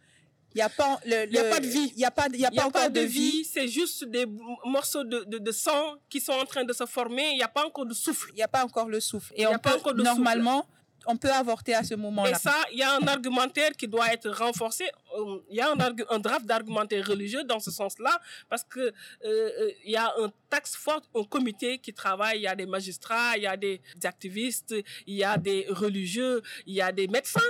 il 0.55 0.59
n'y 0.59 0.63
a 0.63 0.69
pas 0.69 1.01
le, 1.05 1.39
a 1.39 1.51
pas 1.51 1.61
de 1.61 1.67
vie. 1.67 1.91
Il 1.95 1.99
n'y 1.99 2.05
a 2.05 2.11
pas, 2.13 2.29
y 2.33 2.45
a, 2.45 2.51
pas 2.51 2.67
encore 2.67 2.91
de, 2.91 3.01
vie. 3.01 3.45
C'est 3.45 3.67
juste 3.67 4.05
des 4.05 4.25
morceaux 4.65 5.03
de, 5.03 5.25
de, 5.25 5.53
sang 5.53 5.97
qui 6.09 6.21
sont 6.21 6.33
en 6.33 6.45
train 6.45 6.65
de 6.65 6.73
se 6.73 6.87
former. 6.87 7.31
Il 7.33 7.37
n'y 7.37 7.43
a 7.43 7.49
pas 7.49 7.67
encore 7.67 7.87
de 7.87 7.95
souffle. 7.95 8.31
Il 8.33 8.37
n'y 8.37 8.43
a 8.43 8.49
pas 8.49 8.65
encore 8.65 8.89
le 8.89 9.01
souffle. 9.01 9.33
Et 9.37 9.47
on 9.49 9.59
peut, 9.59 9.93
normalement, 9.95 10.65
on 11.07 11.17
peut 11.17 11.33
avorter 11.33 11.75
à 11.75 11.83
ce 11.83 11.95
moment-là. 11.95 12.31
Et 12.31 12.35
ça, 12.35 12.55
il 12.73 12.79
y 12.79 12.83
a 12.83 12.95
un 12.95 13.07
argumentaire 13.07 13.73
qui 13.73 13.89
doit 13.89 14.13
être 14.13 14.31
renforcé. 14.31 14.85
Euh, 15.19 15.41
il 15.51 15.57
y 15.57 15.61
a 15.61 15.71
un, 15.71 15.77
un 16.11 16.19
draft 16.21 16.47
d'argumentaire 16.47 17.05
religieux 17.07 17.43
dans 17.43 17.59
ce 17.59 17.73
sens-là, 17.73 18.21
parce 18.49 18.63
que 18.63 18.81
euh, 18.81 18.93
euh, 19.25 19.71
il 19.85 19.91
y 19.91 19.97
a 19.97 20.13
un 20.19 20.33
taxe 20.51 20.77
fort, 20.77 21.03
un 21.17 21.25
comité 21.25 21.79
qui 21.79 21.93
travaille. 21.93 22.39
Il 22.39 22.43
y 22.43 22.47
a 22.47 22.55
des 22.55 22.67
magistrats, 22.67 23.37
il 23.37 23.43
y 23.43 23.47
a 23.47 23.57
des 23.57 23.81
activistes, 24.05 24.75
il 25.07 25.15
y 25.15 25.25
a 25.25 25.37
des 25.37 25.67
religieux, 25.69 26.43
il 26.67 26.75
y 26.75 26.81
a 26.81 26.93
des 26.93 27.09
médecins 27.09 27.41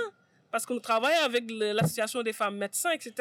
parce 0.55 0.65
que 0.65 0.71
nous 0.71 0.79
travaillons 0.79 1.25
avec 1.25 1.43
l'association 1.51 2.23
des 2.23 2.31
femmes 2.31 2.55
médecins, 2.55 2.91
etc. 2.91 3.11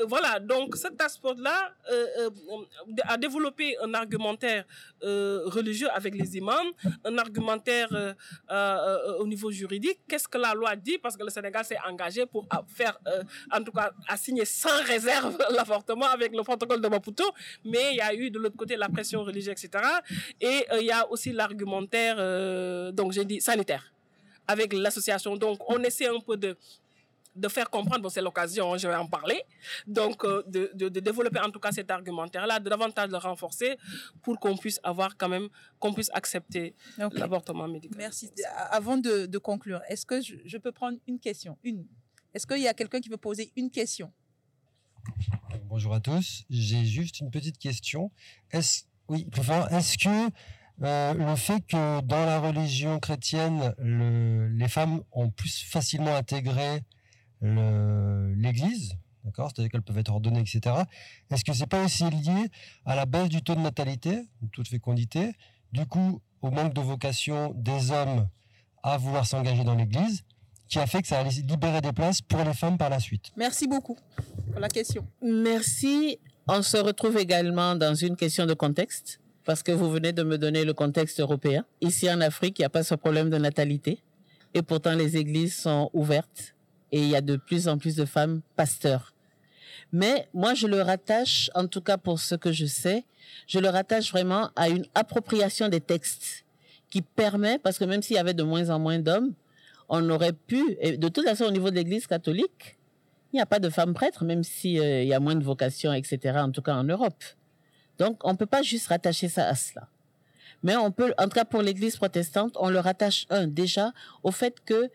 Euh, 0.00 0.04
voilà, 0.08 0.40
donc 0.40 0.74
cet 0.74 1.00
aspect-là 1.00 1.72
euh, 1.92 2.06
euh, 2.26 3.04
a 3.04 3.16
développé 3.16 3.76
un 3.84 3.94
argumentaire 3.94 4.64
religieux 5.56 5.88
avec 5.94 6.16
les 6.16 6.36
imams, 6.36 6.70
un 7.04 7.16
argumentaire 7.18 7.90
au 9.20 9.26
niveau 9.28 9.52
juridique. 9.52 10.00
Qu'est-ce 10.08 10.26
que 10.26 10.38
la 10.38 10.54
loi 10.54 10.74
dit? 10.74 10.98
Parce 10.98 11.16
que 11.16 11.22
le 11.22 11.30
Sénégal 11.30 11.64
s'est 11.64 11.78
engagé 11.88 12.26
pour 12.26 12.48
faire, 12.66 12.98
en 13.52 13.62
tout 13.62 13.70
cas, 13.70 13.92
à 14.08 14.16
signer 14.16 14.44
sans 14.44 14.82
réserve 14.84 15.38
l'avortement 15.56 16.06
avec 16.06 16.34
le 16.34 16.42
protocole 16.42 16.80
de 16.80 16.88
Maputo, 16.88 17.26
mais 17.64 17.92
il 17.92 17.98
y 17.98 18.00
a 18.00 18.12
eu 18.12 18.28
de 18.32 18.40
l'autre 18.40 18.56
côté 18.56 18.74
la 18.76 18.88
pression 18.88 19.22
religieuse, 19.22 19.54
etc. 19.56 19.84
Et 20.40 20.66
il 20.80 20.86
y 20.86 20.90
a 20.90 21.08
aussi 21.12 21.30
l'argumentaire, 21.32 22.16
donc 22.92 23.12
j'ai 23.12 23.24
dit 23.24 23.40
sanitaire 23.40 23.92
avec 24.46 24.72
l'association. 24.72 25.36
Donc, 25.36 25.58
on 25.68 25.82
essaie 25.82 26.06
un 26.06 26.20
peu 26.20 26.36
de, 26.36 26.56
de 27.36 27.48
faire 27.48 27.68
comprendre, 27.68 28.02
bon, 28.02 28.08
c'est 28.08 28.22
l'occasion, 28.22 28.76
je 28.76 28.88
vais 28.88 28.94
en 28.94 29.06
parler, 29.06 29.42
donc 29.86 30.24
euh, 30.24 30.42
de, 30.46 30.70
de, 30.74 31.00
développer 31.00 31.40
en 31.40 31.50
tout 31.50 31.60
cas 31.60 31.70
cet 31.70 31.90
argumentaire-là, 31.90 32.58
de 32.58 32.68
davantage 32.68 33.10
le 33.10 33.18
renforcer 33.18 33.76
pour 34.22 34.40
qu'on 34.40 34.56
puisse 34.56 34.80
avoir 34.82 35.16
quand 35.16 35.28
même, 35.28 35.48
qu'on 35.78 35.92
puisse 35.92 36.10
accepter 36.14 36.74
l'avortement 37.12 37.68
médical. 37.68 37.98
Merci. 37.98 38.30
Avant 38.70 38.96
de, 38.96 39.26
de 39.26 39.38
conclure, 39.38 39.80
est-ce 39.88 40.06
que 40.06 40.20
je, 40.20 40.36
je, 40.44 40.58
peux 40.58 40.72
prendre 40.72 40.98
une 41.06 41.18
question? 41.18 41.58
Une 41.62 41.86
Est-ce 42.32 42.46
qu'il 42.46 42.62
y 42.62 42.68
a 42.68 42.74
quelqu'un 42.74 43.00
qui 43.00 43.10
veut 43.10 43.18
poser 43.18 43.52
une 43.56 43.70
question? 43.70 44.10
Bonjour 45.68 45.94
à 45.94 46.00
tous. 46.00 46.44
J'ai 46.48 46.84
juste 46.84 47.20
une 47.20 47.30
petite 47.30 47.58
question. 47.58 48.10
Est-ce, 48.50 48.84
oui, 49.08 49.26
est-ce 49.70 49.98
que 49.98 50.30
euh, 50.82 51.14
le 51.14 51.36
fait 51.36 51.60
que 51.66 52.00
dans 52.02 52.24
la 52.26 52.38
religion 52.38 52.98
chrétienne, 52.98 53.74
les 53.78 54.68
femmes 54.68 55.02
ont 55.12 55.30
plus 55.30 55.62
facilement 55.62 56.14
intégré 56.14 56.82
l'Église, 57.42 58.96
d'accord, 59.24 59.50
c'est-à-dire 59.50 59.70
qu'elles 59.70 59.82
peuvent 59.82 59.98
être 59.98 60.12
ordonnées, 60.12 60.40
etc. 60.40 60.74
Est-ce 61.30 61.44
que 61.44 61.52
c'est 61.52 61.66
pas 61.66 61.84
aussi 61.84 62.04
lié 62.04 62.50
à 62.84 62.94
la 62.94 63.06
baisse 63.06 63.28
du 63.28 63.42
taux 63.42 63.54
de 63.54 63.60
natalité, 63.60 64.16
de 64.42 64.48
taux 64.52 64.62
de 64.62 64.68
fécondité, 64.68 65.32
du 65.72 65.86
coup 65.86 66.20
au 66.42 66.50
manque 66.50 66.74
de 66.74 66.80
vocation 66.80 67.52
des 67.54 67.90
hommes 67.90 68.28
à 68.82 68.98
vouloir 68.98 69.26
s'engager 69.26 69.64
dans 69.64 69.74
l'Église, 69.74 70.22
qui 70.68 70.78
a 70.78 70.86
fait 70.86 71.02
que 71.02 71.08
ça 71.08 71.20
a 71.20 71.24
libéré 71.24 71.80
des 71.80 71.92
places 71.92 72.20
pour 72.20 72.42
les 72.42 72.54
femmes 72.54 72.78
par 72.78 72.90
la 72.90 73.00
suite? 73.00 73.32
Merci 73.36 73.66
beaucoup 73.66 73.96
pour 74.50 74.60
la 74.60 74.68
question. 74.68 75.06
Merci. 75.22 76.18
On 76.48 76.62
se 76.62 76.76
retrouve 76.76 77.16
également 77.18 77.74
dans 77.74 77.94
une 77.94 78.16
question 78.16 78.46
de 78.46 78.54
contexte 78.54 79.20
parce 79.46 79.62
que 79.62 79.72
vous 79.72 79.88
venez 79.90 80.12
de 80.12 80.24
me 80.24 80.36
donner 80.36 80.64
le 80.64 80.74
contexte 80.74 81.20
européen. 81.20 81.64
Ici 81.80 82.10
en 82.10 82.20
Afrique, 82.20 82.58
il 82.58 82.62
n'y 82.62 82.66
a 82.66 82.70
pas 82.70 82.82
ce 82.82 82.96
problème 82.96 83.30
de 83.30 83.38
natalité. 83.38 84.00
Et 84.52 84.60
pourtant, 84.60 84.94
les 84.94 85.16
églises 85.16 85.56
sont 85.56 85.88
ouvertes 85.94 86.54
et 86.92 87.00
il 87.00 87.08
y 87.08 87.16
a 87.16 87.20
de 87.20 87.36
plus 87.36 87.68
en 87.68 87.78
plus 87.78 87.94
de 87.94 88.04
femmes 88.04 88.42
pasteurs. 88.56 89.14
Mais 89.92 90.28
moi, 90.34 90.54
je 90.54 90.66
le 90.66 90.82
rattache, 90.82 91.48
en 91.54 91.68
tout 91.68 91.80
cas 91.80 91.96
pour 91.96 92.18
ce 92.18 92.34
que 92.34 92.50
je 92.52 92.66
sais, 92.66 93.04
je 93.46 93.60
le 93.60 93.68
rattache 93.68 94.10
vraiment 94.10 94.50
à 94.56 94.68
une 94.68 94.84
appropriation 94.94 95.68
des 95.68 95.80
textes 95.80 96.44
qui 96.90 97.02
permet, 97.02 97.58
parce 97.58 97.78
que 97.78 97.84
même 97.84 98.02
s'il 98.02 98.16
y 98.16 98.18
avait 98.18 98.34
de 98.34 98.42
moins 98.42 98.70
en 98.70 98.78
moins 98.80 98.98
d'hommes, 98.98 99.32
on 99.88 100.10
aurait 100.10 100.32
pu, 100.32 100.76
et 100.80 100.96
de 100.96 101.08
toute 101.08 101.24
façon 101.24 101.44
au 101.44 101.50
niveau 101.52 101.70
de 101.70 101.76
l'Église 101.76 102.06
catholique, 102.08 102.76
il 103.32 103.36
n'y 103.36 103.42
a 103.42 103.46
pas 103.46 103.60
de 103.60 103.68
femmes 103.68 103.94
prêtres, 103.94 104.24
même 104.24 104.42
s'il 104.42 104.80
euh, 104.80 105.04
y 105.04 105.12
a 105.12 105.20
moins 105.20 105.36
de 105.36 105.44
vocations, 105.44 105.92
etc., 105.92 106.38
en 106.38 106.50
tout 106.50 106.62
cas 106.62 106.74
en 106.74 106.84
Europe. 106.84 107.22
Donc, 107.98 108.18
on 108.24 108.32
ne 108.32 108.36
peut 108.36 108.46
pas 108.46 108.62
juste 108.62 108.88
rattacher 108.88 109.28
ça 109.28 109.48
à 109.48 109.54
cela. 109.54 109.88
Mais 110.62 110.76
on 110.76 110.90
peut, 110.90 111.12
en 111.18 111.24
tout 111.24 111.30
cas 111.34 111.44
pour 111.44 111.62
l'Église 111.62 111.96
protestante, 111.96 112.56
on 112.58 112.70
le 112.70 112.78
rattache, 112.78 113.26
un, 113.30 113.46
déjà, 113.46 113.92
au 114.22 114.30
fait 114.30 114.56
que 114.64 114.90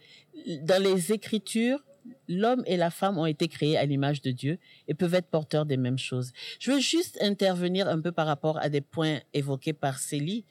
dans 0.64 0.82
les 0.82 1.12
Écritures, 1.12 1.80
l'homme 2.28 2.64
et 2.66 2.78
la 2.78 2.90
femme 2.90 3.18
ont 3.18 3.26
été 3.26 3.48
créés 3.48 3.78
à 3.78 3.86
l'image 3.86 4.22
de 4.22 4.32
Dieu 4.32 4.58
et 4.88 4.94
peuvent 4.94 5.14
être 5.14 5.28
porteurs 5.28 5.66
des 5.66 5.78
mêmes 5.78 6.00
choses. 6.00 6.32
Je 6.60 6.72
veux 6.72 6.80
juste 6.80 7.18
intervenir 7.22 7.88
un 7.88 8.00
peu 8.00 8.12
par 8.12 8.28
rapport 8.28 8.58
à 8.58 8.70
des 8.70 8.82
points 8.82 9.20
évoqués 9.34 9.74
par 9.74 10.00
Célie. 10.00 10.46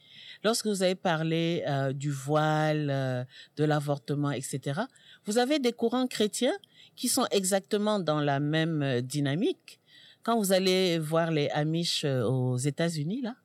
Lorsque 0.45 0.67
vous 0.67 0.83
avez 0.83 0.95
parlé 0.95 1.65
euh, 1.67 1.93
du 1.93 2.11
voile, 2.11 2.89
euh, 2.91 3.25
de 3.57 3.65
l'avortement, 3.65 4.31
etc., 4.31 4.83
vous 5.25 5.39
avez 5.39 5.59
des 5.59 5.73
courants 5.73 6.07
chrétiens 6.07 6.57
qui 6.97 7.09
sont 7.09 7.27
exactement 7.31 7.99
dans 7.99 8.21
la 8.21 8.41
même 8.41 8.83
euh, 8.83 9.01
dynamique 9.01 9.80
quand 10.23 10.39
vous 10.39 10.53
allez 10.53 10.99
voir 10.99 11.31
les 11.31 11.49
Amish 11.51 12.05
euh, 12.05 12.23
aux 12.25 12.57
États-Unis, 12.57 13.23
là, 13.23 13.37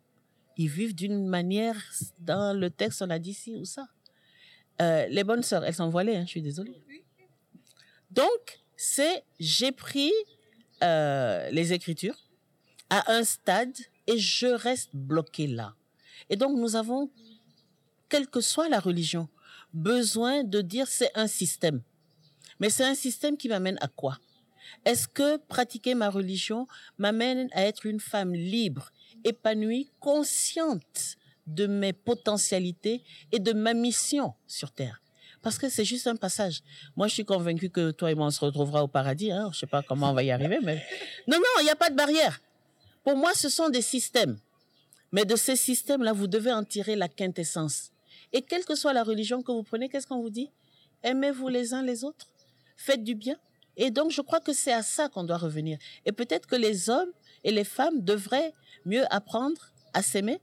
ils 0.58 0.70
vivent 0.70 0.96
d'une 0.96 1.28
manière, 1.28 1.76
dans 2.20 2.58
le 2.58 2.70
texte, 2.70 3.02
on 3.02 3.10
a 3.10 3.20
dit 3.20 3.34
ci 3.34 3.56
ou 3.56 3.66
ça. 3.66 3.88
Euh, 4.82 5.08
les 5.08 5.24
bonnes 5.24 5.44
sœurs, 5.44 5.64
elles 5.64 5.74
sont 5.76 5.90
voilées, 5.90 6.16
hein, 6.16 6.24
je 6.26 6.32
suis 6.32 6.42
désolée. 6.42 6.82
Donc, 8.12 8.60
c'est, 8.76 9.24
j'ai 9.40 9.72
pris 9.72 10.12
euh, 10.84 11.50
les 11.52 11.74
Écritures 11.74 12.18
à 12.90 13.12
un 13.14 13.24
stade 13.24 13.76
et 14.08 14.18
je 14.18 14.48
reste 14.48 14.90
bloqué 14.94 15.48
là. 15.48 15.76
Et 16.30 16.36
donc, 16.36 16.58
nous 16.58 16.76
avons, 16.76 17.10
quelle 18.10 18.28
que 18.28 18.42
soit 18.42 18.70
la 18.70 18.80
religion, 18.80 19.30
besoin 19.74 20.44
de 20.44 20.62
dire 20.62 20.88
c'est 20.88 21.12
un 21.16 21.28
système. 21.28 21.82
Mais 22.60 22.70
c'est 22.70 22.86
un 22.86 22.96
système 22.96 23.38
qui 23.38 23.50
m'amène 23.50 23.78
à 23.82 23.88
quoi? 23.88 24.18
Est-ce 24.86 25.08
que 25.08 25.38
pratiquer 25.38 25.96
ma 25.96 26.10
religion 26.10 26.68
m'amène 26.98 27.50
à 27.54 27.64
être 27.64 27.86
une 27.86 28.00
femme 28.00 28.34
libre, 28.34 28.92
épanouie, 29.24 29.90
consciente 30.00 31.18
de 31.48 31.68
mes 31.68 31.94
potentialités 31.94 33.04
et 33.32 33.40
de 33.40 33.54
ma 33.54 33.74
mission 33.74 34.34
sur 34.48 34.72
Terre? 34.72 35.02
Parce 35.42 35.60
que 35.60 35.70
c'est 35.70 35.86
juste 35.86 36.08
un 36.08 36.16
passage. 36.16 36.62
Moi, 36.96 37.08
je 37.08 37.14
suis 37.14 37.26
convaincue 37.26 37.70
que 37.70 37.92
toi 37.92 38.12
et 38.12 38.16
moi, 38.16 38.28
on 38.28 38.32
se 38.32 38.44
retrouvera 38.44 38.84
au 38.84 38.88
paradis. 38.88 39.32
Hein. 39.32 39.50
Je 39.54 39.60
sais 39.60 39.68
pas 39.68 39.84
comment 39.84 40.10
on 40.10 40.14
va 40.14 40.24
y 40.24 40.32
arriver, 40.32 40.60
mais 40.64 40.84
non, 41.28 41.38
non, 41.38 41.62
il 41.62 41.66
n'y 41.66 41.70
a 41.70 41.76
pas 41.76 41.90
de 41.90 41.96
barrière. 41.96 42.42
Pour 43.04 43.16
moi, 43.16 43.32
ce 43.36 43.50
sont 43.50 43.70
des 43.70 43.84
systèmes. 43.84 44.40
Mais 45.12 45.24
de 45.24 45.36
ces 45.36 45.56
systèmes-là, 45.56 46.14
vous 46.14 46.28
devez 46.28 46.52
en 46.52 46.64
tirer 46.64 46.96
la 46.96 47.08
quintessence. 47.08 47.92
Et 48.34 48.42
quelle 48.42 48.66
que 48.66 48.76
soit 48.76 48.92
la 48.94 49.04
religion 49.04 49.44
que 49.44 49.52
vous 49.52 49.64
prenez, 49.64 49.88
qu'est-ce 49.88 50.08
qu'on 50.08 50.22
vous 50.22 50.32
dit? 50.32 50.50
Aimez-vous 51.04 51.48
les 51.48 51.74
uns 51.74 51.84
les 51.84 52.04
autres? 52.04 52.28
Faites 52.76 53.04
du 53.04 53.14
bien? 53.14 53.38
Et 53.78 53.92
donc, 53.92 54.12
je 54.12 54.22
crois 54.22 54.40
que 54.40 54.54
c'est 54.54 54.74
à 54.74 54.84
ça 54.84 55.10
qu'on 55.10 55.24
doit 55.24 55.38
revenir. 55.38 55.78
Et 56.06 56.12
peut-être 56.12 56.48
que 56.48 56.56
les 56.56 56.90
hommes 56.90 57.12
et 57.44 57.52
les 57.52 57.64
femmes 57.64 58.02
devraient 58.02 58.54
mieux 58.86 59.04
apprendre 59.14 59.72
à 59.94 60.02
s'aimer 60.02 60.40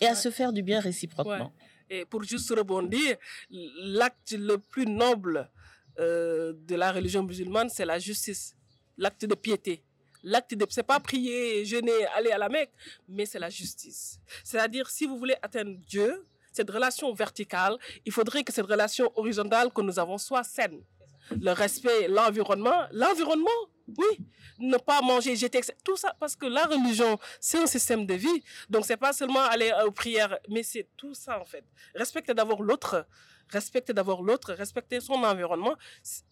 et 0.00 0.06
à 0.06 0.14
se 0.14 0.30
faire 0.30 0.52
du 0.52 0.62
bien 0.62 0.80
réciproquement. 0.80 1.52
Et 1.90 2.04
pour 2.04 2.22
juste 2.24 2.50
rebondir, 2.50 3.16
l'acte 3.50 4.32
le 4.32 4.58
plus 4.58 4.86
noble 4.86 5.50
euh, 5.98 6.54
de 6.56 6.74
la 6.74 6.90
religion 6.90 7.22
musulmane, 7.22 7.68
c'est 7.68 7.84
la 7.84 7.98
justice, 7.98 8.56
l'acte 8.96 9.26
de 9.26 9.34
piété. 9.34 9.84
L'acte 10.24 10.54
de, 10.54 10.66
c'est 10.70 10.84
pas 10.84 11.00
prier, 11.00 11.64
jeûner, 11.64 12.06
aller 12.16 12.30
à 12.30 12.38
la 12.38 12.48
Mecque, 12.48 12.70
mais 13.08 13.26
c'est 13.26 13.40
la 13.40 13.50
justice. 13.50 14.20
C'est-à-dire, 14.44 14.88
si 14.88 15.04
vous 15.04 15.18
voulez 15.18 15.34
atteindre 15.42 15.76
Dieu, 15.86 16.24
cette 16.52 16.70
relation 16.70 17.12
verticale, 17.12 17.76
il 18.06 18.12
faudrait 18.12 18.44
que 18.44 18.52
cette 18.52 18.66
relation 18.66 19.10
horizontale 19.16 19.72
que 19.72 19.80
nous 19.80 19.98
avons 19.98 20.18
soit 20.18 20.44
saine 20.44 20.82
le 21.30 21.52
respect, 21.52 22.08
l'environnement. 22.08 22.86
L'environnement, 22.92 23.50
oui. 23.98 24.26
Ne 24.58 24.76
pas 24.76 25.00
manger, 25.02 25.34
jeter, 25.34 25.60
tout 25.84 25.96
ça, 25.96 26.14
parce 26.20 26.36
que 26.36 26.46
la 26.46 26.66
religion, 26.66 27.18
c'est 27.40 27.58
un 27.58 27.66
système 27.66 28.06
de 28.06 28.14
vie. 28.14 28.42
Donc, 28.68 28.84
c'est 28.84 28.96
pas 28.96 29.12
seulement 29.12 29.40
aller 29.40 29.72
aux 29.84 29.90
prières, 29.90 30.38
mais 30.48 30.62
c'est 30.62 30.88
tout 30.96 31.14
ça, 31.14 31.40
en 31.40 31.44
fait. 31.44 31.64
Respecter 31.94 32.34
d'abord 32.34 32.62
l'autre, 32.62 33.06
respecter 33.48 33.92
d'abord 33.92 34.22
l'autre, 34.22 34.52
respecter 34.52 35.00
son 35.00 35.14
environnement. 35.14 35.74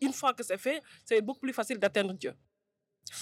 Une 0.00 0.12
fois 0.12 0.32
que 0.32 0.42
c'est 0.42 0.58
fait, 0.58 0.80
c'est 1.04 1.20
beaucoup 1.20 1.40
plus 1.40 1.52
facile 1.52 1.78
d'atteindre 1.78 2.14
Dieu. 2.14 2.34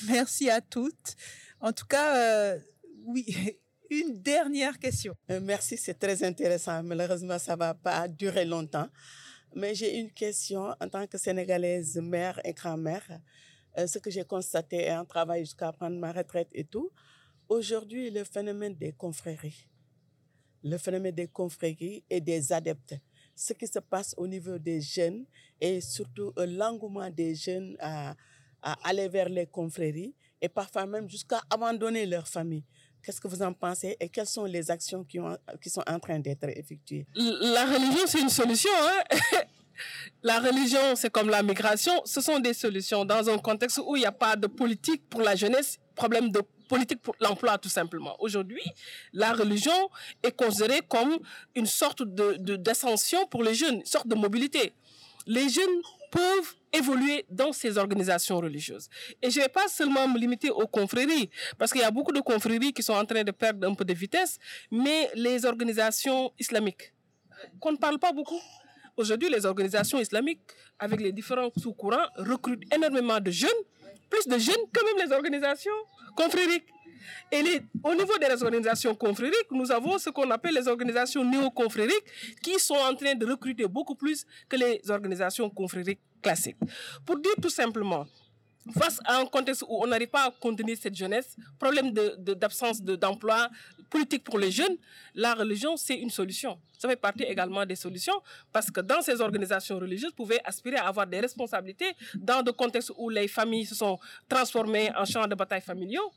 Merci 0.06 0.50
à 0.50 0.60
toutes. 0.60 1.16
En 1.60 1.72
tout 1.72 1.86
cas, 1.86 2.16
euh, 2.16 2.58
oui, 3.04 3.24
une 3.90 4.20
dernière 4.20 4.78
question. 4.78 5.14
Euh, 5.30 5.40
merci, 5.42 5.76
c'est 5.76 5.94
très 5.94 6.22
intéressant. 6.22 6.82
Malheureusement, 6.82 7.38
ça 7.38 7.56
va 7.56 7.74
pas 7.74 8.06
durer 8.08 8.44
longtemps. 8.44 8.88
Mais 9.54 9.74
j'ai 9.74 9.98
une 9.98 10.10
question 10.10 10.74
en 10.80 10.88
tant 10.88 11.06
que 11.06 11.18
Sénégalaise, 11.18 11.96
mère 11.96 12.40
et 12.44 12.52
grand-mère. 12.52 13.20
Euh, 13.78 13.86
ce 13.86 13.98
que 13.98 14.10
j'ai 14.10 14.24
constaté 14.24 14.90
en 14.92 15.04
travail 15.04 15.40
jusqu'à 15.40 15.72
prendre 15.72 15.96
ma 15.98 16.12
retraite 16.12 16.48
et 16.52 16.64
tout. 16.64 16.90
Aujourd'hui, 17.48 18.10
le 18.10 18.24
phénomène 18.24 18.74
des 18.74 18.92
confréries, 18.92 19.66
le 20.62 20.76
phénomène 20.78 21.14
des 21.14 21.28
confréries 21.28 22.04
et 22.10 22.20
des 22.20 22.52
adeptes, 22.52 22.96
ce 23.34 23.52
qui 23.52 23.66
se 23.66 23.78
passe 23.78 24.14
au 24.18 24.26
niveau 24.26 24.58
des 24.58 24.80
jeunes 24.80 25.24
et 25.60 25.80
surtout 25.80 26.32
euh, 26.38 26.46
l'engouement 26.46 27.08
des 27.10 27.34
jeunes 27.34 27.76
à 27.80 28.14
aller 28.62 29.08
vers 29.08 29.28
les 29.28 29.46
confréries 29.46 30.14
et 30.40 30.48
parfois 30.48 30.86
même 30.86 31.08
jusqu'à 31.08 31.40
abandonner 31.48 32.06
leur 32.06 32.26
famille. 32.26 32.64
Qu'est-ce 33.08 33.22
que 33.22 33.28
vous 33.28 33.40
en 33.40 33.54
pensez 33.54 33.96
et 34.00 34.10
quelles 34.10 34.26
sont 34.26 34.44
les 34.44 34.70
actions 34.70 35.02
qui, 35.02 35.18
ont, 35.18 35.34
qui 35.62 35.70
sont 35.70 35.82
en 35.88 35.98
train 35.98 36.18
d'être 36.18 36.44
effectuées? 36.44 37.06
La 37.14 37.64
religion, 37.64 38.02
c'est 38.06 38.20
une 38.20 38.28
solution. 38.28 38.68
Hein? 38.82 39.16
La 40.22 40.40
religion, 40.40 40.94
c'est 40.94 41.08
comme 41.08 41.30
la 41.30 41.42
migration. 41.42 42.02
Ce 42.04 42.20
sont 42.20 42.38
des 42.38 42.52
solutions 42.52 43.06
dans 43.06 43.30
un 43.30 43.38
contexte 43.38 43.80
où 43.86 43.96
il 43.96 44.00
n'y 44.00 44.04
a 44.04 44.12
pas 44.12 44.36
de 44.36 44.46
politique 44.46 45.08
pour 45.08 45.22
la 45.22 45.34
jeunesse, 45.34 45.78
problème 45.94 46.30
de 46.30 46.42
politique 46.68 47.00
pour 47.00 47.16
l'emploi 47.20 47.56
tout 47.56 47.70
simplement. 47.70 48.14
Aujourd'hui, 48.18 48.60
la 49.14 49.32
religion 49.32 49.88
est 50.22 50.32
considérée 50.32 50.82
comme 50.86 51.18
une 51.54 51.64
sorte 51.64 52.02
de 52.02 52.56
d'ascension 52.56 53.26
pour 53.28 53.42
les 53.42 53.54
jeunes, 53.54 53.76
une 53.76 53.86
sorte 53.86 54.06
de 54.08 54.16
mobilité. 54.16 54.74
Les 55.26 55.48
jeunes 55.48 55.80
peuvent 56.10 56.56
évoluer 56.72 57.24
dans 57.30 57.52
ces 57.52 57.78
organisations 57.78 58.38
religieuses. 58.38 58.88
Et 59.22 59.30
je 59.30 59.38
ne 59.38 59.44
vais 59.44 59.48
pas 59.48 59.68
seulement 59.68 60.06
me 60.08 60.18
limiter 60.18 60.50
aux 60.50 60.66
confréries, 60.66 61.30
parce 61.58 61.72
qu'il 61.72 61.80
y 61.80 61.84
a 61.84 61.90
beaucoup 61.90 62.12
de 62.12 62.20
confréries 62.20 62.72
qui 62.72 62.82
sont 62.82 62.94
en 62.94 63.04
train 63.04 63.24
de 63.24 63.30
perdre 63.30 63.68
un 63.68 63.74
peu 63.74 63.84
de 63.84 63.94
vitesse, 63.94 64.38
mais 64.70 65.10
les 65.14 65.44
organisations 65.44 66.32
islamiques, 66.38 66.92
qu'on 67.60 67.72
ne 67.72 67.76
parle 67.76 67.98
pas 67.98 68.12
beaucoup. 68.12 68.40
Aujourd'hui, 68.96 69.28
les 69.30 69.46
organisations 69.46 70.00
islamiques, 70.00 70.40
avec 70.78 71.00
les 71.00 71.12
différents 71.12 71.50
sous-courants, 71.56 72.08
recrutent 72.16 72.64
énormément 72.74 73.20
de 73.20 73.30
jeunes, 73.30 73.50
plus 74.10 74.26
de 74.26 74.38
jeunes 74.38 74.64
que 74.72 74.84
même 74.84 75.06
les 75.06 75.14
organisations 75.14 75.70
confrériques. 76.16 76.66
Et 77.32 77.60
au 77.82 77.94
niveau 77.94 78.16
des 78.18 78.42
organisations 78.42 78.94
confrériques, 78.94 79.50
nous 79.50 79.70
avons 79.70 79.98
ce 79.98 80.10
qu'on 80.10 80.30
appelle 80.30 80.54
les 80.54 80.68
organisations 80.68 81.24
néo-confrériques 81.24 82.04
qui 82.42 82.58
sont 82.58 82.74
en 82.74 82.94
train 82.94 83.14
de 83.14 83.26
recruter 83.26 83.66
beaucoup 83.66 83.94
plus 83.94 84.24
que 84.48 84.56
les 84.56 84.80
organisations 84.90 85.48
confrériques 85.50 86.00
classiques. 86.22 86.56
Pour 87.04 87.18
dire 87.18 87.34
tout 87.40 87.50
simplement, 87.50 88.06
face 88.72 89.00
à 89.04 89.18
un 89.18 89.26
contexte 89.26 89.62
où 89.62 89.82
on 89.82 89.86
n'arrive 89.86 90.08
pas 90.08 90.26
à 90.26 90.30
contenir 90.30 90.76
cette 90.80 90.94
jeunesse, 90.94 91.36
problème 91.58 91.92
d'absence 91.92 92.82
de, 92.82 92.96
d'emploi, 92.96 93.48
politique 93.88 94.24
pour 94.24 94.38
les 94.38 94.50
jeunes, 94.50 94.76
la 95.14 95.34
religion, 95.34 95.76
c'est 95.76 95.96
une 95.96 96.10
solution. 96.10 96.58
Ça 96.78 96.88
fait 96.88 96.96
partie 96.96 97.24
également 97.24 97.64
des 97.64 97.76
solutions 97.76 98.20
parce 98.52 98.70
que 98.70 98.80
dans 98.80 99.00
ces 99.00 99.20
organisations 99.20 99.78
religieuses, 99.78 100.10
vous 100.10 100.24
pouvez 100.24 100.40
aspirer 100.44 100.76
à 100.76 100.86
avoir 100.88 101.06
des 101.06 101.20
responsabilités 101.20 101.92
dans 102.14 102.42
des 102.42 102.52
contextes 102.52 102.92
où 102.96 103.08
les 103.08 103.28
familles 103.28 103.66
se 103.66 103.74
sont 103.74 103.98
transformées 104.28 104.90
en 104.96 105.04
champs 105.04 105.26
de 105.26 105.34
bataille 105.34 105.62
familiaux. 105.62 106.12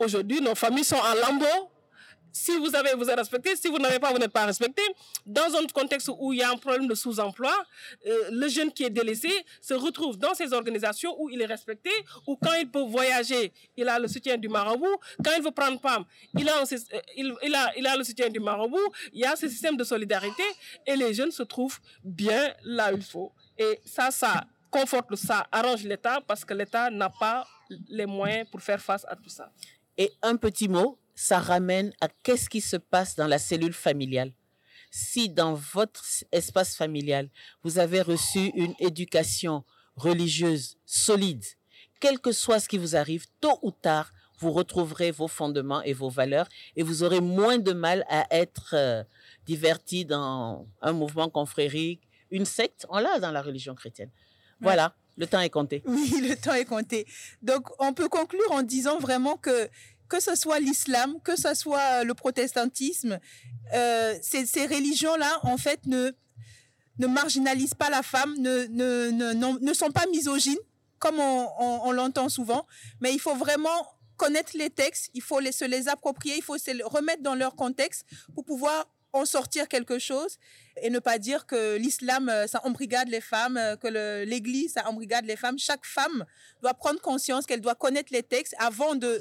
Aujourd'hui, 0.00 0.40
nos 0.40 0.54
familles 0.54 0.84
sont 0.84 0.96
en 0.96 1.14
lambeaux 1.14 1.70
si 2.32 2.56
vous 2.58 2.74
avez, 2.74 2.94
vous 2.94 3.08
êtes 3.08 3.18
respecté. 3.18 3.56
Si 3.56 3.68
vous 3.68 3.78
n'avez 3.78 3.98
pas, 3.98 4.12
vous 4.12 4.18
n'êtes 4.18 4.32
pas 4.32 4.46
respecté. 4.46 4.82
Dans 5.26 5.54
un 5.56 5.66
contexte 5.66 6.10
où 6.18 6.32
il 6.32 6.38
y 6.38 6.42
a 6.42 6.50
un 6.50 6.56
problème 6.56 6.86
de 6.86 6.94
sous-emploi, 6.94 7.52
euh, 8.06 8.28
le 8.30 8.48
jeune 8.48 8.72
qui 8.72 8.84
est 8.84 8.90
délaissé 8.90 9.30
se 9.60 9.74
retrouve 9.74 10.16
dans 10.16 10.34
ces 10.34 10.52
organisations 10.52 11.14
où 11.20 11.28
il 11.28 11.40
est 11.42 11.46
respecté, 11.46 11.90
où 12.26 12.36
quand 12.36 12.54
il 12.54 12.70
peut 12.70 12.82
voyager, 12.82 13.52
il 13.76 13.88
a 13.88 13.98
le 13.98 14.08
soutien 14.08 14.36
du 14.36 14.48
marabout. 14.48 14.96
Quand 15.24 15.32
il 15.36 15.42
veut 15.42 15.50
prendre 15.50 15.80
femme, 15.80 16.04
il 16.38 16.48
a, 16.48 16.52
euh, 16.60 17.00
il, 17.16 17.54
a, 17.54 17.72
il 17.76 17.86
a 17.86 17.96
le 17.96 18.04
soutien 18.04 18.28
du 18.28 18.40
marabout. 18.40 18.92
Il 19.12 19.20
y 19.20 19.24
a 19.24 19.36
ce 19.36 19.48
système 19.48 19.76
de 19.76 19.84
solidarité 19.84 20.44
et 20.86 20.96
les 20.96 21.12
jeunes 21.12 21.32
se 21.32 21.42
trouvent 21.42 21.80
bien 22.04 22.54
là 22.62 22.92
où 22.92 22.96
il 22.96 23.02
faut. 23.02 23.32
Et 23.58 23.80
ça, 23.84 24.10
ça 24.10 24.44
conforte, 24.70 25.14
ça 25.16 25.46
arrange 25.50 25.82
l'État 25.82 26.20
parce 26.26 26.44
que 26.44 26.54
l'État 26.54 26.90
n'a 26.90 27.10
pas 27.10 27.46
les 27.88 28.06
moyens 28.06 28.48
pour 28.48 28.60
faire 28.60 28.80
face 28.80 29.04
à 29.08 29.16
tout 29.16 29.28
ça. 29.28 29.50
Et 29.98 30.12
un 30.22 30.36
petit 30.36 30.68
mot 30.68 30.98
ça 31.20 31.38
ramène 31.38 31.92
à 32.00 32.08
qu'est-ce 32.22 32.48
qui 32.48 32.62
se 32.62 32.76
passe 32.76 33.14
dans 33.14 33.26
la 33.26 33.38
cellule 33.38 33.74
familiale. 33.74 34.32
Si 34.90 35.28
dans 35.28 35.52
votre 35.52 36.02
espace 36.32 36.74
familial, 36.74 37.28
vous 37.62 37.78
avez 37.78 38.00
reçu 38.00 38.50
une 38.54 38.74
éducation 38.80 39.64
religieuse 39.96 40.78
solide, 40.86 41.44
quel 42.00 42.18
que 42.18 42.32
soit 42.32 42.58
ce 42.58 42.70
qui 42.70 42.78
vous 42.78 42.96
arrive, 42.96 43.26
tôt 43.40 43.58
ou 43.60 43.70
tard, 43.70 44.12
vous 44.38 44.50
retrouverez 44.50 45.10
vos 45.10 45.28
fondements 45.28 45.82
et 45.82 45.92
vos 45.92 46.08
valeurs 46.08 46.48
et 46.74 46.82
vous 46.82 47.02
aurez 47.02 47.20
moins 47.20 47.58
de 47.58 47.74
mal 47.74 48.06
à 48.08 48.26
être 48.30 48.70
euh, 48.72 49.04
diverti 49.44 50.06
dans 50.06 50.66
un 50.80 50.92
mouvement 50.92 51.28
confrérique, 51.28 52.00
une 52.30 52.46
secte. 52.46 52.86
On 52.88 52.98
l'a 52.98 53.20
dans 53.20 53.30
la 53.30 53.42
religion 53.42 53.74
chrétienne. 53.74 54.10
Voilà, 54.62 54.94
le 55.20 55.26
temps 55.26 55.40
est 55.40 55.50
compté. 55.50 55.82
Oui, 55.86 56.14
le 56.28 56.34
temps 56.34 56.54
est 56.54 56.64
compté. 56.64 57.06
Donc, 57.42 57.68
on 57.78 57.92
peut 57.92 58.08
conclure 58.08 58.50
en 58.50 58.62
disant 58.62 58.98
vraiment 58.98 59.36
que 59.36 59.68
que 60.08 60.18
ce 60.18 60.34
soit 60.34 60.58
l'islam, 60.58 61.20
que 61.22 61.36
ce 61.36 61.54
soit 61.54 62.02
le 62.02 62.14
protestantisme, 62.14 63.20
euh, 63.74 64.18
ces, 64.22 64.44
ces 64.44 64.66
religions-là, 64.66 65.38
en 65.44 65.56
fait, 65.56 65.86
ne, 65.86 66.10
ne 66.98 67.06
marginalisent 67.06 67.74
pas 67.74 67.90
la 67.90 68.02
femme, 68.02 68.34
ne, 68.38 68.64
ne, 68.70 69.10
ne, 69.12 69.58
ne 69.64 69.72
sont 69.72 69.92
pas 69.92 70.06
misogynes, 70.10 70.58
comme 70.98 71.20
on, 71.20 71.48
on, 71.60 71.92
l'entend 71.92 72.28
souvent, 72.28 72.66
mais 73.00 73.12
il 73.12 73.20
faut 73.20 73.36
vraiment 73.36 73.86
connaître 74.16 74.56
les 74.56 74.68
textes, 74.68 75.10
il 75.14 75.22
faut 75.22 75.38
les, 75.38 75.52
se 75.52 75.64
les 75.64 75.86
approprier, 75.86 76.34
il 76.38 76.42
faut 76.42 76.58
se 76.58 76.72
les 76.72 76.82
remettre 76.82 77.22
dans 77.22 77.36
leur 77.36 77.54
contexte 77.54 78.04
pour 78.34 78.44
pouvoir 78.44 78.88
en 79.12 79.24
sortir 79.24 79.68
quelque 79.68 79.98
chose 79.98 80.38
et 80.82 80.90
ne 80.90 80.98
pas 80.98 81.18
dire 81.18 81.46
que 81.46 81.76
l'islam, 81.76 82.28
euh, 82.28 82.46
ça 82.46 82.60
embrigade 82.64 83.08
les 83.08 83.20
femmes, 83.20 83.56
euh, 83.56 83.76
que 83.76 83.88
l'Église, 84.24 84.74
ça 84.74 84.88
embrigade 84.88 85.24
les 85.24 85.36
femmes. 85.36 85.58
Chaque 85.58 85.84
femme 85.84 86.24
doit 86.62 86.74
prendre 86.74 87.00
conscience 87.00 87.46
qu'elle 87.46 87.60
doit 87.60 87.74
connaître 87.74 88.12
les 88.12 88.22
textes 88.22 88.54
avant 88.58 88.94
de, 88.94 89.20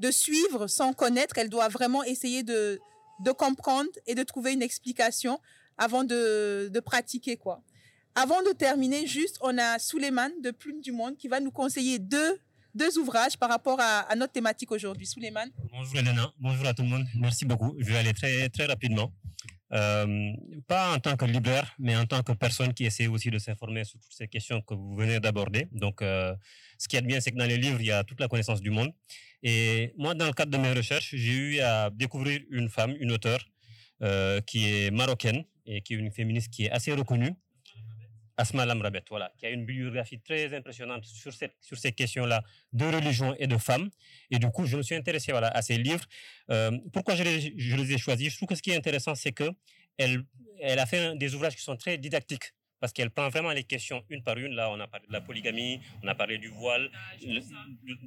de 0.00 0.10
suivre 0.10 0.66
sans 0.66 0.92
connaître. 0.92 1.38
Elle 1.38 1.50
doit 1.50 1.68
vraiment 1.68 2.02
essayer 2.04 2.42
de, 2.42 2.80
de 3.20 3.30
comprendre 3.32 3.90
et 4.06 4.14
de 4.14 4.22
trouver 4.22 4.52
une 4.52 4.62
explication 4.62 5.40
avant 5.76 6.04
de, 6.04 6.68
de 6.72 6.80
pratiquer. 6.80 7.36
quoi. 7.36 7.62
Avant 8.14 8.42
de 8.42 8.50
terminer, 8.50 9.06
juste, 9.06 9.38
on 9.40 9.56
a 9.58 9.78
Souleymane 9.78 10.40
de 10.40 10.50
Plume 10.50 10.80
du 10.80 10.90
Monde 10.90 11.16
qui 11.16 11.28
va 11.28 11.38
nous 11.38 11.52
conseiller 11.52 12.00
deux, 12.00 12.40
deux 12.78 12.96
ouvrages 12.98 13.36
par 13.36 13.50
rapport 13.50 13.78
à, 13.80 14.14
notre 14.16 14.32
thématique 14.32 14.70
aujourd'hui. 14.72 15.06
Souleymane. 15.06 15.50
Bonjour 15.72 15.98
Elena, 15.98 16.32
bonjour 16.38 16.66
à 16.66 16.72
tout 16.72 16.82
le 16.82 16.88
monde. 16.88 17.06
Merci 17.16 17.44
beaucoup. 17.44 17.74
Je 17.78 17.84
vais 17.84 17.98
aller 17.98 18.14
très, 18.14 18.48
très 18.48 18.66
rapidement. 18.66 19.12
Euh, 19.72 20.32
pas 20.66 20.94
en 20.94 20.98
tant 20.98 21.14
que 21.16 21.26
libraire, 21.26 21.74
mais 21.78 21.94
en 21.96 22.06
tant 22.06 22.22
que 22.22 22.32
personne 22.32 22.72
qui 22.72 22.84
essaie 22.86 23.06
aussi 23.06 23.30
de 23.30 23.38
s'informer 23.38 23.84
sur 23.84 23.98
toutes 24.00 24.14
ces 24.20 24.28
questions 24.28 24.62
que 24.62 24.74
vous 24.74 24.96
venez 24.96 25.18
d'aborder. 25.20 25.68
Donc, 25.72 26.00
euh, 26.00 26.34
ce 26.78 26.88
qui 26.88 26.96
est 26.96 27.02
bien, 27.02 27.20
c'est 27.20 27.32
que 27.32 27.36
dans 27.36 27.50
les 27.54 27.58
livres, 27.58 27.80
il 27.80 27.86
y 27.86 27.92
a 27.92 28.02
toute 28.04 28.20
la 28.20 28.28
connaissance 28.28 28.62
du 28.62 28.70
monde. 28.70 28.92
Et 29.42 29.92
moi, 29.98 30.14
dans 30.14 30.26
le 30.26 30.32
cadre 30.32 30.52
de 30.52 30.56
mes 30.56 30.72
recherches, 30.72 31.10
j'ai 31.14 31.32
eu 31.32 31.60
à 31.60 31.90
découvrir 31.90 32.40
une 32.50 32.68
femme, 32.70 32.94
une 32.98 33.12
auteure, 33.12 33.44
euh, 34.02 34.40
qui 34.40 34.60
est 34.70 34.90
marocaine 34.90 35.44
et 35.66 35.82
qui 35.82 35.94
est 35.94 35.96
une 35.98 36.12
féministe 36.12 36.50
qui 36.50 36.66
est 36.66 36.70
assez 36.70 36.92
reconnue, 36.92 37.34
Asma 38.38 38.64
Lamrabet, 38.64 39.02
voilà, 39.10 39.32
qui 39.36 39.46
a 39.46 39.50
une 39.50 39.66
biographie 39.66 40.20
très 40.20 40.54
impressionnante 40.56 41.04
sur, 41.04 41.34
cette, 41.34 41.56
sur 41.60 41.76
ces 41.76 41.92
questions-là 41.92 42.42
de 42.72 42.86
religion 42.86 43.34
et 43.38 43.46
de 43.46 43.58
femmes. 43.58 43.90
Et 44.30 44.38
du 44.38 44.48
coup, 44.50 44.64
je 44.64 44.76
me 44.76 44.82
suis 44.82 44.94
intéressé 44.94 45.32
voilà, 45.32 45.48
à 45.48 45.60
ces 45.60 45.76
livres. 45.76 46.04
Euh, 46.50 46.70
pourquoi 46.92 47.16
je 47.16 47.24
les, 47.24 47.54
je 47.58 47.76
les, 47.76 47.92
ai 47.92 47.98
choisis? 47.98 48.32
Je 48.32 48.36
trouve 48.36 48.48
que 48.48 48.54
ce 48.54 48.62
qui 48.62 48.70
est 48.70 48.76
intéressant, 48.76 49.14
c'est 49.14 49.32
que 49.32 49.50
elle, 49.98 50.22
elle 50.60 50.78
a 50.78 50.86
fait 50.86 51.16
des 51.16 51.34
ouvrages 51.34 51.56
qui 51.56 51.62
sont 51.62 51.76
très 51.76 51.98
didactiques 51.98 52.54
parce 52.80 52.92
qu'elle 52.92 53.10
prend 53.10 53.28
vraiment 53.28 53.50
les 53.50 53.64
questions 53.64 54.04
une 54.08 54.22
par 54.22 54.38
une. 54.38 54.54
Là, 54.54 54.70
on 54.70 54.78
a 54.78 54.86
parlé 54.86 55.06
de 55.08 55.12
la 55.12 55.20
polygamie, 55.20 55.80
on 56.04 56.06
a 56.06 56.14
parlé 56.14 56.38
du 56.38 56.48
voile, 56.48 56.90
du, 57.20 57.40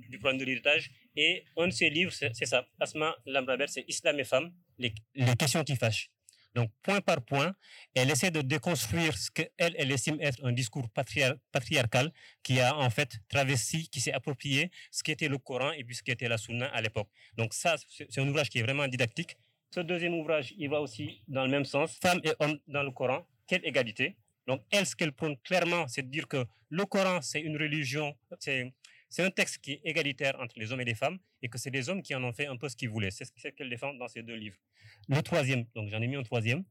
du, 0.09 0.17
problème 0.17 0.39
de 0.39 0.45
l'héritage. 0.45 0.91
Et 1.15 1.43
un 1.57 1.67
de 1.67 1.73
ses 1.73 1.89
livres, 1.89 2.13
c'est 2.13 2.45
ça, 2.45 2.65
Asma 2.79 3.15
Lamrabet, 3.25 3.67
c'est 3.67 3.85
Islam 3.87 4.19
et 4.19 4.23
femmes, 4.23 4.53
les, 4.77 4.93
les 5.15 5.35
questions 5.35 5.63
qui 5.65 5.75
fâchent. 5.75 6.09
Donc, 6.53 6.69
point 6.81 7.01
par 7.01 7.21
point, 7.21 7.53
elle 7.95 8.09
essaie 8.09 8.31
de 8.31 8.41
déconstruire 8.41 9.17
ce 9.17 9.31
qu'elle, 9.31 9.49
elle 9.57 9.91
estime 9.91 10.17
être 10.19 10.43
un 10.45 10.51
discours 10.51 10.89
patriar 10.89 11.35
patriarcal 11.51 12.11
qui 12.43 12.59
a 12.59 12.75
en 12.75 12.89
fait 12.89 13.19
travesti, 13.29 13.87
qui 13.89 14.01
s'est 14.01 14.11
approprié 14.11 14.69
ce 14.91 15.01
qu'était 15.01 15.29
le 15.29 15.37
Coran 15.37 15.71
et 15.71 15.83
puis 15.83 15.95
ce 15.95 16.03
qu'était 16.03 16.27
la 16.27 16.37
Sunna 16.37 16.67
à 16.67 16.81
l'époque. 16.81 17.07
Donc 17.37 17.53
ça, 17.53 17.75
c'est 17.87 18.19
un 18.19 18.27
ouvrage 18.27 18.49
qui 18.49 18.59
est 18.59 18.63
vraiment 18.63 18.87
didactique. 18.87 19.37
Ce 19.73 19.79
deuxième 19.79 20.15
ouvrage, 20.15 20.53
il 20.57 20.69
va 20.69 20.81
aussi 20.81 21.21
dans 21.29 21.45
le 21.45 21.49
même 21.49 21.63
sens. 21.63 21.97
Femmes 22.01 22.19
et 22.25 22.33
hommes 22.39 22.59
dans 22.67 22.83
le 22.83 22.91
Coran, 22.91 23.25
quelle 23.47 23.65
égalité 23.65 24.17
Donc, 24.45 24.61
elle, 24.69 24.85
ce 24.85 24.95
qu'elle 24.95 25.13
prône 25.13 25.37
clairement, 25.37 25.87
c'est 25.87 26.01
de 26.01 26.09
dire 26.09 26.27
que 26.27 26.45
le 26.69 26.85
Coran, 26.85 27.21
c'est 27.21 27.39
une 27.39 27.55
religion, 27.57 28.13
c'est 28.39 28.73
c'est 29.11 29.23
un 29.23 29.29
texte 29.29 29.59
qui 29.59 29.73
est 29.73 29.81
égalitaire 29.83 30.39
entre 30.39 30.57
les 30.57 30.71
hommes 30.71 30.81
et 30.81 30.85
les 30.85 30.95
femmes 30.95 31.19
et 31.41 31.49
que 31.49 31.57
c'est 31.57 31.69
les 31.69 31.89
hommes 31.89 32.01
qui 32.01 32.15
en 32.15 32.23
ont 32.23 32.31
fait 32.31 32.47
un 32.47 32.55
peu 32.55 32.69
ce 32.69 32.77
qu'ils 32.77 32.89
voulaient. 32.89 33.11
C'est 33.11 33.25
ce 33.25 33.49
qu'elle 33.49 33.69
défend 33.69 33.93
dans 33.93 34.07
ces 34.07 34.23
deux 34.23 34.35
livres. 34.35 34.57
Le 35.09 35.21
troisième, 35.21 35.65
donc 35.75 35.89
j'en 35.89 36.01
ai 36.01 36.07
mis 36.07 36.15
un 36.15 36.23
troisième, 36.23 36.63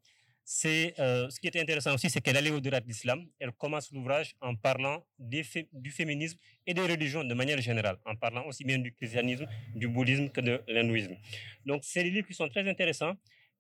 c'est 0.42 0.98
euh, 0.98 1.28
ce 1.28 1.38
qui 1.38 1.46
était 1.48 1.60
intéressant 1.60 1.94
aussi, 1.94 2.08
c'est 2.08 2.22
qu'elle 2.22 2.38
allait 2.38 2.50
au-delà 2.50 2.80
de 2.80 2.86
l'islam. 2.86 3.26
Elle 3.38 3.52
commence 3.52 3.92
l'ouvrage 3.92 4.34
en 4.40 4.56
parlant 4.56 5.04
du 5.18 5.44
féminisme 5.92 6.38
et 6.66 6.72
des 6.72 6.80
religions 6.80 7.24
de 7.24 7.34
manière 7.34 7.60
générale, 7.60 7.98
en 8.06 8.16
parlant 8.16 8.46
aussi 8.46 8.64
bien 8.64 8.78
du 8.78 8.90
christianisme, 8.92 9.46
du 9.76 9.86
bouddhisme 9.86 10.30
que 10.30 10.40
de 10.40 10.62
l'hindouisme. 10.66 11.16
Donc 11.66 11.82
c'est 11.84 12.02
des 12.02 12.10
livres 12.10 12.26
qui 12.26 12.34
sont 12.34 12.48
très 12.48 12.66
intéressants, 12.68 13.16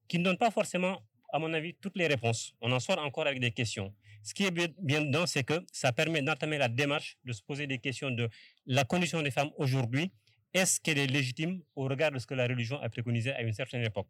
qui 0.08 0.18
ne 0.18 0.24
donnent 0.24 0.38
pas 0.38 0.50
forcément, 0.50 1.02
à 1.32 1.38
mon 1.38 1.52
avis, 1.52 1.74
toutes 1.74 1.96
les 1.96 2.06
réponses. 2.06 2.54
On 2.62 2.72
en 2.72 2.80
sort 2.80 2.98
encore 2.98 3.26
avec 3.26 3.40
des 3.40 3.50
questions. 3.52 3.94
Ce 4.22 4.34
qui 4.34 4.44
est 4.44 4.50
bien 4.50 5.02
dedans, 5.02 5.26
c'est 5.26 5.44
que 5.44 5.64
ça 5.72 5.92
permet 5.92 6.22
d'entamer 6.22 6.58
la 6.58 6.68
démarche, 6.68 7.16
de 7.24 7.32
se 7.32 7.42
poser 7.42 7.66
des 7.66 7.78
questions 7.78 8.10
de 8.10 8.28
la 8.66 8.84
condition 8.84 9.22
des 9.22 9.30
femmes 9.30 9.50
aujourd'hui. 9.56 10.12
Est-ce 10.52 10.80
qu'elle 10.80 10.98
est 10.98 11.06
légitime 11.06 11.62
au 11.74 11.84
regard 11.84 12.10
de 12.10 12.18
ce 12.18 12.26
que 12.26 12.34
la 12.34 12.46
religion 12.46 12.80
a 12.80 12.88
préconisé 12.88 13.32
à 13.32 13.42
une 13.42 13.52
certaine 13.52 13.82
époque? 13.82 14.08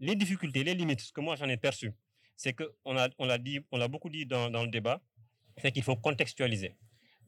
Les 0.00 0.16
difficultés, 0.16 0.64
les 0.64 0.74
limites, 0.74 1.00
ce 1.00 1.12
que 1.12 1.20
moi 1.20 1.36
j'en 1.36 1.48
ai 1.48 1.56
perçu, 1.56 1.92
c'est 2.36 2.52
qu'on 2.52 2.92
l'a 2.92 3.08
on 3.18 3.26
l'a 3.26 3.38
dit, 3.38 3.60
on 3.72 3.78
l'a 3.78 3.88
beaucoup 3.88 4.10
dit 4.10 4.26
dans 4.26 4.62
le 4.62 4.68
débat, 4.68 5.00
c'est 5.56 5.72
qu'il 5.72 5.82
faut 5.82 5.96
contextualiser. 5.96 6.76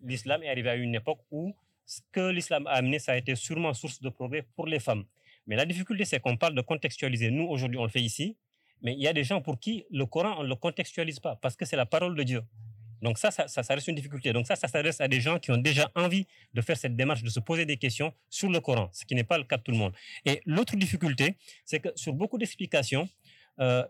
L'islam 0.03 0.43
est 0.43 0.49
arrivé 0.49 0.71
à 0.71 0.77
une 0.77 0.95
époque 0.95 1.21
où 1.31 1.55
ce 1.85 2.01
que 2.13 2.31
l'islam 2.31 2.67
a 2.67 2.73
amené, 2.73 2.99
ça 2.99 3.13
a 3.13 3.17
été 3.17 3.35
sûrement 3.35 3.75
source 3.75 4.01
de 4.01 4.09
progrès 4.09 4.47
pour 4.55 4.67
les 4.67 4.79
femmes. 4.79 5.05
Mais 5.47 5.57
la 5.57 5.67
difficulté, 5.67 6.05
c'est 6.05 6.21
qu'on 6.21 6.37
parle 6.37 6.55
de 6.55 6.61
contextualiser. 6.61 7.31
Nous, 7.31 7.45
aujourd'hui, 7.45 7.79
on 7.79 7.83
le 7.85 7.91
fait 7.91 8.01
ici, 8.01 8.37
mais 8.83 8.95
il 8.95 9.01
y 9.01 9.09
a 9.09 9.13
des 9.13 9.25
gens 9.25 9.41
pour 9.41 9.59
qui 9.59 9.85
le 9.91 10.07
Coran, 10.07 10.37
on 10.39 10.43
ne 10.43 10.49
le 10.49 10.57
contextualise 10.57 11.21
pas 11.21 11.37
parce 11.37 11.57
que 11.57 11.65
c'est 11.65 11.77
la 11.77 11.87
parole 11.87 12.15
de 12.17 12.23
Dieu. 12.23 12.43
Donc 13.03 13.19
ça 13.19 13.31
ça, 13.31 13.49
ça, 13.49 13.63
reste 13.75 13.89
une 13.89 13.95
difficulté. 13.95 14.33
Donc 14.33 14.47
ça, 14.47 14.57
ça 14.57 14.69
s'adresse 14.69 15.01
à 15.01 15.09
des 15.09 15.21
gens 15.21 15.39
qui 15.39 15.51
ont 15.51 15.57
déjà 15.57 15.91
envie 15.95 16.27
de 16.53 16.61
faire 16.61 16.77
cette 16.77 16.97
démarche, 16.97 17.23
de 17.23 17.31
se 17.31 17.41
poser 17.41 17.65
des 17.65 17.77
questions 17.77 18.13
sur 18.29 18.51
le 18.51 18.61
Coran, 18.61 18.91
ce 18.93 19.05
qui 19.05 19.15
n'est 19.15 19.25
pas 19.25 19.39
le 19.39 19.45
cas 19.45 19.57
de 19.57 19.63
tout 19.63 19.73
le 19.73 19.79
monde. 19.79 19.93
Et 20.25 20.43
l'autre 20.45 20.77
difficulté, 20.77 21.37
c'est 21.65 21.81
que 21.81 21.89
sur 21.97 22.13
beaucoup 22.13 22.37
d'explications, 22.37 23.09
euh, 23.59 23.85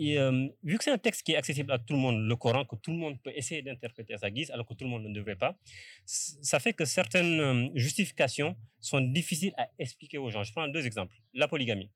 euh, 0.00 0.48
vu 0.62 0.78
que 0.78 0.84
c'est 0.84 0.92
un 0.92 0.98
texte 0.98 1.22
qui 1.24 1.32
est 1.32 1.36
accessible 1.36 1.72
à 1.72 1.78
tout 1.78 1.92
le 1.94 1.98
monde, 1.98 2.26
le 2.26 2.36
Coran, 2.36 2.64
que 2.64 2.76
tout 2.76 2.92
le 2.92 2.98
monde 2.98 3.20
peut 3.20 3.32
essayer 3.34 3.62
d'interpréter 3.62 4.14
à 4.14 4.18
sa 4.18 4.30
guise, 4.30 4.50
alors 4.50 4.64
que 4.66 4.74
tout 4.74 4.84
le 4.84 4.90
monde 4.90 5.04
ne 5.04 5.12
devrait 5.12 5.36
pas, 5.36 5.58
ça 6.04 6.60
fait 6.60 6.72
que 6.72 6.84
certaines 6.84 7.40
euh, 7.40 7.68
justifications 7.74 8.56
sont 8.80 9.00
difficiles 9.00 9.52
à 9.56 9.68
expliquer 9.78 10.18
aux 10.18 10.30
gens. 10.30 10.44
Je 10.44 10.52
prends 10.52 10.68
deux 10.68 10.86
exemples. 10.86 11.16
La 11.34 11.48
polygamie. 11.48 11.90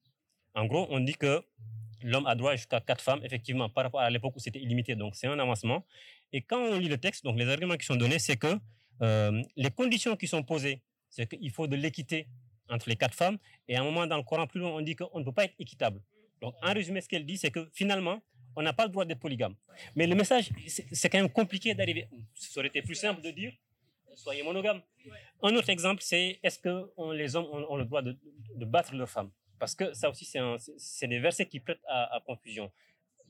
En 0.54 0.66
gros, 0.66 0.86
on 0.90 1.00
dit 1.00 1.14
que 1.14 1.42
l'homme 2.02 2.26
a 2.26 2.34
droit 2.34 2.54
jusqu'à 2.56 2.80
quatre 2.80 3.02
femmes, 3.02 3.20
effectivement, 3.22 3.68
par 3.68 3.84
rapport 3.84 4.00
à 4.00 4.10
l'époque 4.10 4.36
où 4.36 4.40
c'était 4.40 4.60
illimité. 4.60 4.94
Donc, 4.94 5.14
c'est 5.16 5.26
un 5.26 5.38
avancement. 5.38 5.84
Et 6.32 6.42
quand 6.42 6.60
on 6.60 6.78
lit 6.78 6.88
le 6.88 6.98
texte, 6.98 7.24
donc 7.24 7.38
les 7.38 7.48
arguments 7.48 7.76
qui 7.76 7.86
sont 7.86 7.96
donnés, 7.96 8.18
c'est 8.18 8.36
que 8.36 8.58
euh, 9.02 9.42
les 9.56 9.70
conditions 9.70 10.16
qui 10.16 10.26
sont 10.26 10.42
posées, 10.42 10.82
c'est 11.10 11.26
qu'il 11.26 11.50
faut 11.50 11.66
de 11.66 11.76
l'équité 11.76 12.28
entre 12.68 12.88
les 12.88 12.96
quatre 12.96 13.14
femmes. 13.14 13.38
Et 13.68 13.76
à 13.76 13.80
un 13.80 13.84
moment 13.84 14.06
dans 14.06 14.16
le 14.16 14.22
Coran, 14.22 14.46
plus 14.46 14.60
loin, 14.60 14.70
on 14.70 14.80
dit 14.80 14.96
qu'on 14.96 15.18
ne 15.18 15.24
peut 15.24 15.32
pas 15.32 15.44
être 15.44 15.54
équitable. 15.58 16.00
Donc, 16.40 16.54
en 16.62 16.72
résumé, 16.72 17.00
ce 17.00 17.08
qu'elle 17.08 17.26
dit, 17.26 17.38
c'est 17.38 17.50
que 17.50 17.68
finalement, 17.72 18.20
on 18.56 18.62
n'a 18.62 18.72
pas 18.72 18.84
le 18.84 18.90
droit 18.90 19.04
d'être 19.04 19.20
polygame. 19.20 19.54
Mais 19.96 20.06
le 20.06 20.14
message, 20.14 20.50
c'est 20.66 21.08
quand 21.08 21.18
même 21.18 21.30
compliqué 21.30 21.74
d'arriver. 21.74 22.08
Ça 22.34 22.60
aurait 22.60 22.68
été 22.68 22.82
plus 22.82 22.94
simple 22.94 23.22
de 23.22 23.30
dire 23.30 23.52
soyez 24.16 24.42
monogame. 24.42 24.80
Un 25.42 25.54
autre 25.56 25.70
exemple, 25.70 26.02
c'est 26.02 26.38
est-ce 26.42 26.58
que 26.58 26.90
les 27.14 27.34
hommes 27.36 27.46
ont, 27.46 27.76
le 27.76 27.84
droit 27.84 28.02
de, 28.02 28.16
battre 28.64 28.94
leurs 28.94 29.08
femmes? 29.08 29.30
Parce 29.62 29.76
que 29.76 29.94
ça 29.94 30.10
aussi, 30.10 30.28
c'est 30.76 31.06
des 31.06 31.20
versets 31.20 31.46
qui 31.46 31.60
prêtent 31.60 31.84
à, 31.86 32.20
confusion. 32.26 32.72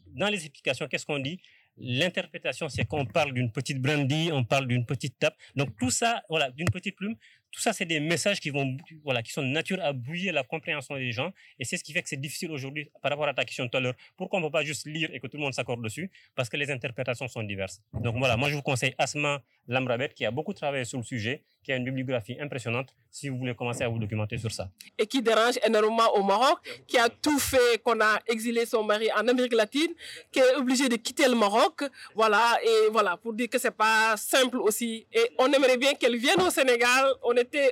Dans 0.06 0.28
les 0.28 0.46
explications, 0.46 0.88
qu'est-ce 0.88 1.04
qu'on 1.04 1.18
dit? 1.18 1.38
L'interprétation, 1.76 2.70
c'est 2.70 2.86
qu'on 2.86 3.04
parle 3.04 3.34
d'une 3.34 3.52
petite 3.52 3.82
brindille, 3.82 4.32
on 4.32 4.42
parle 4.42 4.66
d'une 4.66 4.86
petite 4.86 5.18
tape. 5.18 5.36
Donc 5.56 5.76
tout 5.76 5.90
ça, 5.90 6.22
voilà, 6.30 6.50
d'une 6.50 6.70
petite 6.70 6.96
plume, 6.96 7.16
tout 7.52 7.60
ça, 7.60 7.72
c'est 7.74 7.84
des 7.84 8.00
messages 8.00 8.40
qui 8.40 8.50
vont, 8.50 8.76
voilà, 9.04 9.22
qui 9.22 9.30
sont 9.30 9.42
de 9.42 9.48
nature 9.48 9.78
à 9.82 9.92
brouiller 9.92 10.32
la 10.32 10.42
compréhension 10.42 10.96
des 10.96 11.12
gens. 11.12 11.32
Et 11.58 11.64
c'est 11.64 11.76
ce 11.76 11.84
qui 11.84 11.92
fait 11.92 12.02
que 12.02 12.08
c'est 12.08 12.20
difficile 12.20 12.50
aujourd'hui 12.50 12.90
par 13.02 13.10
rapport 13.10 13.28
à 13.28 13.34
ta 13.34 13.44
question 13.44 13.68
tout 13.68 13.76
à 13.76 13.80
l'heure. 13.80 13.94
Pourquoi 14.16 14.38
on 14.38 14.42
ne 14.42 14.46
peut 14.48 14.52
pas 14.52 14.64
juste 14.64 14.86
lire 14.86 15.10
et 15.12 15.20
que 15.20 15.26
tout 15.26 15.36
le 15.36 15.42
monde 15.42 15.52
s'accorde 15.52 15.84
dessus? 15.84 16.10
Parce 16.34 16.48
que 16.48 16.56
les 16.56 16.70
interprétations 16.70 17.28
sont 17.28 17.42
diverses. 17.42 17.80
Donc 17.92 18.16
voilà, 18.16 18.36
moi, 18.38 18.48
je 18.48 18.56
vous 18.56 18.62
conseille 18.62 18.94
Asma 18.96 19.42
Lamrabet, 19.68 20.08
qui 20.08 20.24
a 20.24 20.30
beaucoup 20.30 20.54
travaillé 20.54 20.84
sur 20.84 20.98
le 20.98 21.04
sujet, 21.04 21.44
qui 21.62 21.72
a 21.72 21.76
une 21.76 21.84
bibliographie 21.84 22.36
impressionnante, 22.40 22.96
si 23.10 23.28
vous 23.28 23.38
voulez 23.38 23.54
commencer 23.54 23.84
à 23.84 23.88
vous 23.88 23.98
documenter 23.98 24.36
sur 24.38 24.50
ça. 24.50 24.70
Et 24.98 25.06
qui 25.06 25.22
dérange 25.22 25.58
énormément 25.64 26.12
au 26.16 26.24
Maroc, 26.24 26.58
qui 26.88 26.98
a 26.98 27.08
tout 27.08 27.38
fait, 27.38 27.80
qu'on 27.84 28.00
a 28.00 28.18
exilé 28.26 28.66
son 28.66 28.82
mari 28.82 29.08
en 29.12 29.28
Amérique 29.28 29.54
latine, 29.54 29.92
qui 30.32 30.40
est 30.40 30.56
obligé 30.56 30.88
de 30.88 30.96
quitter 30.96 31.28
le 31.28 31.36
Maroc. 31.36 31.84
Voilà, 32.16 32.58
et 32.64 32.90
voilà, 32.90 33.16
pour 33.16 33.34
dire 33.34 33.48
que 33.48 33.58
c'est 33.58 33.76
pas 33.76 34.16
simple 34.16 34.56
aussi. 34.56 35.06
Et 35.12 35.30
on 35.38 35.52
aimerait 35.52 35.76
bien 35.76 35.94
qu'elle 35.94 36.16
vienne 36.16 36.40
au 36.40 36.50
Sénégal. 36.50 37.12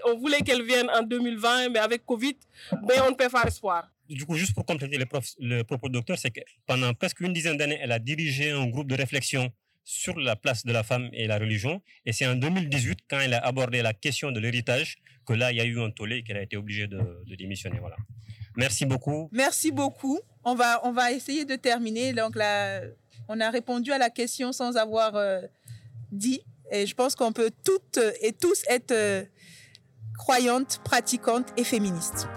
On 0.06 0.18
voulait 0.18 0.40
qu'elle 0.40 0.64
vienne 0.64 0.88
en 0.90 1.02
2020, 1.02 1.70
mais 1.70 1.78
avec 1.78 2.04
Covid, 2.04 2.36
ben, 2.72 3.02
on 3.04 3.10
ne 3.10 3.14
peut 3.14 3.28
pas 3.28 3.40
faire 3.40 3.46
espoir. 3.46 3.90
Du 4.08 4.26
coup, 4.26 4.34
juste 4.34 4.54
pour 4.54 4.66
compléter 4.66 4.98
le, 4.98 5.06
le 5.38 5.62
propos 5.62 5.88
du 5.88 5.92
docteur, 5.92 6.18
c'est 6.18 6.30
que 6.30 6.40
pendant 6.66 6.92
presque 6.94 7.20
une 7.20 7.32
dizaine 7.32 7.56
d'années, 7.56 7.78
elle 7.80 7.92
a 7.92 7.98
dirigé 7.98 8.50
un 8.50 8.66
groupe 8.66 8.88
de 8.88 8.96
réflexion 8.96 9.52
sur 9.84 10.18
la 10.18 10.36
place 10.36 10.64
de 10.64 10.72
la 10.72 10.82
femme 10.82 11.08
et 11.12 11.26
la 11.26 11.38
religion. 11.38 11.82
Et 12.06 12.12
c'est 12.12 12.26
en 12.26 12.36
2018, 12.36 13.00
quand 13.08 13.20
elle 13.20 13.34
a 13.34 13.44
abordé 13.44 13.82
la 13.82 13.92
question 13.92 14.30
de 14.30 14.38
l'héritage, 14.38 14.98
que 15.26 15.32
là, 15.32 15.52
il 15.52 15.58
y 15.58 15.60
a 15.60 15.64
eu 15.64 15.80
un 15.80 15.90
tollé 15.90 16.18
et 16.18 16.22
qu'elle 16.22 16.36
a 16.36 16.42
été 16.42 16.56
obligée 16.56 16.86
de, 16.86 17.24
démissionner. 17.36 17.78
Voilà. 17.80 17.96
Merci 18.56 18.86
beaucoup. 18.86 19.28
Merci 19.32 19.70
beaucoup. 19.72 20.20
On 20.44 20.54
va, 20.54 20.80
on 20.84 20.92
va 20.92 21.12
essayer 21.12 21.44
de 21.44 21.56
terminer. 21.56 22.12
Donc 22.12 22.36
là, 22.36 22.82
on 23.28 23.40
a 23.40 23.50
répondu 23.50 23.92
à 23.92 23.98
la 23.98 24.10
question 24.10 24.52
sans 24.52 24.76
avoir 24.76 25.16
euh, 25.16 25.40
dit. 26.12 26.42
Et 26.70 26.86
je 26.86 26.94
pense 26.94 27.16
qu'on 27.16 27.32
peut 27.32 27.50
toutes 27.64 27.98
et 28.22 28.32
tous 28.32 28.62
être... 28.68 28.92
Euh, 28.92 29.24
croyante, 30.20 30.80
pratiquante 30.84 31.46
et 31.56 31.64
féministe. 31.64 32.28